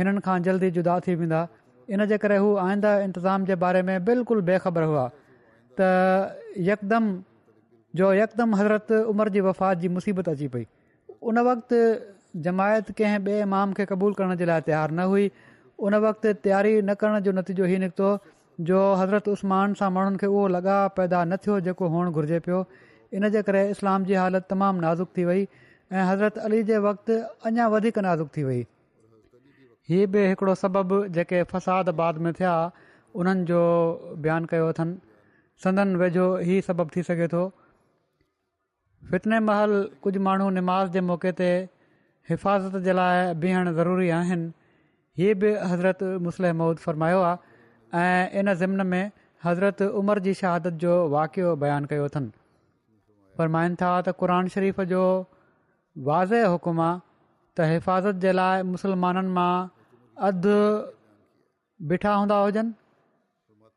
हिननि 0.00 0.24
खां 0.28 0.36
जल्दी 0.48 0.70
जुदा 0.78 0.94
थी 1.08 1.16
वेंदा 1.22 1.42
इन 1.96 2.06
जे 2.14 2.18
करे 2.24 2.38
हू 2.44 2.52
आइंदा 2.64 2.94
इंतिज़ाम 3.08 3.50
जे 3.52 3.58
बारे 3.66 3.84
में 3.90 3.96
बिल्कुलु 4.08 4.46
बेखबर 4.50 4.88
हुआ 4.92 5.04
त 5.80 5.92
यकदम 6.72 7.12
जो 8.02 8.12
यकदम 8.22 8.60
हज़रत 8.62 9.04
उमिरि 9.14 9.34
जी 9.38 9.44
वफ़ात 9.50 9.84
जी 9.86 9.94
मुसीबत 10.00 10.34
अची 10.36 10.50
पई 10.56 10.68
उन 11.30 11.46
वक़्ति 11.50 11.82
जमायत 12.48 12.92
कंहिं 12.98 13.20
ॿिए 13.24 13.48
इमाम 13.50 13.72
खे 13.78 13.84
क़बूल 13.94 14.12
करण 14.20 14.40
जे 14.42 14.46
लाइ 14.52 14.62
तयारु 14.70 14.94
न 15.00 15.10
हुई 15.14 15.28
उन 15.86 15.94
वक़्तु 16.06 16.32
तयारी 16.46 16.72
न 16.86 16.94
करण 16.98 17.16
जो 17.26 17.32
नतीजो 17.36 17.64
इहे 17.66 17.78
निकितो 17.84 18.08
जो 18.70 18.80
हज़रत 19.00 19.28
उस्मान 19.34 19.72
सां 19.78 19.88
माण्हुनि 19.94 20.16
खे 20.22 20.26
उहो 20.30 20.44
लॻा 20.56 20.76
पैदा 20.98 21.22
न 21.30 21.36
थियो 21.42 21.56
जेको 21.68 21.86
हुअणु 21.94 22.10
घुर्जे 22.18 22.38
पियो 22.46 22.58
इन 23.18 23.28
जे 23.36 23.42
करे 23.48 23.62
इस्लाम 23.74 24.04
जी 24.10 24.14
हालति 24.22 24.46
तमामु 24.52 24.80
नाज़ुक 24.84 25.08
थी 25.16 25.24
वई 25.26 25.42
ऐं 25.42 26.04
हज़रत 26.10 26.38
अली 26.46 26.62
जे 26.70 26.78
वक़्ति 26.86 27.18
अञा 27.50 27.66
वधीक 27.74 27.98
नाज़ुक 28.06 28.30
थी 28.36 28.44
वई 28.50 28.60
हीउ 29.94 30.06
बि 30.14 30.24
हिकिड़ो 30.30 30.54
सबबु 30.62 31.04
जेके 31.18 31.42
बाद 32.02 32.22
में 32.26 32.32
थिया 32.38 32.54
उन्हनि 33.22 33.44
जो 33.50 33.62
बयानु 34.26 34.52
कयो 34.54 34.68
अथनि 34.76 34.96
संदन 35.66 35.98
वेझो 36.04 36.30
ई 36.46 36.60
सबबु 36.70 36.90
थी 36.96 37.06
सघे 37.10 37.28
थो 37.36 37.42
फितने 39.10 39.42
महल 39.50 39.74
कुझु 40.06 40.22
माण्हू 40.30 40.48
निमाज़ 40.62 40.88
जे 40.94 41.00
मौक़े 41.10 41.32
ते 41.42 41.50
हिफ़ाज़त 42.30 42.82
जे 42.86 42.92
लाइ 43.02 43.32
बिहण 43.44 43.72
ज़रूरी 43.78 44.10
आहिनि 44.22 44.46
हीअ 45.18 45.34
बि 45.40 45.48
हज़रत 45.70 46.02
मुसलम 46.26 46.60
फ़रमायो 46.84 47.20
आहे 47.28 48.02
ऐं 48.02 48.38
इन 48.40 48.52
ज़िम 48.60 48.84
में 48.92 49.10
हज़रत 49.44 49.82
उमर 50.00 50.18
जी 50.26 50.32
शहादत 50.34 50.74
जो 50.84 50.92
वाक़ियो 51.14 51.48
बयानु 51.64 51.86
कयो 51.90 52.04
अथनि 52.12 52.30
फ़रमाइनि 53.38 53.76
था 53.82 53.90
त 54.06 54.14
क़रान 54.22 54.48
शरीफ़ 54.54 54.80
जो 54.92 55.02
वाज़े 56.08 56.40
हुकुम 56.52 56.80
आहे 56.86 56.98
त 57.56 57.68
हिफ़ाज़त 57.72 58.14
जे 58.24 58.32
लाइ 58.38 58.62
मुसलमाननि 58.72 59.32
मां 59.36 59.52
अधु 60.32 60.58
ॿीठा 61.94 62.12
हूंदा 62.20 62.36
हुजनि 62.44 62.64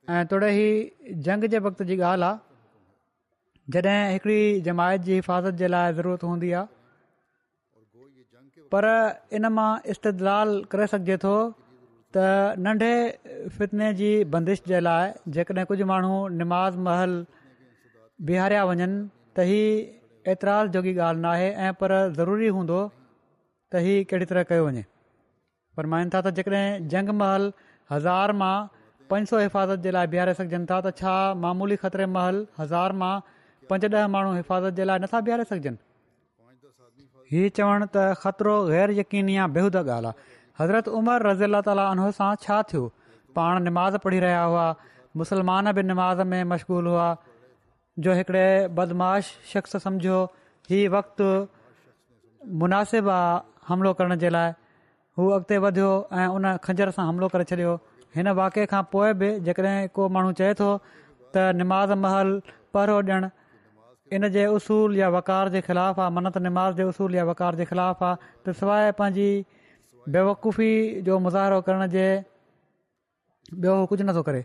جنگ 0.07 0.25
तुड़े 0.31 0.49
وقت 0.49 1.25
जंग 1.25 1.43
जे 1.51 1.59
वक़्त 1.67 1.81
जी 1.89 1.97
ॻाल्हि 1.99 2.29
आहे 2.29 3.73
जॾहिं 3.81 3.99
हिकिड़ी 4.13 4.41
जमायत 4.69 5.01
जी 5.07 5.13
हिफ़ाज़त 5.19 5.53
जे 5.61 5.67
लाइ 5.75 5.93
ज़रूरत 5.99 6.69
पर 8.73 8.85
इन 9.39 9.45
मां 9.57 9.67
इस्तदलाल 9.93 10.51
करे 10.71 10.87
सघिजे 10.93 11.17
थो 11.23 11.33
त 12.17 12.25
नंढे 12.67 12.93
फितने 13.57 13.89
जी 14.01 14.09
बंदिश 14.35 14.63
जे 14.71 14.79
लाइ 14.87 15.09
जेकॾहिं 15.37 15.65
कुझु 15.71 15.87
माण्हू 15.91 16.15
निमाज़ 16.41 16.79
महल 16.87 17.13
बीहारिया 18.29 18.63
वञनि 18.69 18.87
त 19.37 19.47
हीउ 19.49 19.73
एतिराज़ 20.33 20.71
जोगी 20.77 20.93
ॻाल्हि 20.99 21.21
न 21.25 21.31
आहे 21.33 21.49
ऐं 21.67 21.73
पर 21.81 21.95
ज़रूरी 22.19 22.47
हूंदो 22.57 22.79
त 23.73 23.83
ही 23.87 23.95
कहिड़ी 24.11 24.29
तरह 24.33 24.47
कयो 24.51 24.65
वञे 24.69 24.85
पर 25.77 25.91
मायूं 25.93 26.11
था 26.17 26.23
त 26.27 26.35
जेकॾहिं 26.41 26.89
जंग 26.95 27.15
महल 27.23 27.49
हज़ार 27.93 28.35
मां 28.43 28.53
पंज 29.13 29.31
सौ 29.33 29.41
हिफ़ाज़त 29.45 29.87
जे 29.87 29.95
लाइ 29.99 30.11
बीहारे 30.15 30.37
सघजनि 30.43 30.71
था 30.73 30.79
त 30.85 31.03
छा 31.03 31.15
मामूली 31.47 31.79
ख़तरे 31.87 32.09
महल 32.19 32.45
हज़ार 32.61 32.97
मां 33.03 33.13
पंज 33.73 33.91
ॾह 33.93 34.07
माण्हू 34.17 34.33
हिफ़ाज़त 34.41 34.81
जे 34.81 34.89
लाइ 34.93 35.03
नथा 35.05 35.21
बीहारे 35.29 35.49
सघजनि 35.51 35.84
हीअ 37.31 37.49
चवणु 37.57 37.85
त 37.95 37.97
ख़तरो 38.23 38.55
गैर 38.71 38.91
यकीनी 38.97 39.35
या 39.35 39.45
बेहूद 39.53 39.75
ॻाल्हि 39.77 40.09
आहे 40.09 40.63
हज़रत 40.63 40.89
उमर 40.97 41.23
रज़ी 41.27 41.43
अला 41.45 41.61
ताली 41.67 41.85
उन 41.93 42.01
सां 42.17 42.27
छा 42.43 42.57
थियो 42.71 42.81
पाण 43.37 43.63
निमाज़ 43.69 43.97
पढ़ी 44.03 44.19
रहिया 44.25 44.43
हुआ 44.51 44.65
मुसलमान 45.21 45.71
बि 45.77 45.83
निमाज़ 45.91 46.21
में 46.33 46.43
मशगूल 46.51 46.89
हुआ 46.91 47.07
जो 48.07 48.13
हिकिड़े 48.19 48.45
बदमाश 48.79 49.31
शख़्स 49.53 49.75
सम्झो 49.87 50.19
हीउ 50.69 50.91
वक़्तु 50.97 51.29
मुनासिबु 52.63 53.13
आहे 53.17 53.33
हमिलो 53.71 53.93
करण 54.01 54.15
जे 54.25 54.29
लाइ 54.37 54.51
हू 55.17 55.29
अॻिते 55.39 55.57
वधियो 55.65 55.89
ऐं 56.21 56.27
उन 56.37 56.45
खंजर 56.67 56.91
सां 56.99 57.07
हमिलो 57.09 57.31
करे 57.37 57.47
छॾियो 57.53 57.73
हिन 58.19 58.29
वाक़े 58.41 58.65
खां 58.75 58.83
पोइ 58.95 59.13
बि 59.23 59.31
जेकॾहिं 59.49 59.89
को 59.97 60.07
माण्हू 60.17 60.37
चए 60.41 60.53
थो 60.61 60.69
महल 62.05 62.37
इन 64.13 64.27
जे 64.29 64.45
उसूल 64.45 64.95
या 64.97 65.07
वक़ार 65.09 65.49
जे 65.49 65.61
ख़िलाफ़ु 65.65 66.01
आहे 66.01 66.11
मन्नत 66.13 66.37
निमाज़ 66.37 66.75
जे 66.77 66.83
उसूल 66.93 67.15
या 67.15 67.23
वक़ार 67.25 67.55
जे 67.55 67.65
ख़िलाफ़ु 67.65 68.05
आहे 68.05 68.15
त 68.45 68.53
सवाइ 68.59 68.91
पंहिंजी 68.99 69.29
बेवकूफ़ी 70.13 70.71
जो 71.01 71.17
मुज़रो 71.25 71.61
करण 71.65 71.87
जे 71.95 72.05
ॿियो 73.57 73.85
कुझु 73.89 74.03
नथो 74.05 74.21
करे 74.27 74.43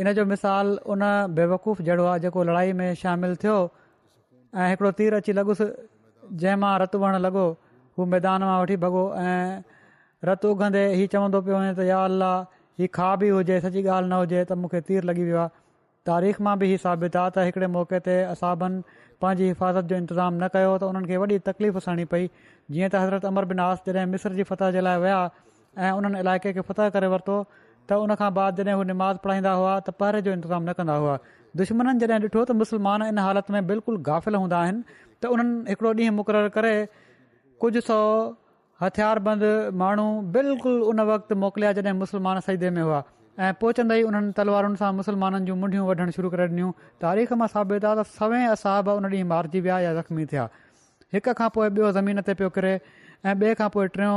इन 0.00 0.12
जो 0.14 0.24
मिसाल 0.32 0.66
उन 0.86 1.02
बेवकूफ़ 1.34 1.82
जहिड़ो 1.82 2.04
आहे 2.06 2.18
जेको 2.30 2.42
लड़ाई 2.50 2.72
में 2.78 2.94
शामिल 3.02 3.34
थियो 3.42 3.56
ऐं 4.54 4.68
हिकिड़ो 4.70 4.90
तीर 4.98 5.14
अची 5.18 5.32
लॻुसि 5.38 5.66
जंहिं 6.38 6.56
मां 6.62 6.72
रतु 6.80 6.98
वहणु 7.02 7.18
लॻो 7.26 7.44
हू 7.98 8.04
मैदान 8.12 8.42
मां 8.48 8.58
वठी 8.62 8.76
भॻो 8.84 9.02
ऐं 9.24 9.62
रतु 10.30 10.46
उघंदे 10.54 10.82
हीउ 10.98 11.06
चवंदो 11.12 11.38
पियो 11.42 11.56
वञे 11.62 11.72
त 11.78 11.90
या 11.90 11.98
अलाह 12.04 12.34
हीउ 12.78 12.88
खा 12.94 13.14
बि 13.18 13.28
हुजे 13.38 13.56
सची 13.66 13.82
ॻाल्हि 13.94 14.10
न 14.10 14.22
हुजे 14.22 14.40
त 14.46 14.58
मूंखे 14.62 14.80
तीर 14.90 15.02
लॻी 15.10 15.22
वियो 15.30 15.38
आहे 15.44 15.56
तारीख़ 16.06 16.40
मां 16.46 16.52
बि 16.58 16.66
इहा 16.72 16.76
साबित 16.82 17.16
आहे 17.20 17.30
त 17.30 17.36
हिकिड़े 17.46 17.66
मौके 17.76 17.98
ते 18.08 18.14
असाबनि 18.34 18.82
पंहिंजी 19.24 19.46
हिफ़ाज़त 19.46 19.84
जो 19.90 19.96
इंतज़ाम 20.02 20.32
न 20.34 20.48
कयो 20.56 20.70
त 20.78 20.82
उन्हनि 20.90 21.06
खे 21.12 21.16
वॾी 21.22 21.38
तकलीफ़ 21.50 21.78
सणी 21.86 22.04
पई 22.12 22.28
जीअं 22.70 22.88
त 22.92 23.02
हज़रत 23.04 23.24
अमर 23.30 23.44
बिनास 23.52 23.82
जॾहिं 23.88 24.06
मिस्र 24.14 24.32
जी 24.40 24.46
फतह 24.50 24.70
जे 24.76 24.80
लाइ 24.88 24.98
विया 25.04 25.18
ऐं 25.82 25.90
उन्हनि 26.00 26.20
इलाइक़े 26.24 26.52
खे 26.58 26.62
फत 26.70 26.80
करे 26.96 27.10
वरितो 27.14 27.36
त 27.52 27.98
उनखां 28.04 28.30
बाद 28.40 28.62
जॾहिं 28.62 28.76
हू 28.82 28.86
निमाज़ 28.92 29.18
पढ़ाईंदा 29.26 29.52
हुआ 29.62 29.74
त 29.80 29.96
पर 30.02 30.20
जो 30.28 30.32
इंतज़ाम 30.38 30.62
न 30.68 30.76
कंदा 30.78 30.96
हुआ 31.02 31.18
दुश्मन 31.62 31.92
जॾहिं 32.04 32.20
ॾिठो 32.28 32.40
त 32.52 32.58
मुसलमान 32.62 33.06
इन 33.10 33.20
हालत 33.26 33.52
में 33.56 33.60
बिल्कुलु 33.74 34.02
गाफ़िल 34.10 34.40
हूंदा 34.44 34.62
आहिनि 34.66 34.82
त 34.90 35.34
उन्हनि 35.36 35.74
हिकिड़ो 35.74 35.92
ॾींहुं 36.00 36.16
मुक़ररु 36.22 36.54
करे 36.58 36.74
कुझु 37.64 37.84
सौ 37.90 37.98
हथियार 38.82 39.18
बंदि 39.28 39.52
माण्हू 39.84 40.06
बिल्कुलु 40.38 40.90
उन 40.90 41.00
वक़्तु 41.14 41.34
मोकिलिया 41.44 41.70
जॾहिं 41.78 41.96
मुस्लमान 42.02 42.38
सईदे 42.50 42.68
में 42.78 42.82
हुआ 42.86 43.00
ऐं 43.38 43.52
पोचंदा 43.62 43.94
ई 43.94 44.02
उन्हनि 44.10 44.32
तलवारुनि 44.38 44.78
सां 44.82 44.90
मुस्लमाननि 44.98 45.46
जूं 45.48 45.56
मुंडियूं 45.62 45.84
वढणु 45.88 46.12
शुरू 46.16 46.28
करे 46.34 46.44
ॾिनियूं 46.50 46.70
तारीख़ 47.02 47.30
मां 47.40 47.46
साबित 47.54 47.84
आहे 47.90 47.98
त 47.98 48.14
सवें 48.14 48.46
असाब 48.58 48.88
उन 48.98 49.04
ॾींहुं 49.14 49.28
मारिजी 49.32 49.60
विया 49.66 49.78
या 49.84 49.92
ज़ख़्मी 49.98 50.24
थिया 50.32 50.46
हिक 51.16 51.28
खां 51.40 51.48
पोइ 51.56 51.68
ॿियो 51.78 51.90
ज़मीन 51.98 52.18
ते 52.28 52.34
पियो 52.40 52.48
किरे 52.56 52.72
ऐं 52.82 53.34
ॿिए 53.38 53.54
खां 53.62 53.68
पोइ 53.78 53.92
टियों 53.96 54.16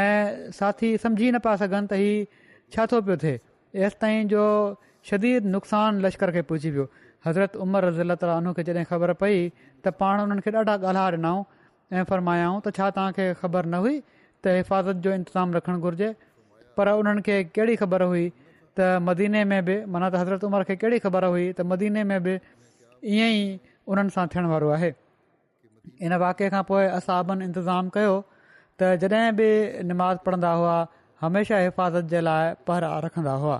ऐं 0.00 0.50
साथी 0.60 0.90
सम्झी 1.04 1.30
न 1.32 1.38
पिया 1.46 1.54
सघनि 1.64 1.86
त 1.92 2.00
हीउ 2.02 2.50
छा 2.76 2.86
थो 2.92 3.00
पियो 3.08 3.16
थिए 3.22 3.38
ऐसि 3.88 3.96
ताईं 4.04 4.28
जो 4.36 4.42
शदीद 5.12 5.48
नुक़सान 5.56 6.04
लश्कर 6.04 6.34
खे 6.38 6.42
पुॼी 6.52 6.74
वियो 6.76 6.86
हज़रत 7.28 7.56
उमर 7.68 7.88
रज़ील 7.90 8.16
तालू 8.26 8.52
खे 8.60 8.66
जॾहिं 8.70 8.84
ख़बर 8.92 9.12
पई 9.24 9.40
त 9.80 9.94
पाण 10.04 10.20
उन्हनि 10.28 10.44
खे 10.48 10.56
ॾाढा 10.60 10.76
ॻाल्हा 10.90 11.06
ॾिनऊं 11.16 11.40
ऐं 12.04 12.60
त 12.68 12.76
छा 12.80 12.90
तव्हांखे 13.00 13.32
ख़बर 13.40 13.64
न 13.72 13.80
हुई 13.88 13.96
त 14.44 14.56
हिफ़ाज़त 14.60 15.02
जो 15.08 15.18
इंतज़ामु 15.22 15.50
रखणु 15.60 15.78
घुरिजे 15.90 16.12
पर 16.76 16.88
उन्हनि 17.00 17.22
खे 17.32 17.42
ख़बर 17.86 18.02
हुई 18.10 18.28
त 18.78 19.04
मदीने 19.04 19.44
में 19.44 19.60
बि 19.64 19.74
माना 19.84 20.08
त 20.08 20.14
हज़रत 20.16 20.44
उमिरि 20.48 20.64
खे 20.68 20.74
कहिड़ी 20.80 20.98
ख़बर 21.04 21.24
हुई 21.28 21.44
त 21.56 21.60
मदीने 21.68 22.02
में 22.08 22.20
बि 22.24 22.34
ईअं 23.04 23.30
ई 23.36 23.60
उन्हनि 23.88 24.10
सां 24.16 24.24
थियण 24.32 24.46
वारो 24.52 24.68
आहे 24.76 24.90
इन 26.08 26.12
वाके 26.22 26.48
खां 26.56 26.62
पोइ 26.70 26.86
असां 26.98 27.18
बन 27.28 27.38
इंतिज़ामु 27.52 27.92
कयो 27.96 28.14
त 28.78 28.80
जॾहिं 29.00 29.32
बि 29.40 29.48
निमाज़ 29.92 30.18
पढ़ंदा 30.24 30.52
हुआ 30.60 30.76
हमेशह 31.22 31.58
हिफ़ाज़त 31.66 32.04
जे 32.14 32.20
लाइ 32.26 32.46
पहिरां 32.66 32.90
रखंदा 33.04 33.34
हुआ 33.44 33.58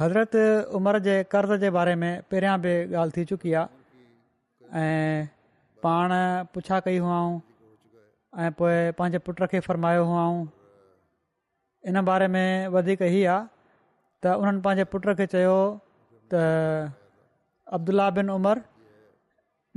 हज़रत 0.00 0.34
उमिरि 0.78 1.00
जे 1.08 1.14
कर्ज़ 1.32 1.52
जे 1.62 1.68
बारे 1.80 1.94
में 2.04 2.12
पहिरियां 2.30 2.56
बि 2.66 2.74
ॻाल्हि 3.00 3.14
थी 3.16 3.24
चुकी 3.32 3.52
आहे 3.60 3.66
ऐं 4.82 5.26
पाण 5.86 6.06
पुछा 6.52 6.76
कई 6.88 6.98
हुआ 7.06 7.18
ऐं 8.42 8.52
पोइ 8.60 8.76
पंहिंजे 9.00 9.18
पुट 9.26 9.42
खे 9.54 9.58
फरमायो 9.70 10.04
इन 11.86 12.00
बारे 12.04 12.26
में 12.28 12.68
वधीक 12.74 13.02
ई 13.02 13.22
आहे 13.30 13.44
त 14.22 14.34
उन्हनि 14.42 14.60
पंहिंजे 14.60 14.84
पुट 14.92 15.04
खे 15.18 15.26
चयो 15.34 15.56
त 16.32 16.34
अब्दुल्ल्ला 17.76 18.08
बिन 18.18 18.30
उमरि 18.38 18.62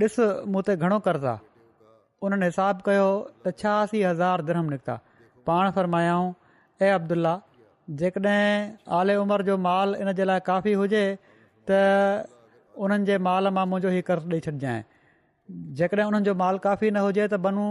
ॾिस 0.05 0.15
मूं 0.49 0.61
ते 0.65 0.73
घणो 0.81 0.97
कर्ज़ु 1.05 1.27
आहे 1.33 1.39
उन्हनि 2.25 2.45
हिसाब 2.49 2.81
कयो 2.87 3.07
त 3.45 3.53
छहासी 3.61 4.01
हज़ार 4.01 4.41
धर्मु 4.49 4.69
निकिता 4.73 4.95
पाण 5.45 5.69
फरमायाऊं 5.77 6.29
ए 6.81 6.89
अब्दुल्ल्ला 6.97 7.33
जेकॾहिं 8.01 8.45
आले 8.97 9.13
उमिरि 9.21 9.43
जो 9.51 9.57
माल 9.69 9.93
इन 10.01 10.11
जे 10.17 10.23
लाइ 10.29 10.39
काफ़ी 10.51 10.73
हुजे 10.81 11.03
त 11.69 12.25
उन्हनि 12.81 13.05
जे 13.11 13.17
माल 13.29 13.53
मां 13.57 13.65
मुंहिंजो 13.73 13.89
हीउ 13.95 14.01
कर्ज़ु 14.09 14.27
ॾेई 14.33 14.41
छॾिजांइ 14.47 14.79
जेकॾहिं 15.77 16.07
उन्हनि 16.09 16.25
जो 16.25 16.33
माल 16.43 16.55
काफ़ी 16.67 16.87
न 16.97 17.05
हुजे 17.09 17.27
त 17.29 17.41
बनू 17.47 17.65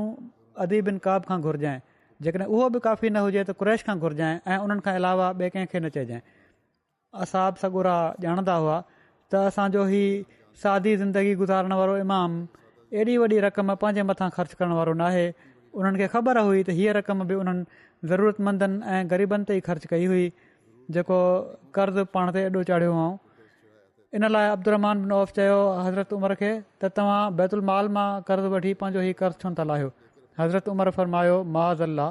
अदी 0.64 0.78
काब 1.06 1.20
खां 1.30 1.40
घुरिजांइ 1.46 1.78
जेकॾहिं 2.24 2.46
उहो 2.48 2.68
बि 2.74 2.78
काफ़ी 2.86 3.08
न 3.10 3.16
हुजे 3.24 3.42
त 3.44 3.50
कुरैश 3.60 3.82
खां 3.88 3.96
घुरिजांइ 3.98 4.36
ऐं 4.54 4.58
उन्हनि 4.64 4.82
खां 4.86 4.94
अलावा 5.00 5.26
ॿिए 5.40 5.48
कंहिंखे 5.54 5.80
न 5.84 5.88
चइजांइ 5.96 6.20
असाब 7.24 7.60
सगुरा 7.62 7.94
ॼाणंदा 8.24 8.56
हुआ 8.64 8.76
त 9.32 9.40
असांजो 9.50 9.84
ही 9.92 10.02
सादी 10.64 10.92
ज़िंदगी 11.02 11.34
गुज़ारण 11.42 11.72
वारो 11.80 11.96
इमाम 12.04 12.32
एॾी 13.00 13.16
वॾी 13.22 13.38
रक़म 13.44 13.74
पंहिंजे 13.84 14.02
मथां 14.10 14.28
ख़र्चु 14.36 14.54
करण 14.60 14.72
वारो 14.80 14.92
न 15.02 15.06
आहे 15.08 15.24
उन्हनि 15.78 15.98
खे 16.02 16.06
ख़बर 16.16 16.38
हुई 16.50 16.62
त 16.68 16.76
हीअ 16.80 16.96
रक़म 16.98 17.24
बि 17.32 17.40
उन्हनि 17.44 17.80
ज़रूरतमंदनि 18.12 18.76
ऐं 18.96 19.00
ग़रीबनि 19.14 19.44
ते 19.52 19.56
ई 19.60 19.64
ख़र्चु 19.70 19.90
कई 19.94 20.04
हुई 20.12 20.24
जेको 20.96 21.18
कर्ज़ु 21.78 22.04
पाण 22.18 22.32
ते 22.36 22.44
एॾो 22.50 22.66
चाढ़ियो 22.72 22.92
हुओ 22.98 23.10
इन 24.18 24.28
लाइ 24.36 24.52
बिन 24.68 25.16
औफ़ 25.22 25.34
चयो 25.40 25.56
हज़रत 25.88 26.12
उमर 26.20 26.36
खे 26.44 26.52
त 26.84 26.92
तव्हां 27.00 27.20
बैतुल 27.42 27.64
माल 27.72 27.90
मां 27.98 28.08
कर्ज़ु 28.30 28.54
वठी 28.58 28.72
पंहिंजो 28.84 29.08
हीउ 29.08 29.20
कर्ज़ु 29.24 29.42
छो 29.46 29.54
था 29.62 29.68
लाहियो 29.72 29.92
हज़रत 30.40 30.68
उमिरि 30.72 30.90
फ़रमायो 30.96 31.36
माज़ल्ला 31.56 32.08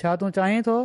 छा 0.00 0.10
तूं 0.20 0.28
चाहीं 0.36 0.60
थो 0.66 0.76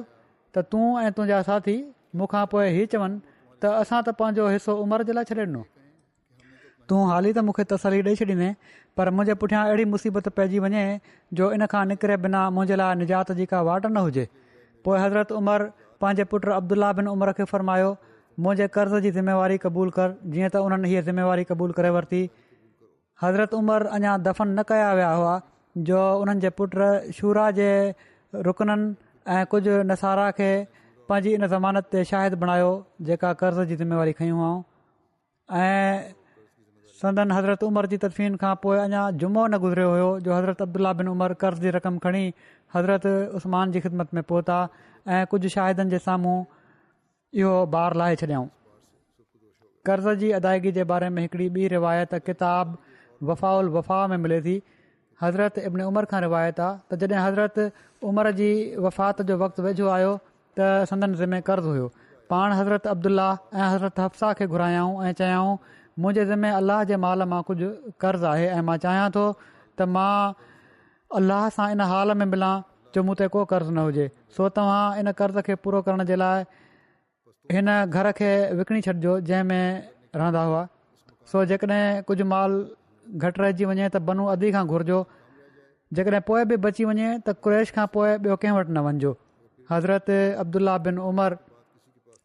त 0.56 0.64
तूं 0.72 0.86
ऐं 1.04 1.12
तुंहिंजा 1.18 1.40
साथी 1.50 1.76
मूंखां 2.20 2.44
पोइ 2.54 2.66
हीअ 2.76 2.88
चवनि 2.94 3.18
त 3.62 3.72
असां 3.84 4.00
त 4.08 4.14
पंहिंजो 4.22 4.48
हिसो 4.56 4.76
उमिरि 4.84 5.08
जे 5.10 5.14
लाइ 5.18 5.26
छॾे 5.30 5.36
ॾिनो 5.46 5.64
तूं 6.90 7.00
हाली 7.12 7.32
त 7.38 7.46
मूंखे 7.50 7.66
तसली 7.74 8.02
ॾेई 8.08 8.20
छॾींदे 8.24 8.50
पर 8.98 9.14
मुंहिंजे 9.16 9.38
पुठियां 9.44 9.62
अहिड़ी 9.70 9.86
मुसीबत 9.94 10.28
पइजी 10.40 10.60
वञे 10.68 10.84
जो 11.40 11.50
इन 11.58 11.66
खां 11.74 11.84
निकिरे 11.92 12.18
बिना 12.28 12.42
मुंहिंजे 12.60 12.80
लाइ 12.84 13.00
निजात 13.04 13.32
जी 13.42 13.50
का 13.54 13.62
वाट 13.72 13.88
न 13.94 14.04
हुजे 14.08 14.28
पोइ 14.88 15.00
हज़रत 15.06 15.36
उमरि 15.40 15.70
पंहिंजे 16.04 16.24
पुटु 16.34 16.56
अब्दुल्ला 16.60 16.92
बिन 17.00 17.08
उमर 17.16 17.32
खे 17.40 17.50
फ़र्मायो 17.54 17.90
मुंहिंजे 18.46 18.66
कर्ज़ 18.76 19.02
जी 19.06 19.10
ज़िम्मेवारी 19.20 19.58
क़बूलु 19.68 19.92
कर 20.00 20.10
जीअं 20.36 20.50
त 20.56 20.66
उन्हनि 20.70 20.88
हीअ 20.94 21.02
ज़िमेवारी 21.12 21.44
क़बूल 21.52 21.78
करे 21.80 21.92
वरिती 21.98 22.22
हज़रत 23.26 23.54
उमिरि 23.62 23.94
अञां 24.00 24.16
दफ़न 24.30 24.54
न 24.60 24.72
कया 24.72 24.90
विया 25.00 25.12
हुआ 25.20 25.36
जो 25.86 26.00
उन्हनि 26.22 26.42
जे 26.42 26.50
पुटु 26.60 26.88
शूरा 27.16 27.50
जे 27.60 27.70
रुकननि 28.48 28.88
ऐं 29.34 29.46
कुझु 29.54 29.72
नसारा 29.90 30.30
खे 30.38 30.50
पंहिंजी 31.10 31.34
इन 31.38 31.48
ज़मानत 31.54 31.86
ते 31.94 32.04
शाहिद 32.12 32.34
बणायो 32.44 32.70
जेका 33.10 33.34
कर्ज़ 33.42 33.62
जी 33.70 33.76
ज़िम्मेवारी 33.82 34.14
खयूं 34.20 34.54
ऐं 35.62 36.14
संदन 37.02 37.32
हज़रत 37.32 37.64
उमिरि 37.64 37.88
जी 37.94 37.98
तदफ़ीन 38.04 38.36
खां 38.42 38.54
पोइ 38.64 38.78
अञा 38.86 39.02
जुमो 39.22 39.46
न 39.48 39.58
गुज़रियो 39.66 39.90
हुयो 39.92 40.10
जो 40.28 40.34
हज़रत 40.36 40.62
अब्दुला 40.66 40.94
बिन 41.02 41.08
उमर 41.14 41.34
कर्ज़ 41.44 41.62
जी 41.62 41.70
रक़म 41.78 41.98
खणी 42.06 42.24
हज़रत 42.76 43.06
उस्मान 43.40 43.72
जी 43.72 43.80
ख़िदमत 43.86 44.14
में 44.18 44.24
पहुता 44.32 44.58
ऐं 45.08 45.26
कुझु 45.34 45.50
शाहिदनि 45.56 45.90
जे 45.92 46.00
साम्हूं 46.08 46.38
इहो 47.42 47.54
ॿार 47.82 47.94
लाहे 48.02 48.16
छॾियऊं 48.24 48.48
कर्ज़ 49.88 50.10
जी 50.24 50.32
अदायगी 50.42 50.72
जे 50.80 50.84
बारे 50.94 51.10
में 51.18 51.22
हिकिड़ी 51.22 51.50
ॿी 51.58 51.68
रिवायत 51.78 52.16
किताब 52.32 52.78
वफ़ाउल 53.32 53.70
वफ़ा 53.78 54.06
में 54.08 54.18
मिले 54.26 54.42
थी 54.50 54.62
हज़रत 55.22 55.58
इब्न 55.68 55.82
उमर 55.92 56.06
खां 56.10 56.20
रिवायत 56.26 56.60
आहे 56.62 56.96
त 56.96 57.10
जॾहिं 57.10 57.24
हज़रत 57.26 57.58
उमिरि 58.10 58.34
जी 58.40 58.50
वफ़ात 58.86 59.22
जो 59.30 59.38
वक़्तु 59.44 59.64
वेझो 59.68 59.88
आयो 59.98 60.12
त 60.58 60.60
संदन 60.92 61.14
ज़िमे 61.22 61.40
कर्ज़ु 61.50 61.70
हुयो 61.76 61.88
पाण 62.34 62.54
हज़रत 62.60 62.88
अब्दुल्ला 62.94 63.30
ऐं 63.54 63.68
हज़रत 63.74 64.00
हफ्साह 64.06 64.34
खे 64.40 64.46
घुरायऊं 64.54 65.06
ऐं 65.08 65.12
चयाऊं 65.20 65.58
मुंहिंजे 66.00 66.26
ज़िमे 66.32 66.50
अलाह 66.60 66.84
जे 66.92 66.96
माल 67.06 67.24
मां 67.34 67.42
कुझु 67.50 67.70
कर्ज़ु 68.02 68.28
आहे 68.34 68.48
ऐं 68.58 68.62
मां 68.70 68.78
चाहियां 68.86 69.10
थो 69.18 69.26
त 69.42 69.90
मां 69.98 70.14
अल्लाह 71.20 71.44
सां 71.58 71.68
इन 71.78 71.82
हाल 71.94 72.14
में 72.22 72.26
मिलां 72.34 72.54
जो 72.96 73.04
मूं 73.10 73.16
को 73.18 73.46
कर्ज़ु 73.54 73.72
न 73.72 73.90
हुजे 73.90 74.06
सो 74.38 74.50
तव्हां 74.60 74.86
इन 75.02 75.12
कर्ज़ 75.22 75.40
खे 75.50 75.56
पूरो 75.66 75.80
करण 75.90 76.06
जे 76.12 76.16
लाइ 76.22 76.46
हिन 77.58 77.70
घर 77.76 78.12
खे 78.20 78.32
विकिणी 78.60 78.82
छॾिजो 78.90 79.18
जंहिं 79.32 79.44
में 79.52 79.66
रहंदा 80.20 80.42
हुआ 80.52 80.62
सो 81.32 81.46
जेकॾहिं 81.54 81.86
कुझु 82.08 82.26
माल 82.34 82.62
घटि 83.24 83.42
रहिजी 83.42 83.66
वञे 83.70 83.88
त 83.90 84.00
बनू 84.10 84.26
अदी 84.34 84.50
खां 84.56 84.64
घुरिजो 84.76 84.98
जेकॾहिं 85.98 86.22
पोइ 86.30 86.46
बि 86.52 86.58
बची 86.68 86.88
वञे 86.90 87.10
त 87.10 87.36
क्रेश 87.48 87.74
खां 87.78 87.86
पोइ 87.96 88.10
ॿियो 88.22 88.38
कंहिं 88.44 88.56
वटि 88.60 88.72
न 88.78 88.84
वञिजो 88.88 89.14
हज़रत 89.72 90.10
अब्दुला 90.46 90.76
बिन 90.88 91.02
उमर 91.12 91.38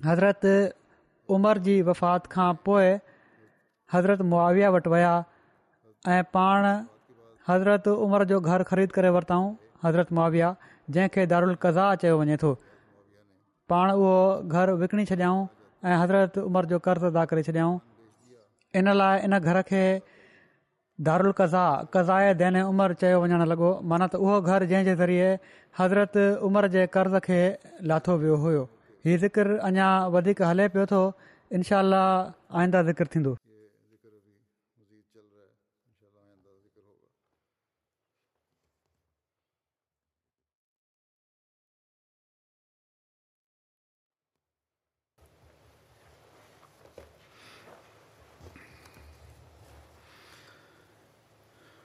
हज़रत 0.08 0.46
उमर 1.38 1.62
जी 1.68 1.76
वफ़ात 1.90 2.30
खां 2.36 2.48
पोइ 2.70 2.90
हज़रत 3.94 4.26
मुआविया 4.32 4.72
वटि 4.78 4.92
विया 4.94 5.12
ऐं 6.16 6.20
पाण 6.36 6.68
हज़रत 7.52 7.88
उमिरि 7.94 8.28
जो 8.34 8.40
घरु 8.50 8.66
ख़रीद 8.72 8.96
करे 8.98 9.14
वरिताऊं 9.18 9.48
हज़रत 9.86 10.12
मुआविया 10.20 10.52
जंहिंखे 10.96 11.26
दारुल 11.34 11.56
कज़ा 11.66 11.86
चयो 12.04 12.18
वञे 12.22 12.36
थो 12.44 12.52
पाण 13.72 13.94
उहो 13.98 14.14
घरु 14.56 14.76
विकिणी 14.82 15.04
छॾियाऊं 15.12 15.46
ऐं 15.90 15.98
हज़रत 16.04 16.38
उमिरि 16.46 16.74
जो 16.74 16.78
कर्ज़ु 16.88 17.10
अदा 17.14 17.24
करे 17.34 17.42
छॾियऊं 17.50 17.78
इन 18.80 18.92
लाइ 19.00 19.24
इन 19.28 19.38
घर 19.40 19.62
खे 19.70 19.84
दारुल 21.00 21.32
कज़ा 21.38 21.64
कज़ाए 21.94 22.34
दैन 22.40 22.56
उमर 22.62 22.92
चयो 23.00 23.20
वञणु 23.22 23.44
लॻो 23.52 23.68
माना 23.92 24.06
त 24.12 24.16
उहो 24.26 24.40
घर 24.54 24.64
जंहिं 24.72 24.84
जे 24.88 24.94
ज़रिए 25.00 25.30
हज़रत 25.78 26.16
उमिरि 26.48 26.68
जे 26.74 26.84
कर्ज़ 26.96 27.18
खे 27.28 27.40
लाथो 27.92 28.16
वियो 28.24 28.36
हुयो 28.44 28.64
हीउ 29.06 29.18
ज़िकिर 29.24 29.54
अञा 29.70 29.88
वधीक 30.18 30.42
हले 30.50 30.68
पियो 30.76 30.86
थो 30.92 31.00
इनशा 31.60 31.80
आईंदा 31.88 32.82
ज़िक्र 32.90 33.06
थींदो 33.16 33.34